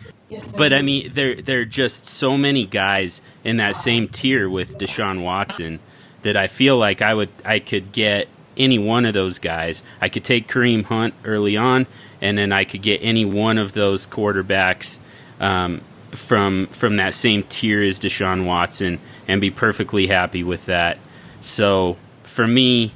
But 0.56 0.72
I 0.72 0.82
mean, 0.82 1.12
there 1.14 1.34
there 1.34 1.60
are 1.60 1.64
just 1.64 2.06
so 2.06 2.36
many 2.36 2.64
guys 2.66 3.22
in 3.42 3.56
that 3.58 3.76
same 3.76 4.08
tier 4.08 4.48
with 4.48 4.78
Deshaun 4.78 5.22
Watson 5.22 5.80
that 6.22 6.36
I 6.36 6.46
feel 6.46 6.76
like 6.76 7.02
I 7.02 7.14
would 7.14 7.30
I 7.44 7.58
could 7.58 7.92
get 7.92 8.28
any 8.56 8.78
one 8.78 9.04
of 9.04 9.14
those 9.14 9.38
guys. 9.38 9.82
I 10.00 10.08
could 10.08 10.24
take 10.24 10.48
Kareem 10.48 10.84
Hunt 10.84 11.14
early 11.24 11.56
on, 11.56 11.86
and 12.20 12.38
then 12.38 12.52
I 12.52 12.64
could 12.64 12.82
get 12.82 13.00
any 13.02 13.24
one 13.24 13.58
of 13.58 13.72
those 13.72 14.06
quarterbacks 14.06 14.98
um, 15.40 15.80
from 16.10 16.66
from 16.68 16.96
that 16.96 17.14
same 17.14 17.42
tier 17.44 17.82
as 17.82 17.98
Deshaun 17.98 18.46
Watson 18.46 19.00
and 19.26 19.40
be 19.40 19.50
perfectly 19.50 20.06
happy 20.06 20.42
with 20.42 20.66
that. 20.66 20.98
So 21.42 21.96
for 22.22 22.46
me, 22.46 22.92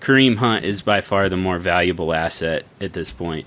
Kareem 0.00 0.36
Hunt 0.36 0.64
is 0.64 0.82
by 0.82 1.00
far 1.00 1.28
the 1.28 1.36
more 1.36 1.58
valuable 1.58 2.12
asset 2.12 2.64
at 2.80 2.92
this 2.92 3.10
point. 3.10 3.46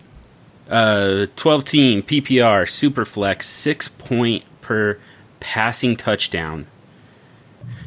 Uh, 0.70 1.28
12 1.36 1.66
team 1.66 2.04
PPR 2.04 2.64
Superflex, 2.64 3.44
six 3.44 3.88
point 3.88 4.44
per 4.62 5.00
passing 5.40 5.96
touchdown. 5.96 6.68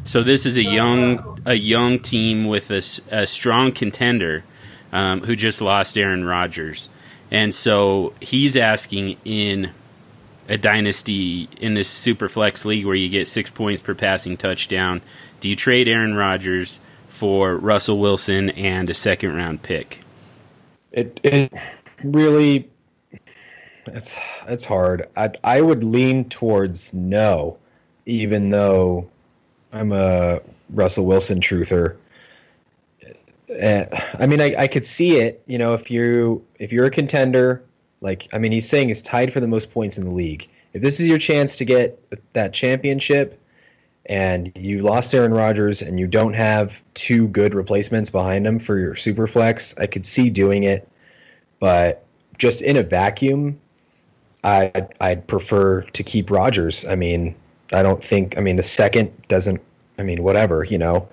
So 0.07 0.23
this 0.23 0.47
is 0.47 0.57
a 0.57 0.63
young 0.63 1.41
a 1.45 1.55
young 1.55 1.99
team 1.99 2.47
with 2.47 2.71
a, 2.71 2.83
a 3.11 3.27
strong 3.27 3.73
contender 3.73 4.45
um, 4.93 5.21
who 5.21 5.37
just 5.37 5.61
lost 5.61 5.99
Aaron 5.99 6.25
Rodgers, 6.25 6.89
and 7.31 7.55
so 7.55 8.15
he's 8.21 8.57
asking 8.57 9.19
in 9.25 9.71
a 10.49 10.59
dynasty 10.59 11.49
in 11.61 11.75
this 11.75 11.89
super 11.89 12.29
flex 12.29 12.65
league 12.65 12.85
where 12.85 12.97
you 12.97 13.09
get 13.09 13.29
six 13.29 13.51
points 13.51 13.83
per 13.83 13.95
passing 13.95 14.37
touchdown. 14.37 15.01
Do 15.41 15.49
you 15.49 15.55
trade 15.55 15.87
Aaron 15.87 16.15
Rodgers 16.15 16.81
for 17.09 17.57
Russell 17.57 17.99
Wilson 17.99 18.51
and 18.51 18.91
a 18.91 18.95
second 18.95 19.35
round 19.37 19.63
pick? 19.63 20.01
It 20.93 21.21
it 21.23 21.53
really 22.03 22.70
it's 23.95 24.19
it's 24.47 24.65
hard. 24.65 25.09
I 25.17 25.31
I 25.45 25.61
would 25.61 25.85
lean 25.85 26.29
towards 26.29 26.93
no, 26.93 27.59
even 28.07 28.51
though 28.51 29.09
I'm 29.73 29.93
a 29.93 30.41
Russell 30.71 31.07
Wilson 31.07 31.41
truther. 31.41 31.97
Uh, 33.51 33.85
I 34.15 34.27
mean, 34.27 34.41
I, 34.41 34.55
I 34.57 34.67
could 34.69 34.87
see 34.87 35.17
it. 35.17 35.43
You 35.47 35.59
know, 35.59 35.75
if 35.75 35.91
you 35.91 36.45
if 36.59 36.73
you're 36.73 36.87
a 36.87 36.91
contender, 36.91 37.63
like 38.01 38.29
I 38.33 38.39
mean, 38.39 38.53
he's 38.53 38.69
saying 38.69 38.89
he's 38.89 39.03
tied 39.03 39.33
for 39.33 39.41
the 39.41 39.49
most 39.49 39.73
points 39.73 39.99
in 39.99 40.05
the 40.05 40.15
league. 40.15 40.49
If 40.73 40.83
this 40.83 41.01
is 41.01 41.09
your 41.09 41.19
chance 41.19 41.57
to 41.57 41.65
get 41.65 41.99
that 42.33 42.53
championship, 42.53 43.41
and 44.07 44.53
you 44.55 44.83
lost 44.83 45.13
Aaron 45.15 45.35
Rodgers, 45.35 45.83
and 45.83 45.99
you 45.99 46.07
don't 46.07 46.35
have 46.35 46.81
two 46.95 47.27
good 47.29 47.55
replacements 47.55 48.11
behind 48.11 48.47
him 48.47 48.61
for 48.61 48.79
your 48.79 48.95
super 48.95 49.27
flex, 49.27 49.75
I 49.79 49.87
could 49.87 50.07
see 50.07 50.31
doing 50.31 50.63
it. 50.63 50.89
But 51.59 52.05
just 52.39 52.63
in 52.63 52.77
a 52.77 52.83
vacuum, 52.83 53.61
I 54.45 54.87
I'd, 55.01 55.27
prefer 55.27 55.83
to 55.83 56.03
keep 56.03 56.31
Rodgers. 56.31 56.85
I 56.87 56.97
mean, 56.97 57.35
I 57.73 57.83
don't 57.83 58.03
think. 58.03 58.39
I 58.39 58.41
mean, 58.41 58.57
the 58.57 58.63
second 58.63 59.13
doesn't. 59.29 59.61
I 59.99 60.03
mean, 60.03 60.23
whatever 60.23 60.65
you 60.65 60.79
know. 60.79 61.09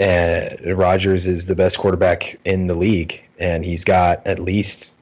Uh, 0.00 0.48
Rodgers 0.74 1.26
is 1.26 1.44
the 1.44 1.54
best 1.54 1.78
quarterback 1.78 2.38
in 2.46 2.66
the 2.66 2.74
league, 2.74 3.22
and 3.38 3.64
he's 3.64 3.84
got 3.84 4.26
at 4.26 4.38
least 4.38 4.92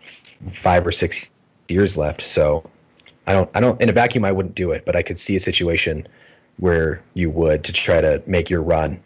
five 0.52 0.84
or 0.84 0.90
six 0.90 1.28
years 1.68 1.96
left. 1.96 2.20
So 2.20 2.68
I 3.28 3.32
don't. 3.32 3.48
I 3.54 3.60
don't. 3.60 3.80
In 3.80 3.88
a 3.88 3.92
vacuum, 3.92 4.24
I 4.24 4.32
wouldn't 4.32 4.56
do 4.56 4.72
it, 4.72 4.84
but 4.84 4.96
I 4.96 5.02
could 5.02 5.18
see 5.18 5.36
a 5.36 5.40
situation 5.40 6.06
where 6.58 7.02
you 7.14 7.30
would 7.30 7.62
to 7.64 7.72
try 7.72 8.00
to 8.00 8.22
make 8.26 8.50
your 8.50 8.62
run. 8.62 9.00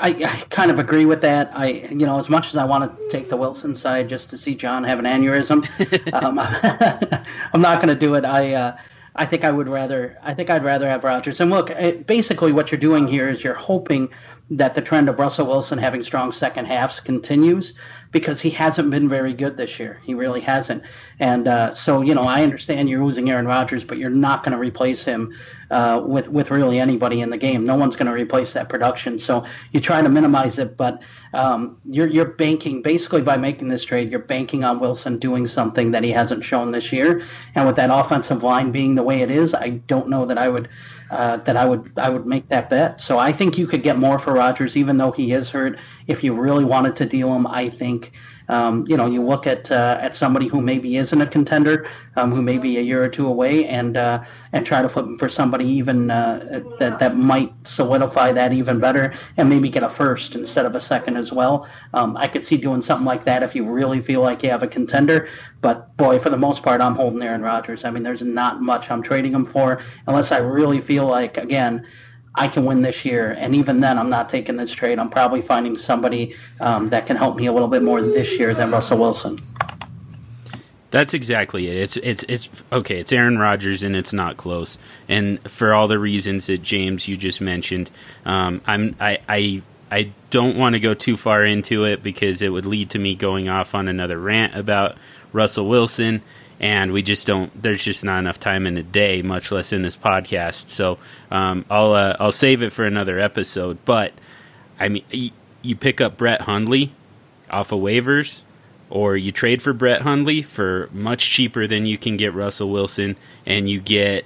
I, 0.00 0.08
I, 0.10 0.44
kind 0.50 0.70
of 0.70 0.78
agree 0.78 1.04
with 1.04 1.20
that. 1.22 1.50
I, 1.54 1.68
you 1.68 2.06
know, 2.06 2.18
as 2.18 2.28
much 2.28 2.48
as 2.48 2.56
I 2.56 2.64
want 2.64 2.90
to 2.90 3.08
take 3.10 3.28
the 3.28 3.36
Wilson 3.36 3.74
side 3.74 4.08
just 4.08 4.30
to 4.30 4.38
see 4.38 4.54
John 4.54 4.84
have 4.84 4.98
an 4.98 5.04
aneurysm, 5.04 5.64
um, 6.12 6.38
I'm 7.52 7.60
not 7.60 7.76
going 7.82 7.88
to 7.88 7.94
do 7.94 8.14
it. 8.14 8.24
I, 8.24 8.54
uh, 8.54 8.76
I 9.14 9.26
think 9.26 9.44
I 9.44 9.50
would 9.50 9.68
rather. 9.68 10.16
I 10.22 10.32
think 10.34 10.48
I'd 10.50 10.64
rather 10.64 10.88
have 10.88 11.04
Rodgers. 11.04 11.40
And 11.40 11.50
look, 11.50 11.70
it, 11.70 12.06
basically, 12.06 12.52
what 12.52 12.70
you're 12.70 12.80
doing 12.80 13.08
here 13.08 13.28
is 13.28 13.42
you're 13.42 13.54
hoping 13.54 14.08
that 14.50 14.74
the 14.74 14.80
trend 14.80 15.08
of 15.08 15.18
Russell 15.18 15.46
Wilson 15.46 15.78
having 15.78 16.02
strong 16.02 16.32
second 16.32 16.66
halves 16.66 17.00
continues 17.00 17.74
because 18.10 18.40
he 18.40 18.48
hasn't 18.48 18.90
been 18.90 19.08
very 19.08 19.34
good 19.34 19.56
this 19.58 19.78
year. 19.78 20.00
He 20.02 20.14
really 20.14 20.40
hasn't. 20.40 20.82
And 21.20 21.46
uh, 21.46 21.74
so, 21.74 22.00
you 22.00 22.14
know, 22.14 22.22
I 22.22 22.42
understand 22.42 22.88
you're 22.88 23.04
losing 23.04 23.28
Aaron 23.30 23.46
Rodgers, 23.46 23.84
but 23.84 23.98
you're 23.98 24.08
not 24.08 24.42
going 24.42 24.52
to 24.52 24.58
replace 24.58 25.04
him 25.04 25.34
uh, 25.70 26.02
with 26.06 26.28
with 26.28 26.50
really 26.50 26.80
anybody 26.80 27.20
in 27.20 27.28
the 27.28 27.36
game. 27.36 27.66
No 27.66 27.76
one's 27.76 27.96
going 27.96 28.06
to 28.06 28.12
replace 28.12 28.54
that 28.54 28.70
production. 28.70 29.18
So 29.18 29.44
you 29.72 29.80
try 29.80 30.00
to 30.00 30.08
minimize 30.08 30.58
it, 30.58 30.78
but 30.78 31.02
um, 31.34 31.78
you're 31.84 32.06
you're 32.06 32.24
banking 32.24 32.80
basically 32.80 33.20
by 33.20 33.36
making 33.36 33.68
this 33.68 33.84
trade. 33.84 34.10
You're 34.10 34.20
banking 34.20 34.64
on 34.64 34.78
Wilson 34.78 35.18
doing 35.18 35.46
something 35.46 35.90
that 35.90 36.02
he 36.02 36.10
hasn't 36.10 36.44
shown 36.44 36.72
this 36.72 36.90
year. 36.90 37.22
And 37.54 37.66
with 37.66 37.76
that 37.76 37.90
offensive 37.92 38.42
line 38.42 38.72
being 38.72 38.94
the 38.94 39.02
way 39.02 39.20
it 39.20 39.30
is, 39.30 39.54
I 39.54 39.70
don't 39.86 40.08
know 40.08 40.24
that 40.24 40.38
I 40.38 40.48
would 40.48 40.70
uh, 41.10 41.38
that 41.38 41.56
I 41.56 41.64
would 41.64 41.90
I 41.96 42.10
would 42.10 42.26
make 42.26 42.48
that 42.48 42.70
bet. 42.70 43.00
So 43.00 43.18
I 43.18 43.32
think 43.32 43.58
you 43.58 43.66
could 43.66 43.82
get 43.82 43.98
more 43.98 44.18
for 44.18 44.32
Rodgers, 44.32 44.76
even 44.76 44.98
though 44.98 45.10
he 45.10 45.32
is 45.32 45.50
hurt. 45.50 45.78
If 46.06 46.22
you 46.22 46.34
really 46.34 46.64
wanted 46.64 46.96
to 46.96 47.06
deal 47.06 47.34
him, 47.34 47.46
I 47.46 47.68
think 47.68 47.88
think 47.98 48.12
um, 48.48 48.84
you 48.88 48.96
know, 48.96 49.06
you 49.06 49.22
look 49.22 49.46
at 49.46 49.70
uh, 49.70 49.98
at 50.00 50.14
somebody 50.14 50.46
who 50.46 50.60
maybe 50.60 50.96
isn't 50.96 51.20
a 51.20 51.26
contender, 51.26 51.88
um, 52.16 52.32
who 52.32 52.40
may 52.40 52.58
be 52.58 52.78
a 52.78 52.80
year 52.80 53.02
or 53.02 53.08
two 53.08 53.26
away, 53.26 53.66
and 53.66 53.96
uh, 53.96 54.24
and 54.52 54.64
try 54.64 54.80
to 54.80 54.88
flip 54.88 55.04
them 55.04 55.18
for 55.18 55.28
somebody 55.28 55.66
even 55.66 56.10
uh, 56.10 56.62
that 56.78 56.98
that 56.98 57.16
might 57.16 57.52
solidify 57.66 58.32
that 58.32 58.52
even 58.52 58.80
better, 58.80 59.12
and 59.36 59.48
maybe 59.48 59.68
get 59.68 59.82
a 59.82 59.88
first 59.88 60.34
instead 60.34 60.64
of 60.64 60.74
a 60.74 60.80
second 60.80 61.16
as 61.16 61.32
well. 61.32 61.68
Um, 61.92 62.16
I 62.16 62.26
could 62.26 62.46
see 62.46 62.56
doing 62.56 62.82
something 62.82 63.06
like 63.06 63.24
that 63.24 63.42
if 63.42 63.54
you 63.54 63.68
really 63.68 64.00
feel 64.00 64.20
like 64.20 64.42
you 64.42 64.50
have 64.50 64.62
a 64.62 64.68
contender. 64.68 65.28
But 65.60 65.96
boy, 65.96 66.18
for 66.18 66.30
the 66.30 66.36
most 66.36 66.62
part, 66.62 66.80
I'm 66.80 66.94
holding 66.94 67.22
Aaron 67.22 67.42
Rodgers. 67.42 67.84
I 67.84 67.90
mean, 67.90 68.02
there's 68.02 68.22
not 68.22 68.62
much 68.62 68.90
I'm 68.90 69.02
trading 69.02 69.32
him 69.32 69.44
for 69.44 69.80
unless 70.06 70.32
I 70.32 70.38
really 70.38 70.80
feel 70.80 71.06
like 71.06 71.36
again 71.36 71.86
I 72.34 72.48
can 72.48 72.64
win 72.64 72.82
this 72.82 73.04
year. 73.04 73.34
And 73.38 73.54
even 73.54 73.80
then, 73.80 73.98
I'm 73.98 74.10
not 74.10 74.28
taking 74.28 74.56
this 74.56 74.70
trade. 74.70 74.98
I'm 74.98 75.10
probably 75.10 75.42
finding 75.42 75.76
somebody 75.76 76.34
um, 76.60 76.88
that 76.88 77.06
can 77.06 77.16
help 77.16 77.36
me 77.36 77.46
a 77.46 77.52
little 77.52 77.68
bit 77.68 77.82
more 77.82 78.00
this 78.00 78.38
year 78.38 78.54
than 78.54 78.70
Russell 78.70 78.98
Wilson. 78.98 79.38
That's 80.90 81.12
exactly 81.12 81.68
it. 81.68 81.76
It's 81.76 81.96
it's 81.98 82.24
it's 82.28 82.48
okay. 82.72 82.98
It's 82.98 83.12
Aaron 83.12 83.36
Rodgers, 83.38 83.82
and 83.82 83.94
it's 83.94 84.12
not 84.12 84.38
close. 84.38 84.78
And 85.06 85.38
for 85.50 85.74
all 85.74 85.86
the 85.86 85.98
reasons 85.98 86.46
that 86.46 86.62
James 86.62 87.06
you 87.06 87.16
just 87.16 87.42
mentioned, 87.42 87.90
um, 88.24 88.62
I'm 88.66 88.96
I 88.98 89.18
I 89.28 89.62
I 89.90 90.12
don't 90.30 90.56
want 90.56 90.74
to 90.74 90.80
go 90.80 90.94
too 90.94 91.18
far 91.18 91.44
into 91.44 91.84
it 91.84 92.02
because 92.02 92.40
it 92.40 92.48
would 92.48 92.64
lead 92.64 92.90
to 92.90 92.98
me 92.98 93.14
going 93.14 93.50
off 93.50 93.74
on 93.74 93.86
another 93.86 94.18
rant 94.18 94.56
about 94.56 94.96
Russell 95.32 95.68
Wilson 95.68 96.22
and 96.60 96.92
we 96.92 97.02
just 97.02 97.26
don't. 97.26 97.50
There's 97.60 97.84
just 97.84 98.04
not 98.04 98.18
enough 98.18 98.40
time 98.40 98.66
in 98.66 98.74
the 98.74 98.82
day, 98.82 99.22
much 99.22 99.52
less 99.52 99.72
in 99.72 99.82
this 99.82 99.96
podcast. 99.96 100.70
So 100.70 100.98
um, 101.30 101.64
I'll 101.70 101.92
uh, 101.92 102.16
I'll 102.18 102.32
save 102.32 102.62
it 102.62 102.70
for 102.70 102.84
another 102.84 103.18
episode. 103.18 103.78
But 103.84 104.12
I 104.78 104.88
mean, 104.88 105.04
you, 105.62 105.76
pick 105.76 106.00
up 106.00 106.16
Brett 106.16 106.42
Hundley 106.42 106.92
off 107.50 107.72
of 107.72 107.80
waivers, 107.80 108.42
or 108.90 109.16
you 109.16 109.32
trade 109.32 109.62
for 109.62 109.72
Brett 109.72 110.02
Hundley 110.02 110.42
for 110.42 110.88
much 110.92 111.30
cheaper 111.30 111.66
than 111.66 111.86
you 111.86 111.96
can 111.96 112.16
get 112.16 112.34
Russell 112.34 112.70
Wilson, 112.70 113.16
and 113.46 113.70
you 113.70 113.80
get 113.80 114.24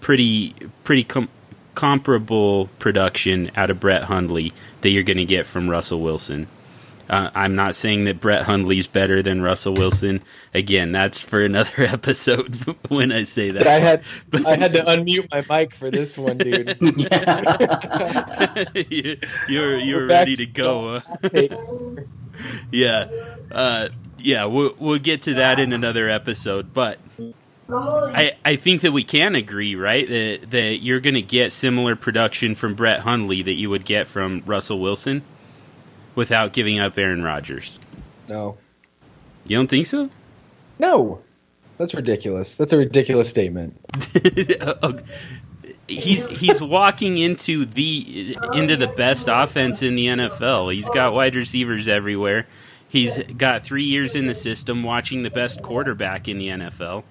pretty 0.00 0.54
pretty 0.84 1.04
com- 1.04 1.28
comparable 1.74 2.68
production 2.78 3.50
out 3.56 3.70
of 3.70 3.80
Brett 3.80 4.04
Hundley 4.04 4.52
that 4.82 4.90
you're 4.90 5.02
going 5.02 5.16
to 5.16 5.24
get 5.24 5.46
from 5.46 5.70
Russell 5.70 6.00
Wilson. 6.00 6.46
Uh, 7.10 7.28
I'm 7.34 7.56
not 7.56 7.74
saying 7.74 8.04
that 8.04 8.20
Brett 8.20 8.44
Hundley's 8.44 8.86
better 8.86 9.20
than 9.20 9.42
Russell 9.42 9.74
Wilson. 9.74 10.22
Again, 10.54 10.92
that's 10.92 11.20
for 11.20 11.40
another 11.40 11.72
episode 11.78 12.54
when 12.88 13.10
I 13.10 13.24
say 13.24 13.50
that. 13.50 13.58
But 13.58 13.66
I 13.66 13.80
had 13.80 14.04
I 14.46 14.56
had 14.56 14.72
to 14.74 14.82
unmute 14.82 15.28
my 15.32 15.44
mic 15.58 15.74
for 15.74 15.90
this 15.90 16.16
one, 16.16 16.38
dude. 16.38 16.78
you, 18.88 19.16
you're 19.48 19.76
you're 19.76 20.06
ready 20.06 20.36
to, 20.36 20.46
to 20.46 20.52
go. 20.52 21.00
yeah, 22.70 23.08
uh, 23.50 23.88
yeah. 24.18 24.44
We'll 24.44 24.76
we'll 24.78 25.00
get 25.00 25.22
to 25.22 25.34
that 25.34 25.58
in 25.58 25.72
another 25.72 26.08
episode, 26.08 26.72
but. 26.72 26.98
I, 27.72 28.32
I 28.44 28.56
think 28.56 28.80
that 28.80 28.90
we 28.90 29.04
can 29.04 29.36
agree, 29.36 29.76
right? 29.76 30.08
That 30.08 30.50
that 30.50 30.82
you're 30.82 30.98
going 30.98 31.14
to 31.14 31.22
get 31.22 31.52
similar 31.52 31.94
production 31.94 32.56
from 32.56 32.74
Brett 32.74 32.98
Hundley 32.98 33.42
that 33.42 33.54
you 33.54 33.70
would 33.70 33.84
get 33.84 34.08
from 34.08 34.42
Russell 34.44 34.80
Wilson 34.80 35.22
without 36.14 36.52
giving 36.52 36.78
up 36.78 36.96
Aaron 36.98 37.22
Rodgers. 37.22 37.78
No. 38.28 38.56
You 39.44 39.56
don't 39.56 39.68
think 39.68 39.86
so? 39.86 40.10
No. 40.78 41.20
That's 41.78 41.94
ridiculous. 41.94 42.56
That's 42.56 42.72
a 42.72 42.76
ridiculous 42.76 43.28
statement. 43.28 43.80
he's 45.88 46.26
he's 46.28 46.60
walking 46.60 47.18
into 47.18 47.64
the 47.64 48.36
into 48.52 48.76
the 48.76 48.86
best 48.86 49.28
offense 49.30 49.82
in 49.82 49.94
the 49.94 50.06
NFL. 50.06 50.74
He's 50.74 50.88
got 50.90 51.14
wide 51.14 51.34
receivers 51.34 51.88
everywhere. 51.88 52.46
He's 52.88 53.18
got 53.18 53.62
3 53.62 53.84
years 53.84 54.16
in 54.16 54.26
the 54.26 54.34
system 54.34 54.82
watching 54.82 55.22
the 55.22 55.30
best 55.30 55.62
quarterback 55.62 56.26
in 56.26 56.38
the 56.38 56.48
NFL. 56.48 57.04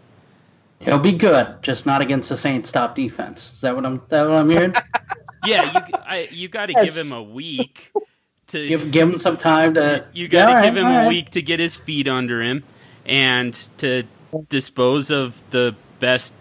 He'll 0.81 0.99
be 0.99 1.13
good, 1.13 1.61
just 1.61 1.85
not 1.85 2.01
against 2.01 2.29
the 2.29 2.37
Saints' 2.37 2.71
top 2.71 2.95
defense. 2.95 3.53
Is 3.53 3.61
that 3.61 3.75
what 3.75 3.85
I'm? 3.85 4.01
That 4.09 4.27
what 4.27 4.35
I'm 4.35 4.49
hearing? 4.49 4.73
yeah, 5.45 5.87
you 5.87 5.93
I, 6.05 6.29
you 6.31 6.47
got 6.47 6.67
to 6.67 6.73
yes. 6.73 6.95
give 6.95 7.05
him 7.05 7.17
a 7.17 7.23
week 7.23 7.91
to 8.49 8.67
give 8.67 8.91
give 8.91 9.09
him 9.09 9.17
some 9.17 9.37
time 9.37 9.75
to. 9.75 10.05
You 10.13 10.27
got 10.27 10.45
to 10.45 10.51
yeah, 10.51 10.65
give 10.65 10.75
right, 10.75 10.81
him 10.81 10.85
a 10.85 10.97
right. 10.97 11.07
week 11.07 11.31
to 11.31 11.41
get 11.41 11.59
his 11.59 11.75
feet 11.75 12.07
under 12.07 12.41
him 12.41 12.63
and 13.05 13.53
to 13.77 14.03
dispose 14.49 15.09
of 15.09 15.41
the 15.49 15.75
best 15.99 16.33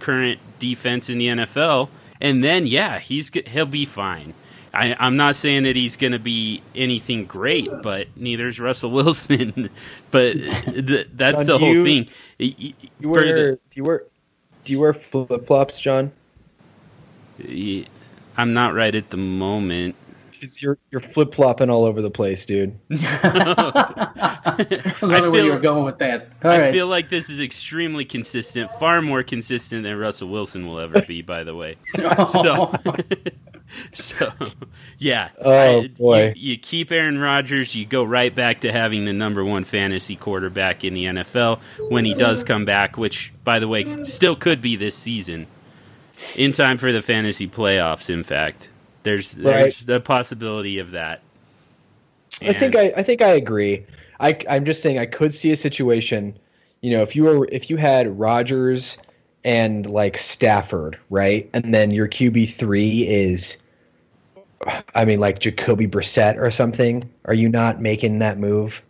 current 0.00 0.40
defense 0.58 1.08
in 1.08 1.18
the 1.18 1.28
NFL, 1.28 1.88
and 2.20 2.42
then 2.42 2.66
yeah, 2.66 2.98
he's 2.98 3.30
he'll 3.46 3.66
be 3.66 3.84
fine. 3.84 4.34
I, 4.74 5.06
am 5.06 5.16
not 5.16 5.36
saying 5.36 5.64
that 5.64 5.76
he's 5.76 5.96
going 5.96 6.12
to 6.12 6.18
be 6.18 6.62
anything 6.74 7.26
great, 7.26 7.68
but 7.82 8.08
neither 8.16 8.48
is 8.48 8.58
Russell 8.58 8.90
Wilson. 8.92 9.68
but 10.10 10.32
th- 10.32 11.08
that's 11.12 11.40
John, 11.40 11.46
the 11.46 11.58
whole 11.58 11.74
you, 11.74 11.84
thing. 11.84 12.08
You, 12.38 12.72
you 12.98 13.08
wear, 13.08 13.22
the, 13.22 13.58
do 13.70 13.76
you 13.76 13.84
wear 13.84 14.04
do 14.64 14.72
you 14.72 14.80
wear 14.80 14.94
flip 14.94 15.46
flops, 15.46 15.78
John? 15.78 16.12
I'm 18.36 18.54
not 18.54 18.74
right 18.74 18.94
at 18.94 19.10
the 19.10 19.16
moment 19.16 19.96
because 20.42 20.60
you're 20.60 20.76
you're 20.90 21.00
flip 21.00 21.34
flopping 21.34 21.70
all 21.70 21.84
over 21.84 22.02
the 22.02 22.10
place, 22.10 22.44
dude. 22.44 22.76
I 22.90 24.64
feel 24.96 25.30
where 25.30 25.44
you 25.44 25.52
were 25.52 25.60
going 25.60 25.84
with 25.84 25.98
that. 25.98 26.30
All 26.42 26.50
I 26.50 26.58
right. 26.58 26.72
feel 26.72 26.88
like 26.88 27.08
this 27.08 27.30
is 27.30 27.40
extremely 27.40 28.04
consistent, 28.04 28.70
far 28.72 29.00
more 29.00 29.22
consistent 29.22 29.84
than 29.84 29.96
Russell 29.96 30.28
Wilson 30.28 30.66
will 30.66 30.80
ever 30.80 31.00
be. 31.02 31.22
By 31.22 31.44
the 31.44 31.54
way, 31.54 31.76
oh. 31.98 32.74
so 33.92 33.92
so 33.92 34.32
yeah. 34.98 35.28
Oh 35.40 35.82
I, 35.82 35.88
boy, 35.88 36.32
you, 36.34 36.52
you 36.52 36.58
keep 36.58 36.90
Aaron 36.90 37.20
Rodgers, 37.20 37.76
you 37.76 37.86
go 37.86 38.02
right 38.02 38.34
back 38.34 38.62
to 38.62 38.72
having 38.72 39.04
the 39.04 39.12
number 39.12 39.44
one 39.44 39.62
fantasy 39.62 40.16
quarterback 40.16 40.82
in 40.82 40.94
the 40.94 41.04
NFL 41.04 41.60
when 41.88 42.04
he 42.04 42.14
does 42.14 42.42
come 42.42 42.64
back, 42.64 42.98
which 42.98 43.32
by 43.44 43.60
the 43.60 43.68
way 43.68 44.02
still 44.02 44.34
could 44.34 44.60
be 44.60 44.74
this 44.74 44.96
season, 44.96 45.46
in 46.34 46.50
time 46.50 46.78
for 46.78 46.90
the 46.90 47.00
fantasy 47.00 47.46
playoffs. 47.46 48.10
In 48.10 48.24
fact. 48.24 48.70
There's 49.02 49.32
there's 49.32 49.80
right. 49.80 49.86
the 49.86 50.00
possibility 50.00 50.78
of 50.78 50.92
that. 50.92 51.22
And 52.40 52.56
I 52.56 52.58
think 52.58 52.76
I, 52.76 52.92
I 52.96 53.02
think 53.02 53.22
I 53.22 53.30
agree. 53.30 53.84
I 54.20 54.38
I'm 54.48 54.64
just 54.64 54.82
saying 54.82 54.98
I 54.98 55.06
could 55.06 55.34
see 55.34 55.52
a 55.52 55.56
situation, 55.56 56.38
you 56.80 56.90
know, 56.90 57.02
if 57.02 57.14
you 57.16 57.24
were 57.24 57.48
if 57.50 57.70
you 57.70 57.76
had 57.76 58.18
Rodgers 58.18 58.98
and 59.44 59.86
like 59.86 60.16
Stafford, 60.16 60.98
right? 61.10 61.48
And 61.52 61.74
then 61.74 61.90
your 61.90 62.08
QB 62.08 62.54
three 62.54 63.06
is 63.06 63.58
I 64.94 65.04
mean 65.04 65.20
like 65.20 65.40
Jacoby 65.40 65.88
Brissett 65.88 66.36
or 66.36 66.50
something. 66.50 67.08
Are 67.24 67.34
you 67.34 67.48
not 67.48 67.80
making 67.80 68.20
that 68.20 68.38
move? 68.38 68.82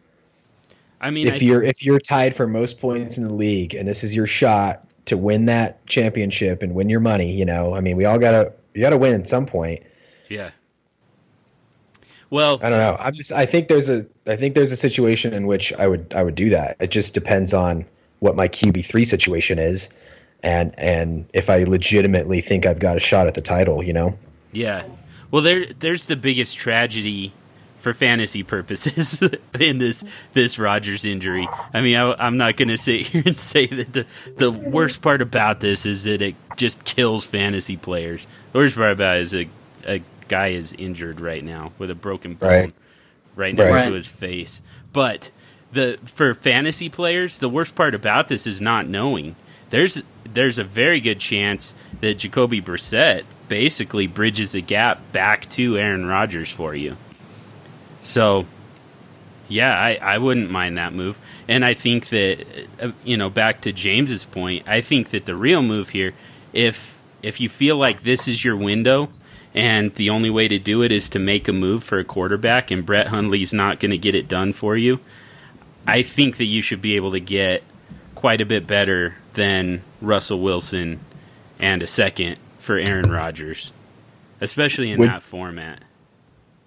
I 1.01 1.11
mean 1.11 1.27
if 1.27 1.35
I 1.35 1.37
you're 1.37 1.63
if 1.63 1.83
you're 1.83 2.01
tied 2.01 2.37
for 2.37 2.47
most 2.47 2.79
points 2.79 3.17
in 3.17 3.25
the 3.25 3.33
league 3.33 3.75
and 3.75 3.89
this 3.89 4.05
is 4.05 4.15
your 4.15 4.27
shot 4.27 4.87
to 5.07 5.17
win 5.17 5.47
that 5.47 5.85
championship 5.87 6.63
and 6.63 6.75
win 6.75 6.89
your 6.89 7.01
money, 7.01 7.33
you 7.33 7.45
know, 7.45 7.75
I 7.75 7.81
mean 7.81 7.97
we 7.97 8.05
all 8.05 8.19
gotta 8.19 8.53
you 8.75 8.83
gotta 8.83 8.99
win 8.99 9.19
at 9.19 9.29
some 9.29 9.47
point. 9.47 9.83
Yeah. 10.33 10.51
Well, 12.31 12.59
I 12.63 12.71
don't 12.71 12.79
know. 12.79 12.97
I'm 12.99 13.13
just. 13.13 13.31
I 13.31 13.45
think 13.45 13.69
there's 13.69 13.91
a. 13.91 14.07
I 14.27 14.37
think 14.37 14.55
there's 14.55 14.73
a 14.73 14.77
situation 14.77 15.35
in 15.35 15.47
which 15.47 15.73
I 15.75 15.87
would. 15.87 16.15
I 16.15 16.23
would 16.23 16.35
do 16.35 16.49
that. 16.49 16.77
It 16.81 16.91
just 16.91 17.13
depends 17.13 17.53
on 17.53 17.85
what 18.21 18.35
my 18.35 18.49
QB 18.49 18.87
three 18.87 19.05
situation 19.05 19.59
is, 19.59 19.91
and 20.43 20.75
and 20.79 21.27
if 21.35 21.51
I 21.51 21.65
legitimately 21.65 22.41
think 22.41 22.65
I've 22.65 22.79
got 22.79 22.97
a 22.97 23.01
shot 23.01 23.27
at 23.27 23.35
the 23.35 23.43
title. 23.43 23.83
You 23.83 23.93
know. 23.93 24.19
Yeah. 24.53 24.85
Well, 25.31 25.43
there. 25.43 25.67
There's 25.67 26.07
the 26.07 26.17
biggest 26.17 26.57
tragedy 26.57 27.35
for 27.83 27.93
fantasy 27.93 28.43
purposes 28.43 29.21
in 29.61 29.77
this 29.77 30.03
this 30.33 30.59
Rodgers 30.59 31.05
injury. 31.05 31.47
I 31.75 31.83
mean, 31.83 31.99
I, 31.99 32.27
am 32.27 32.39
not 32.39 32.57
going 32.57 32.69
to 32.69 32.79
sit 32.79 33.01
here 33.09 33.25
and 33.27 33.39
say 33.39 33.67
that 33.67 33.93
the 33.93 34.07
the 34.37 34.51
worst 34.51 35.03
part 35.03 35.21
about 35.21 35.61
this 35.61 35.85
is 35.85 36.05
that 36.05 36.23
it 36.23 36.37
just 36.57 36.85
kills 36.85 37.27
fantasy 37.27 37.77
players. 37.77 38.27
The 38.53 38.59
worst 38.59 38.77
part 38.77 38.93
about 38.93 39.19
it 39.19 39.23
is 39.23 39.35
a, 39.35 39.49
a 39.87 40.03
guy 40.33 40.49
is 40.49 40.73
injured 40.73 41.21
right 41.21 41.45
now 41.45 41.73
with 41.77 41.91
a 41.91 41.95
broken 41.95 42.33
bone 42.35 42.49
right, 42.49 42.75
right 43.37 43.55
next 43.55 43.75
right. 43.75 43.89
to 43.89 43.93
his 43.93 44.07
face. 44.07 44.63
But 44.91 45.31
the 45.73 45.99
for 46.07 46.33
fantasy 46.33 46.89
players, 46.89 47.37
the 47.37 47.51
worst 47.51 47.75
part 47.75 47.95
about 47.95 48.29
this 48.29 48.47
is 48.47 48.59
not 48.59 48.89
knowing. 48.89 49.37
There's 49.69 50.03
there's 50.25 50.59
a 50.59 50.65
very 50.65 51.01
good 51.01 51.21
chance 51.21 51.75
that 52.01 52.15
Jacoby 52.15 52.63
Brissett 52.63 53.25
basically 53.49 54.07
bridges 54.07 54.55
a 54.55 54.63
gap 54.63 55.13
back 55.13 55.51
to 55.51 55.77
Aaron 55.77 56.07
Rodgers 56.07 56.51
for 56.51 56.75
you. 56.75 56.97
So, 58.03 58.47
yeah, 59.49 59.79
I, 59.79 59.99
I 60.01 60.19
wouldn't 60.19 60.51
mind 60.51 60.79
that 60.79 60.95
move. 60.95 61.19
And 61.47 61.63
I 61.63 61.75
think 61.75 62.09
that, 62.09 62.47
uh, 62.81 62.93
you 63.05 63.19
know, 63.19 63.29
back 63.29 63.61
to 63.63 63.73
James's 63.73 64.25
point, 64.25 64.67
I 64.67 64.81
think 64.81 65.11
that 65.11 65.27
the 65.27 65.37
real 65.37 65.61
move 65.61 65.91
here, 65.91 66.15
if 66.55 66.99
if 67.23 67.39
you 67.39 67.51
feel 67.51 67.77
like 67.77 68.03
this 68.03 68.27
is 68.27 68.43
your 68.43 68.57
window 68.57 69.11
and 69.55 69.95
the 69.95 70.11
only 70.11 70.31
way 70.31 70.49
to 70.49 70.59
do 70.59 70.83
it 70.83 70.93
is 70.93 71.09
to 71.11 71.19
make 71.19 71.49
a 71.49 71.53
move 71.53 71.85
for 71.85 71.99
a 71.99 72.05
quarterback, 72.05 72.71
and 72.71 72.87
Brett 72.87 73.09
Hundley's 73.09 73.53
not 73.53 73.81
going 73.81 73.91
to 73.91 73.99
get 73.99 74.15
it 74.15 74.29
done 74.29 74.53
for 74.53 74.77
you. 74.77 75.01
I 75.87 76.03
think 76.03 76.37
that 76.37 76.45
you 76.45 76.63
should 76.63 76.81
be 76.81 76.97
able 76.97 77.13
to 77.13 77.21
get 77.21 77.63
quite 78.15 78.41
a 78.41 78.47
bit 78.47 78.67
better 78.67 79.17
than 79.35 79.83
Russell 80.01 80.41
Wilson 80.41 81.01
and 81.59 81.83
a 81.83 81.87
second 81.87 82.37
for 82.59 82.79
Aaron 82.79 83.11
Rodgers, 83.11 83.73
especially 84.41 84.91
in 84.93 85.01
would, 85.01 85.09
that 85.09 85.23
format. 85.23 85.83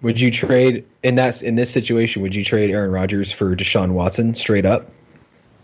Would 0.02 0.20
you 0.20 0.30
trade 0.30 0.84
in 1.02 1.14
that 1.16 1.42
in 1.42 1.56
this 1.56 1.70
situation? 1.70 2.22
Would 2.22 2.34
you 2.34 2.44
trade 2.44 2.70
Aaron 2.70 2.90
Rodgers 2.90 3.32
for 3.32 3.56
Deshaun 3.56 3.92
Watson 3.92 4.34
straight 4.34 4.66
up? 4.66 4.90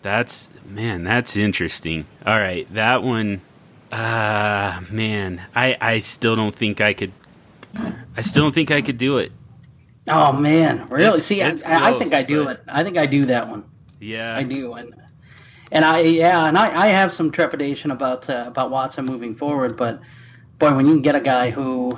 That's 0.01 0.49
man, 0.67 1.05
that's 1.05 1.37
interesting. 1.37 2.07
All 2.25 2.39
right, 2.39 2.73
that 2.75 3.03
one. 3.03 3.43
Ah, 3.93 4.79
uh, 4.79 4.81
man, 4.91 5.43
I 5.55 5.77
I 5.81 5.99
still 5.99 6.35
don't 6.35 6.55
think 6.55 6.81
I 6.81 6.95
could. 6.95 7.13
I 8.17 8.23
still 8.23 8.45
don't 8.45 8.55
think 8.55 8.71
I 8.71 8.81
could 8.81 8.99
do 8.99 9.19
it. 9.19 9.33
Oh 10.09 10.33
man, 10.33 10.89
really? 10.89 11.19
It's, 11.19 11.27
See, 11.27 11.43
it's 11.43 11.63
I, 11.63 11.79
close, 11.79 11.97
I, 11.97 11.99
think 11.99 12.15
I 12.15 12.23
do 12.23 12.45
but... 12.45 12.57
it. 12.57 12.65
I 12.69 12.83
think 12.83 12.97
I 12.97 13.07
do 13.07 13.27
that 13.27 13.49
one. 13.49 13.65
Yeah, 14.01 14.35
I 14.35 14.43
do, 14.43 14.73
and 14.75 14.95
and 15.71 15.85
I 15.85 16.01
yeah, 16.01 16.47
and 16.47 16.57
I, 16.57 16.85
I 16.85 16.87
have 16.89 17.13
some 17.13 17.31
trepidation 17.31 17.91
about 17.91 18.29
uh, 18.29 18.45
about 18.47 18.71
Watson 18.71 19.05
moving 19.05 19.35
forward, 19.35 19.77
but 19.77 20.01
boy, 20.59 20.75
when 20.75 20.87
you 20.87 21.01
get 21.01 21.15
a 21.15 21.21
guy 21.21 21.51
who, 21.51 21.93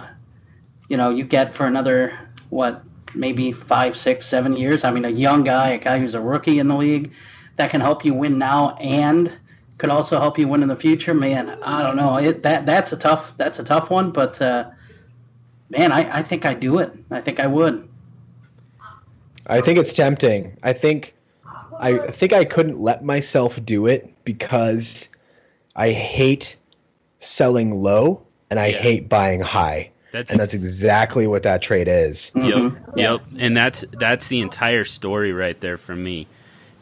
you 0.88 0.96
know, 0.96 1.10
you 1.10 1.22
get 1.22 1.54
for 1.54 1.66
another 1.66 2.18
what 2.50 2.82
maybe 3.14 3.52
five, 3.52 3.96
six, 3.96 4.26
seven 4.26 4.56
years. 4.56 4.84
I 4.84 4.90
mean, 4.90 5.04
a 5.04 5.10
young 5.10 5.44
guy, 5.44 5.70
a 5.70 5.78
guy 5.78 5.98
who's 5.98 6.14
a 6.14 6.20
rookie 6.20 6.58
in 6.58 6.68
the 6.68 6.76
league, 6.76 7.12
that 7.56 7.70
can 7.70 7.80
help 7.80 8.04
you 8.04 8.14
win 8.14 8.38
now 8.38 8.70
and 8.76 9.32
could 9.78 9.90
also 9.90 10.18
help 10.18 10.38
you 10.38 10.48
win 10.48 10.62
in 10.62 10.68
the 10.68 10.76
future. 10.76 11.14
Man, 11.14 11.58
I 11.62 11.82
don't 11.82 11.96
know. 11.96 12.16
It, 12.16 12.42
that 12.42 12.66
that's 12.66 12.92
a 12.92 12.96
tough 12.96 13.36
that's 13.36 13.58
a 13.58 13.64
tough 13.64 13.90
one, 13.90 14.10
but 14.10 14.40
uh, 14.40 14.70
man, 15.70 15.92
I, 15.92 16.18
I 16.18 16.22
think 16.22 16.46
I 16.46 16.54
do 16.54 16.78
it. 16.78 16.92
I 17.10 17.20
think 17.20 17.40
I 17.40 17.46
would. 17.46 17.88
I 19.46 19.60
think 19.60 19.78
it's 19.78 19.92
tempting. 19.92 20.56
I 20.62 20.72
think 20.72 21.14
I 21.78 21.98
think 21.98 22.32
I 22.32 22.44
couldn't 22.44 22.78
let 22.78 23.04
myself 23.04 23.62
do 23.64 23.86
it 23.86 24.12
because 24.24 25.08
I 25.76 25.90
hate 25.90 26.56
selling 27.18 27.72
low 27.72 28.22
and 28.50 28.60
I 28.60 28.66
yeah. 28.66 28.78
hate 28.78 29.08
buying 29.08 29.40
high. 29.40 29.90
That's 30.12 30.30
and 30.30 30.40
ex- 30.40 30.52
that's 30.52 30.62
exactly 30.62 31.26
what 31.26 31.42
that 31.42 31.60
trade 31.60 31.88
is. 31.88 32.30
Yep, 32.36 32.44
mm-hmm. 32.44 32.98
yep, 32.98 33.20
and 33.36 33.56
that's 33.56 33.84
that's 33.92 34.28
the 34.28 34.40
entire 34.40 34.84
story 34.84 35.32
right 35.32 35.60
there 35.60 35.76
for 35.76 35.96
me. 35.96 36.28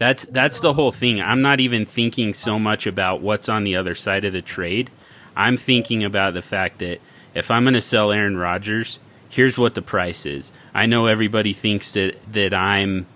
That's 0.02 0.24
that's 0.24 0.58
the 0.58 0.72
whole 0.72 0.90
thing. 0.90 1.20
I'm 1.20 1.42
not 1.42 1.60
even 1.60 1.86
thinking 1.86 2.34
so 2.34 2.58
much 2.58 2.88
about 2.88 3.20
what's 3.20 3.48
on 3.48 3.62
the 3.62 3.76
other 3.76 3.94
side 3.94 4.24
of 4.24 4.32
the 4.32 4.42
trade. 4.42 4.90
I'm 5.36 5.56
thinking 5.56 6.02
about 6.02 6.34
the 6.34 6.42
fact 6.42 6.80
that 6.80 7.00
if 7.36 7.52
I'm 7.52 7.62
going 7.62 7.74
to 7.74 7.80
sell 7.80 8.10
Aaron 8.10 8.36
Rodgers, 8.36 8.98
here's 9.28 9.56
what 9.56 9.74
the 9.74 9.80
price 9.80 10.26
is. 10.26 10.50
I 10.74 10.86
know 10.86 11.06
everybody 11.06 11.52
thinks 11.52 11.92
that 11.92 12.16
that 12.32 12.52
I'm 12.52 13.06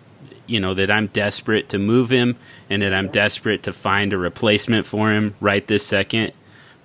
you 0.46 0.60
know 0.60 0.74
that 0.74 0.88
I'm 0.88 1.08
desperate 1.08 1.68
to 1.70 1.78
move 1.80 2.10
him 2.10 2.36
and 2.70 2.82
that 2.82 2.94
I'm 2.94 3.08
desperate 3.08 3.64
to 3.64 3.72
find 3.72 4.12
a 4.12 4.16
replacement 4.16 4.86
for 4.86 5.10
him 5.10 5.34
right 5.40 5.66
this 5.66 5.84
second, 5.84 6.34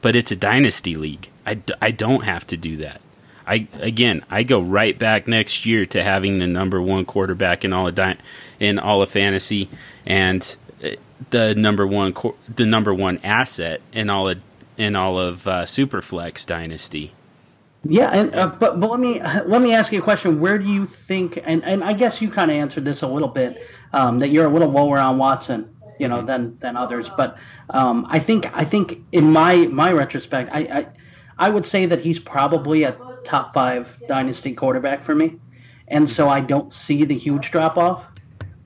but 0.02 0.16
it's 0.16 0.32
a 0.32 0.36
dynasty 0.36 0.95
league. 0.95 1.30
I, 1.45 1.62
I 1.80 1.91
don't 1.91 2.24
have 2.24 2.47
to 2.47 2.58
do 2.58 2.76
that. 2.78 3.02
I 3.45 3.67
again, 3.79 4.23
I 4.29 4.43
go 4.43 4.61
right 4.61 4.97
back 4.97 5.27
next 5.27 5.65
year 5.65 5.85
to 5.87 6.03
having 6.03 6.39
the 6.39 6.47
number 6.47 6.81
one 6.81 7.05
quarterback 7.05 7.65
in 7.65 7.73
all 7.73 7.87
of 7.87 7.95
di- 7.95 8.17
in 8.59 8.79
all 8.79 9.01
of 9.01 9.09
fantasy, 9.09 9.69
and 10.05 10.55
uh, 10.83 10.89
the 11.29 11.55
number 11.55 11.85
one 11.85 12.13
the 12.53 12.65
number 12.65 12.93
one 12.93 13.19
asset 13.23 13.81
in 13.93 14.09
all 14.09 14.29
of 14.29 14.39
in 14.77 14.95
all 14.95 15.19
of 15.19 15.47
uh, 15.47 15.65
Superflex 15.65 16.45
dynasty. 16.45 17.13
Yeah, 17.83 18.11
and 18.11 18.35
uh, 18.35 18.47
but 18.59 18.79
but 18.79 18.89
let 18.91 18.99
me 18.99 19.21
let 19.21 19.61
me 19.61 19.73
ask 19.73 19.91
you 19.91 19.99
a 19.99 20.03
question. 20.03 20.39
Where 20.39 20.59
do 20.59 20.65
you 20.71 20.85
think? 20.85 21.39
And 21.43 21.63
and 21.63 21.83
I 21.83 21.93
guess 21.93 22.21
you 22.21 22.29
kind 22.29 22.51
of 22.51 22.57
answered 22.57 22.85
this 22.85 23.01
a 23.01 23.07
little 23.07 23.27
bit 23.27 23.65
um, 23.91 24.19
that 24.19 24.29
you're 24.29 24.45
a 24.45 24.49
little 24.49 24.69
lower 24.69 24.99
on 24.99 25.17
Watson, 25.17 25.75
you 25.99 26.07
know, 26.07 26.21
than 26.21 26.57
than 26.59 26.77
others. 26.77 27.09
But 27.09 27.37
um, 27.71 28.05
I 28.09 28.19
think 28.19 28.55
I 28.55 28.65
think 28.65 29.03
in 29.11 29.31
my 29.31 29.67
my 29.67 29.91
retrospect, 29.91 30.51
I, 30.53 30.59
I 30.59 30.87
I 31.39 31.49
would 31.49 31.65
say 31.65 31.87
that 31.87 31.99
he's 31.99 32.19
probably 32.19 32.83
a 32.83 32.95
top 33.24 33.53
five 33.53 33.95
dynasty 34.07 34.53
quarterback 34.53 34.99
for 34.99 35.15
me, 35.15 35.39
and 35.88 36.07
so 36.09 36.30
I 36.30 36.39
don't 36.39 36.74
see 36.74 37.05
the 37.05 37.17
huge 37.17 37.51
drop 37.51 37.78
off 37.78 38.05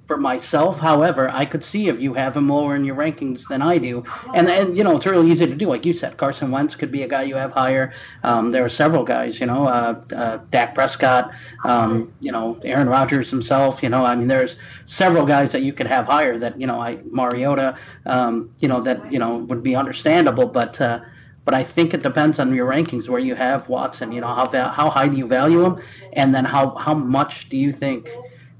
for 0.08 0.18
myself. 0.18 0.80
However, 0.80 1.30
I 1.32 1.46
could 1.46 1.64
see 1.64 1.88
if 1.88 2.00
you 2.00 2.14
have 2.14 2.38
him 2.38 2.50
lower 2.50 2.76
in 2.76 2.86
your 2.86 2.96
rankings 2.96 3.48
than 3.48 3.62
I 3.62 3.78
do, 3.78 4.04
and 4.34 4.48
and 4.48 4.78
you 4.78 4.84
know 4.84 4.96
it's 4.96 5.06
really 5.06 5.30
easy 5.30 5.48
to 5.48 5.56
do. 5.56 5.68
Like 5.68 5.86
you 5.86 5.94
said, 5.94 6.18
Carson 6.18 6.52
Wentz 6.52 6.76
could 6.76 6.92
be 6.92 7.04
a 7.04 7.08
guy 7.08 7.24
you 7.24 7.36
have 7.36 7.52
higher. 7.52 7.94
Um, 8.24 8.52
there 8.52 8.64
are 8.64 8.70
several 8.70 9.04
guys, 9.04 9.40
you 9.40 9.46
know, 9.46 9.66
uh, 9.66 10.02
uh, 10.16 10.38
Dak 10.52 10.76
Prescott, 10.76 11.32
um, 11.64 12.14
you 12.20 12.32
know, 12.32 12.60
Aaron 12.64 12.90
Rodgers 12.90 13.30
himself. 13.30 13.82
You 13.82 13.90
know, 13.90 14.06
I 14.06 14.16
mean, 14.16 14.28
there's 14.28 14.58
several 14.86 15.26
guys 15.26 15.52
that 15.52 15.64
you 15.64 15.74
could 15.74 15.88
have 15.88 16.06
higher. 16.06 16.38
That 16.38 16.60
you 16.60 16.68
know, 16.68 16.80
I 16.80 17.00
Mariota, 17.10 17.78
um, 18.06 18.52
you 18.60 18.68
know, 18.68 18.82
that 18.82 19.12
you 19.12 19.20
know 19.20 19.38
would 19.38 19.64
be 19.64 19.76
understandable, 19.76 20.48
but. 20.48 20.80
Uh, 20.80 21.00
but 21.46 21.54
I 21.54 21.64
think 21.64 21.94
it 21.94 22.04
depends 22.04 22.40
on 22.40 22.54
your 22.54 22.68
rankings 22.68 23.08
where 23.08 23.22
you 23.22 23.36
have 23.36 23.70
Watson. 23.70 24.12
You 24.12 24.22
know 24.22 24.28
how 24.28 24.50
how 24.70 24.90
high 24.90 25.08
do 25.08 25.18
you 25.18 25.28
value 25.28 25.64
him, 25.64 25.80
and 26.14 26.36
then 26.36 26.44
how 26.44 26.76
how 26.76 26.94
much 26.94 27.50
do 27.50 27.58
you 27.58 27.72
think 27.72 28.10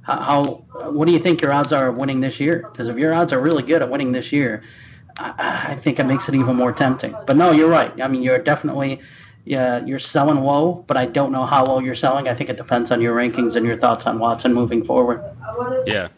how, 0.06 0.44
what 0.92 1.08
do 1.08 1.12
you 1.12 1.20
think 1.20 1.42
your 1.42 1.52
odds 1.52 1.74
are 1.74 1.88
of 1.88 1.98
winning 1.98 2.20
this 2.20 2.40
year? 2.40 2.68
Because 2.72 2.90
if 2.90 2.98
your 2.98 3.12
odds 3.12 3.34
are 3.34 3.42
really 3.42 3.64
good 3.64 3.82
at 3.82 3.90
winning 3.90 4.12
this 4.12 4.32
year, 4.32 4.62
I, 5.18 5.70
I, 5.70 5.76
think 5.76 6.00
it 6.00 6.06
makes 6.06 6.30
it 6.30 6.36
even 6.36 6.56
more 6.56 6.72
tempting. 6.72 7.16
But 7.26 7.38
no, 7.38 7.52
you're 7.52 7.70
right. 7.70 7.92
I 8.00 8.08
mean, 8.08 8.22
you're 8.22 8.38
definitely 8.38 9.02
yeah, 9.46 9.84
you're 9.86 10.00
selling 10.00 10.42
low, 10.42 10.84
but 10.88 10.98
I 10.98 11.06
don't 11.06 11.32
know 11.32 11.46
how 11.46 11.66
low 11.66 11.80
you're 11.80 11.96
selling. 11.96 12.28
I 12.28 12.34
think 12.34 12.50
it 12.50 12.58
depends 12.58 12.92
on 12.92 13.00
your 13.00 13.16
rankings 13.16 13.56
and 13.56 13.66
your 13.66 13.78
thoughts 13.78 14.08
on 14.08 14.20
Watson 14.20 14.54
moving 14.54 14.84
forward. 14.84 15.24
Yeah. 15.86 16.10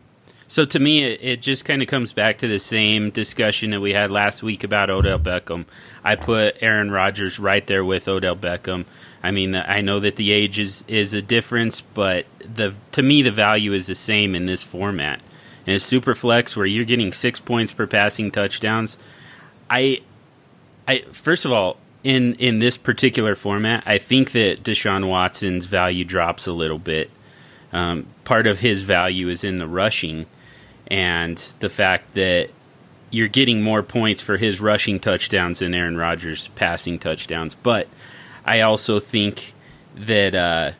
So 0.49 0.63
to 0.65 0.79
me, 0.79 1.03
it, 1.03 1.19
it 1.21 1.41
just 1.41 1.65
kind 1.65 1.81
of 1.81 1.87
comes 1.87 2.13
back 2.13 2.37
to 2.39 2.47
the 2.47 2.59
same 2.59 3.09
discussion 3.09 3.71
that 3.71 3.81
we 3.81 3.93
had 3.93 4.11
last 4.11 4.41
week 4.41 4.63
about 4.63 4.89
Odell 4.89 5.19
Beckham. 5.19 5.65
I 6.03 6.15
put 6.15 6.57
Aaron 6.61 6.89
Rodgers 6.89 7.37
right 7.37 7.65
there 7.67 7.83
with 7.83 8.07
Odell 8.07 8.35
Beckham. 8.35 8.85
I 9.21 9.31
mean, 9.31 9.55
I 9.55 9.81
know 9.81 9.99
that 9.99 10.15
the 10.15 10.31
age 10.31 10.57
is, 10.59 10.83
is 10.87 11.13
a 11.13 11.21
difference, 11.21 11.81
but 11.81 12.25
the 12.39 12.75
to 12.93 13.01
me 13.01 13.21
the 13.21 13.31
value 13.31 13.73
is 13.73 13.87
the 13.87 13.95
same 13.95 14.35
in 14.35 14.45
this 14.45 14.63
format. 14.63 15.21
In 15.65 15.75
a 15.75 15.79
super 15.81 16.15
flex 16.15 16.55
where 16.55 16.65
you're 16.65 16.85
getting 16.85 17.11
six 17.11 17.41
points 17.41 17.73
per 17.73 17.87
passing 17.87 18.31
touchdowns, 18.31 18.97
I, 19.69 20.01
I 20.87 20.99
first 21.11 21.43
of 21.43 21.51
all 21.51 21.77
in 22.03 22.35
in 22.35 22.59
this 22.59 22.77
particular 22.77 23.35
format, 23.35 23.83
I 23.85 23.97
think 23.97 24.31
that 24.31 24.63
Deshaun 24.63 25.09
Watson's 25.09 25.65
value 25.65 26.05
drops 26.05 26.47
a 26.47 26.53
little 26.53 26.79
bit. 26.79 27.09
Um, 27.73 28.07
part 28.23 28.47
of 28.47 28.59
his 28.59 28.83
value 28.83 29.27
is 29.27 29.43
in 29.43 29.57
the 29.57 29.67
rushing, 29.67 30.25
and 30.87 31.37
the 31.59 31.69
fact 31.69 32.13
that 32.13 32.49
you're 33.11 33.27
getting 33.27 33.61
more 33.61 33.83
points 33.83 34.21
for 34.21 34.37
his 34.37 34.59
rushing 34.59 34.99
touchdowns 34.99 35.59
than 35.59 35.73
Aaron 35.73 35.97
Rodgers' 35.97 36.49
passing 36.49 36.99
touchdowns. 36.99 37.55
But 37.55 37.87
I 38.45 38.61
also 38.61 38.99
think 38.99 39.53
that 39.95 40.35
uh, 40.35 40.71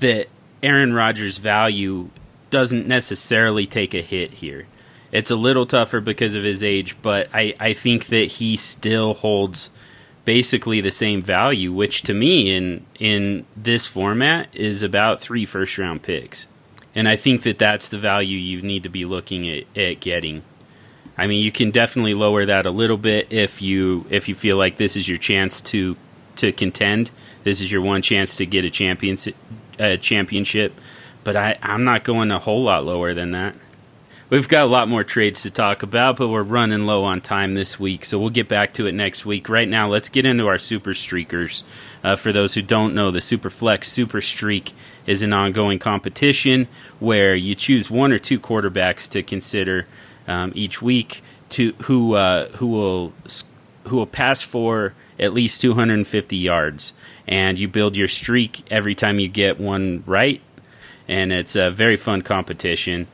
that 0.00 0.28
Aaron 0.62 0.92
Rodgers' 0.92 1.38
value 1.38 2.10
doesn't 2.50 2.86
necessarily 2.86 3.66
take 3.66 3.94
a 3.94 4.02
hit 4.02 4.34
here. 4.34 4.66
It's 5.10 5.30
a 5.30 5.36
little 5.36 5.66
tougher 5.66 6.00
because 6.00 6.34
of 6.34 6.42
his 6.42 6.62
age, 6.62 6.96
but 7.02 7.28
I, 7.34 7.54
I 7.60 7.72
think 7.74 8.06
that 8.06 8.24
he 8.24 8.56
still 8.56 9.14
holds 9.14 9.70
basically 10.24 10.80
the 10.80 10.90
same 10.90 11.22
value, 11.22 11.72
which 11.72 12.02
to 12.02 12.14
me 12.14 12.54
in 12.54 12.86
in 12.98 13.44
this 13.56 13.86
format 13.86 14.48
is 14.54 14.82
about 14.82 15.20
three 15.20 15.44
first 15.44 15.76
round 15.78 16.02
picks. 16.02 16.46
And 16.94 17.08
I 17.08 17.16
think 17.16 17.42
that 17.42 17.58
that's 17.58 17.88
the 17.88 17.98
value 17.98 18.36
you 18.36 18.62
need 18.62 18.82
to 18.82 18.88
be 18.88 19.04
looking 19.04 19.48
at, 19.48 19.64
at 19.76 20.00
getting. 20.00 20.42
I 21.16 21.26
mean, 21.26 21.44
you 21.44 21.52
can 21.52 21.70
definitely 21.70 22.14
lower 22.14 22.44
that 22.46 22.66
a 22.66 22.70
little 22.70 22.96
bit 22.96 23.32
if 23.32 23.62
you 23.62 24.06
if 24.10 24.28
you 24.28 24.34
feel 24.34 24.56
like 24.56 24.76
this 24.76 24.96
is 24.96 25.08
your 25.08 25.18
chance 25.18 25.60
to 25.62 25.96
to 26.36 26.52
contend. 26.52 27.10
This 27.44 27.60
is 27.60 27.72
your 27.72 27.82
one 27.82 28.02
chance 28.02 28.36
to 28.36 28.46
get 28.46 28.64
a 28.64 28.70
championship. 28.70 29.36
A 29.78 29.96
championship, 29.96 30.78
but 31.24 31.34
I, 31.34 31.56
I'm 31.62 31.84
not 31.84 32.04
going 32.04 32.30
a 32.30 32.38
whole 32.38 32.62
lot 32.62 32.84
lower 32.84 33.14
than 33.14 33.30
that. 33.30 33.54
We've 34.28 34.46
got 34.46 34.64
a 34.64 34.68
lot 34.68 34.86
more 34.86 35.02
trades 35.02 35.42
to 35.42 35.50
talk 35.50 35.82
about, 35.82 36.16
but 36.16 36.28
we're 36.28 36.42
running 36.42 36.84
low 36.84 37.04
on 37.04 37.22
time 37.22 37.54
this 37.54 37.80
week, 37.80 38.04
so 38.04 38.18
we'll 38.18 38.30
get 38.30 38.48
back 38.48 38.74
to 38.74 38.86
it 38.86 38.92
next 38.92 39.24
week. 39.24 39.48
Right 39.48 39.68
now, 39.68 39.88
let's 39.88 40.10
get 40.10 40.26
into 40.26 40.46
our 40.46 40.58
super 40.58 40.90
streakers. 40.90 41.64
Uh, 42.04 42.16
for 42.16 42.32
those 42.32 42.52
who 42.54 42.62
don't 42.62 42.94
know, 42.94 43.10
the 43.10 43.22
Super 43.22 43.48
Flex 43.48 43.90
Super 43.90 44.20
Streak 44.20 44.72
is 45.06 45.22
an 45.22 45.32
ongoing 45.32 45.78
competition 45.78 46.68
where 47.00 47.34
you 47.34 47.54
choose 47.54 47.90
one 47.90 48.12
or 48.12 48.18
two 48.18 48.38
quarterbacks 48.38 49.08
to 49.10 49.22
consider 49.22 49.86
um, 50.28 50.52
each 50.54 50.80
week 50.80 51.22
to 51.50 51.72
who 51.82 52.14
uh, 52.14 52.48
who 52.52 52.66
will 52.66 53.12
who 53.86 53.96
will 53.96 54.06
pass 54.06 54.42
for 54.42 54.94
at 55.18 55.32
least 55.32 55.60
250 55.60 56.36
yards. 56.36 56.94
And 57.26 57.58
you 57.58 57.68
build 57.68 57.96
your 57.96 58.08
streak 58.08 58.64
every 58.70 58.94
time 58.94 59.18
you 59.18 59.28
get 59.28 59.60
one 59.60 60.02
right. 60.06 60.40
And 61.08 61.32
it's 61.32 61.56
a 61.56 61.70
very 61.70 61.96
fun 61.96 62.22
competition. 62.22 63.06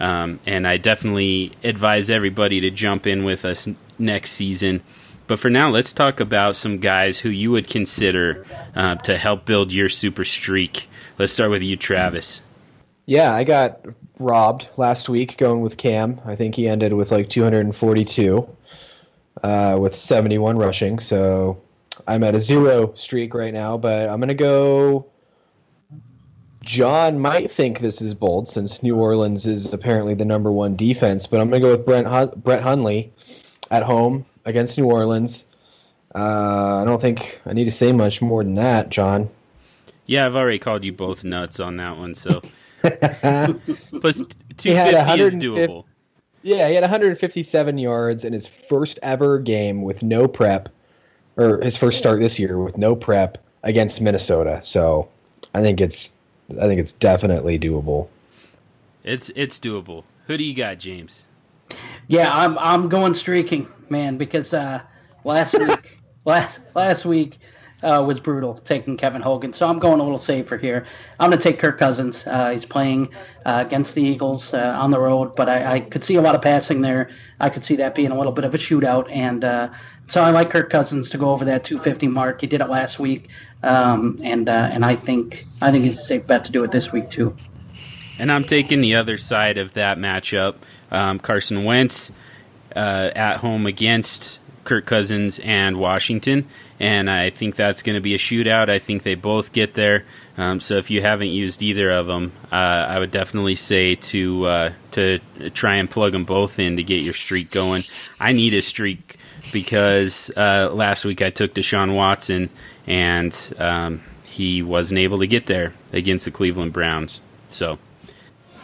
Um, 0.00 0.40
and 0.44 0.66
I 0.66 0.76
definitely 0.76 1.52
advise 1.62 2.10
everybody 2.10 2.60
to 2.60 2.70
jump 2.70 3.06
in 3.06 3.24
with 3.24 3.44
us 3.44 3.68
next 3.98 4.32
season. 4.32 4.82
But 5.26 5.38
for 5.38 5.48
now, 5.48 5.70
let's 5.70 5.92
talk 5.92 6.20
about 6.20 6.56
some 6.56 6.78
guys 6.78 7.20
who 7.20 7.30
you 7.30 7.50
would 7.52 7.68
consider 7.68 8.44
uh, 8.74 8.96
to 8.96 9.16
help 9.16 9.46
build 9.46 9.72
your 9.72 9.88
super 9.88 10.24
streak. 10.24 10.88
Let's 11.18 11.32
start 11.32 11.50
with 11.50 11.62
you, 11.62 11.76
Travis. 11.76 12.40
Yeah, 13.06 13.32
I 13.32 13.44
got 13.44 13.84
robbed 14.18 14.68
last 14.76 15.08
week 15.08 15.36
going 15.36 15.60
with 15.60 15.76
Cam. 15.76 16.20
I 16.24 16.36
think 16.36 16.54
he 16.54 16.68
ended 16.68 16.92
with 16.92 17.12
like 17.12 17.28
242 17.28 18.48
uh, 19.42 19.76
with 19.78 19.94
71 19.94 20.56
rushing. 20.56 20.98
So 20.98 21.60
I'm 22.08 22.24
at 22.24 22.34
a 22.34 22.40
zero 22.40 22.94
streak 22.94 23.34
right 23.34 23.52
now, 23.52 23.76
but 23.76 24.08
I'm 24.08 24.18
going 24.18 24.28
to 24.28 24.34
go 24.34 25.06
John 26.64 27.18
might 27.18 27.52
think 27.52 27.80
this 27.80 28.00
is 28.00 28.14
bold 28.14 28.48
since 28.48 28.82
New 28.82 28.96
Orleans 28.96 29.46
is 29.46 29.72
apparently 29.72 30.14
the 30.14 30.24
number 30.24 30.50
one 30.50 30.76
defense, 30.76 31.26
but 31.26 31.40
I'm 31.40 31.50
going 31.50 31.60
to 31.60 31.68
go 31.68 31.72
with 31.72 31.84
Brent 31.84 32.06
Hun- 32.06 32.32
Brett 32.36 32.62
Hundley 32.62 33.12
at 33.70 33.82
home 33.82 34.24
against 34.46 34.78
New 34.78 34.86
Orleans. 34.86 35.44
Uh, 36.14 36.80
I 36.80 36.84
don't 36.86 37.00
think 37.00 37.40
I 37.44 37.52
need 37.52 37.64
to 37.64 37.70
say 37.70 37.92
much 37.92 38.22
more 38.22 38.42
than 38.42 38.54
that, 38.54 38.88
John. 38.88 39.28
Yeah, 40.06 40.26
I've 40.26 40.36
already 40.36 40.58
called 40.58 40.84
you 40.84 40.92
both 40.92 41.24
nuts 41.24 41.60
on 41.60 41.76
that 41.78 41.96
one. 41.96 42.14
So 42.14 42.42
plus 44.00 44.22
two 44.56 44.70
He 44.70 44.74
had 44.74 45.06
fifty 45.06 45.22
is 45.22 45.36
doable. 45.36 45.84
Yeah, 46.42 46.68
he 46.68 46.74
had 46.74 46.82
157 46.82 47.78
yards 47.78 48.22
in 48.22 48.34
his 48.34 48.46
first 48.46 48.98
ever 49.02 49.38
game 49.38 49.80
with 49.80 50.02
no 50.02 50.28
prep, 50.28 50.68
or 51.38 51.58
his 51.62 51.74
first 51.74 51.98
start 51.98 52.20
this 52.20 52.38
year 52.38 52.58
with 52.58 52.76
no 52.76 52.94
prep 52.94 53.38
against 53.62 54.02
Minnesota. 54.02 54.60
So 54.62 55.08
I 55.54 55.62
think 55.62 55.80
it's 55.80 56.12
I 56.50 56.66
think 56.66 56.80
it's 56.80 56.92
definitely 56.92 57.58
doable. 57.58 58.08
It's 59.04 59.30
it's 59.34 59.58
doable. 59.58 60.04
Who 60.26 60.36
do 60.36 60.44
you 60.44 60.54
got, 60.54 60.78
James? 60.78 61.26
Yeah, 62.08 62.28
I'm 62.30 62.58
I'm 62.58 62.88
going 62.90 63.14
streaking, 63.14 63.66
man, 63.88 64.18
because 64.18 64.52
uh, 64.52 64.82
last 65.24 65.58
week 65.58 65.98
last 66.26 66.60
last 66.74 67.06
week 67.06 67.38
uh, 67.84 68.02
was 68.02 68.18
brutal 68.18 68.54
taking 68.54 68.96
Kevin 68.96 69.20
Hogan. 69.20 69.52
So 69.52 69.68
I'm 69.68 69.78
going 69.78 70.00
a 70.00 70.02
little 70.02 70.18
safer 70.18 70.56
here. 70.56 70.86
I'm 71.20 71.30
going 71.30 71.38
to 71.38 71.42
take 71.42 71.58
Kirk 71.58 71.78
Cousins. 71.78 72.26
Uh, 72.26 72.50
he's 72.50 72.64
playing 72.64 73.10
uh, 73.44 73.62
against 73.64 73.94
the 73.94 74.02
Eagles 74.02 74.54
uh, 74.54 74.76
on 74.78 74.90
the 74.90 74.98
road, 74.98 75.36
but 75.36 75.48
I, 75.48 75.74
I 75.74 75.80
could 75.80 76.02
see 76.02 76.16
a 76.16 76.22
lot 76.22 76.34
of 76.34 76.42
passing 76.42 76.80
there. 76.80 77.10
I 77.40 77.50
could 77.50 77.64
see 77.64 77.76
that 77.76 77.94
being 77.94 78.10
a 78.10 78.16
little 78.16 78.32
bit 78.32 78.44
of 78.44 78.54
a 78.54 78.58
shootout, 78.58 79.10
and 79.10 79.44
uh, 79.44 79.68
so 80.08 80.22
I 80.22 80.30
like 80.30 80.50
Kirk 80.50 80.70
Cousins 80.70 81.10
to 81.10 81.18
go 81.18 81.30
over 81.30 81.44
that 81.44 81.64
250 81.64 82.08
mark. 82.08 82.40
He 82.40 82.46
did 82.46 82.60
it 82.60 82.68
last 82.68 82.98
week, 82.98 83.28
um, 83.62 84.18
and 84.24 84.48
uh, 84.48 84.70
and 84.72 84.84
I 84.84 84.96
think 84.96 85.44
I 85.60 85.70
think 85.70 85.84
he's 85.84 86.00
a 86.00 86.02
safe 86.02 86.26
bet 86.26 86.44
to 86.46 86.52
do 86.52 86.64
it 86.64 86.72
this 86.72 86.90
week 86.90 87.10
too. 87.10 87.36
And 88.18 88.32
I'm 88.32 88.44
taking 88.44 88.80
the 88.80 88.94
other 88.94 89.18
side 89.18 89.58
of 89.58 89.74
that 89.74 89.98
matchup. 89.98 90.56
Um, 90.90 91.18
Carson 91.18 91.64
Wentz 91.64 92.12
at 92.74 93.38
home 93.38 93.66
against 93.66 94.38
Kirk 94.64 94.86
Cousins 94.86 95.38
and 95.40 95.78
Washington, 95.78 96.46
and 96.80 97.10
I 97.10 97.30
think 97.30 97.56
that's 97.56 97.82
going 97.82 97.94
to 97.94 98.00
be 98.00 98.14
a 98.14 98.18
shootout. 98.18 98.68
I 98.68 98.78
think 98.78 99.02
they 99.02 99.14
both 99.14 99.52
get 99.52 99.74
there. 99.74 100.04
Um, 100.36 100.60
so 100.60 100.76
if 100.76 100.90
you 100.90 101.00
haven't 101.00 101.28
used 101.28 101.62
either 101.62 101.90
of 101.90 102.06
them, 102.06 102.32
uh, 102.50 102.54
I 102.54 102.98
would 102.98 103.10
definitely 103.10 103.54
say 103.56 103.94
to 103.94 104.46
uh, 104.46 104.72
to 104.92 105.20
try 105.54 105.76
and 105.76 105.88
plug 105.88 106.12
them 106.12 106.24
both 106.24 106.58
in 106.58 106.76
to 106.76 106.82
get 106.82 107.02
your 107.02 107.14
streak 107.14 107.50
going. 107.50 107.84
I 108.18 108.32
need 108.32 108.54
a 108.54 108.62
streak 108.62 109.16
because 109.52 110.30
uh, 110.36 110.70
last 110.72 111.04
week 111.04 111.22
I 111.22 111.30
took 111.30 111.54
Deshaun 111.54 111.94
Watson 111.94 112.50
and 112.86 113.54
um, 113.58 114.02
he 114.24 114.62
wasn't 114.62 114.98
able 114.98 115.20
to 115.20 115.26
get 115.26 115.46
there 115.46 115.72
against 115.92 116.24
the 116.24 116.30
Cleveland 116.30 116.72
Browns. 116.72 117.20
So 117.48 117.78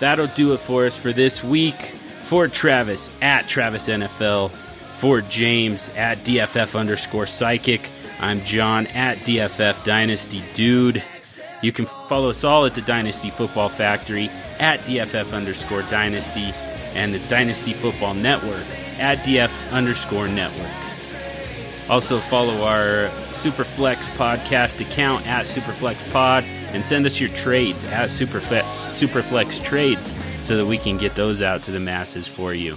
that'll 0.00 0.26
do 0.26 0.52
it 0.52 0.58
for 0.60 0.86
us 0.86 0.96
for 0.96 1.12
this 1.12 1.42
week. 1.44 1.94
For 2.24 2.46
Travis 2.46 3.10
at 3.20 3.48
Travis 3.48 3.88
NFL, 3.88 4.52
for 5.00 5.22
James 5.22 5.88
at 5.96 6.18
DFF 6.18 6.78
underscore 6.78 7.26
psychic, 7.26 7.88
I'm 8.20 8.44
John 8.44 8.86
at 8.88 9.16
DFF 9.20 9.82
Dynasty 9.82 10.42
Dude. 10.52 11.02
You 11.62 11.72
can 11.72 11.86
follow 11.86 12.28
us 12.28 12.44
all 12.44 12.66
at 12.66 12.74
the 12.74 12.82
Dynasty 12.82 13.30
Football 13.30 13.70
Factory 13.70 14.28
at 14.58 14.80
DFF 14.80 15.32
underscore 15.32 15.80
Dynasty 15.84 16.52
and 16.92 17.14
the 17.14 17.18
Dynasty 17.30 17.72
Football 17.72 18.12
Network 18.12 18.66
at 18.98 19.18
DF 19.20 19.72
underscore 19.72 20.28
Network. 20.28 20.68
Also, 21.88 22.20
follow 22.20 22.62
our 22.62 23.08
Superflex 23.32 24.02
podcast 24.18 24.86
account 24.86 25.26
at 25.26 25.46
Superflex 25.46 26.12
Pod 26.12 26.44
and 26.44 26.84
send 26.84 27.06
us 27.06 27.18
your 27.18 27.30
trades 27.30 27.84
at 27.86 28.10
Superflex, 28.10 28.62
Superflex 28.88 29.64
Trades 29.64 30.12
so 30.42 30.58
that 30.58 30.66
we 30.66 30.76
can 30.76 30.98
get 30.98 31.14
those 31.14 31.40
out 31.40 31.62
to 31.62 31.70
the 31.70 31.80
masses 31.80 32.28
for 32.28 32.52
you. 32.52 32.76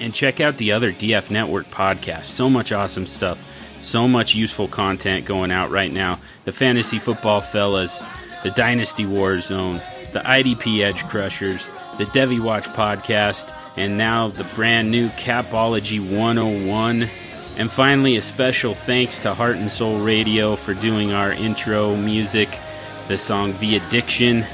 And 0.00 0.12
check 0.12 0.40
out 0.40 0.58
the 0.58 0.72
other 0.72 0.92
DF 0.92 1.30
Network 1.30 1.70
podcasts. 1.70 2.26
So 2.26 2.50
much 2.50 2.72
awesome 2.72 3.06
stuff. 3.06 3.42
So 3.80 4.08
much 4.08 4.34
useful 4.34 4.68
content 4.68 5.24
going 5.24 5.50
out 5.50 5.70
right 5.70 5.92
now. 5.92 6.18
The 6.44 6.52
Fantasy 6.52 6.98
Football 6.98 7.40
Fellas, 7.40 8.02
the 8.42 8.50
Dynasty 8.50 9.06
War 9.06 9.40
Zone, 9.40 9.80
the 10.12 10.20
IDP 10.20 10.80
Edge 10.80 11.04
Crushers, 11.04 11.68
the 11.98 12.04
Devy 12.06 12.40
Watch 12.40 12.64
podcast, 12.64 13.54
and 13.76 13.98
now 13.98 14.28
the 14.28 14.44
brand 14.54 14.90
new 14.90 15.08
Capology 15.10 16.00
101. 16.00 17.08
And 17.56 17.70
finally, 17.70 18.16
a 18.16 18.22
special 18.22 18.74
thanks 18.74 19.20
to 19.20 19.32
Heart 19.34 19.56
and 19.56 19.70
Soul 19.70 20.00
Radio 20.00 20.56
for 20.56 20.74
doing 20.74 21.12
our 21.12 21.32
intro 21.32 21.96
music, 21.96 22.58
the 23.08 23.18
song 23.18 23.56
The 23.58 23.76
Addiction. 23.76 24.44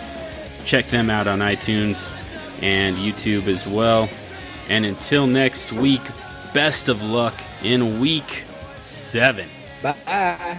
Check 0.65 0.89
them 0.89 1.09
out 1.09 1.27
on 1.27 1.39
iTunes 1.39 2.11
and 2.63 2.97
YouTube 2.97 3.47
as 3.47 3.67
well. 3.67 4.09
And 4.69 4.85
until 4.85 5.27
next 5.27 5.73
week, 5.73 6.03
best 6.53 6.89
of 6.89 7.03
luck 7.03 7.35
in 7.63 8.01
week 8.01 8.45
seven. 8.83 9.49
Bye. 9.83 10.59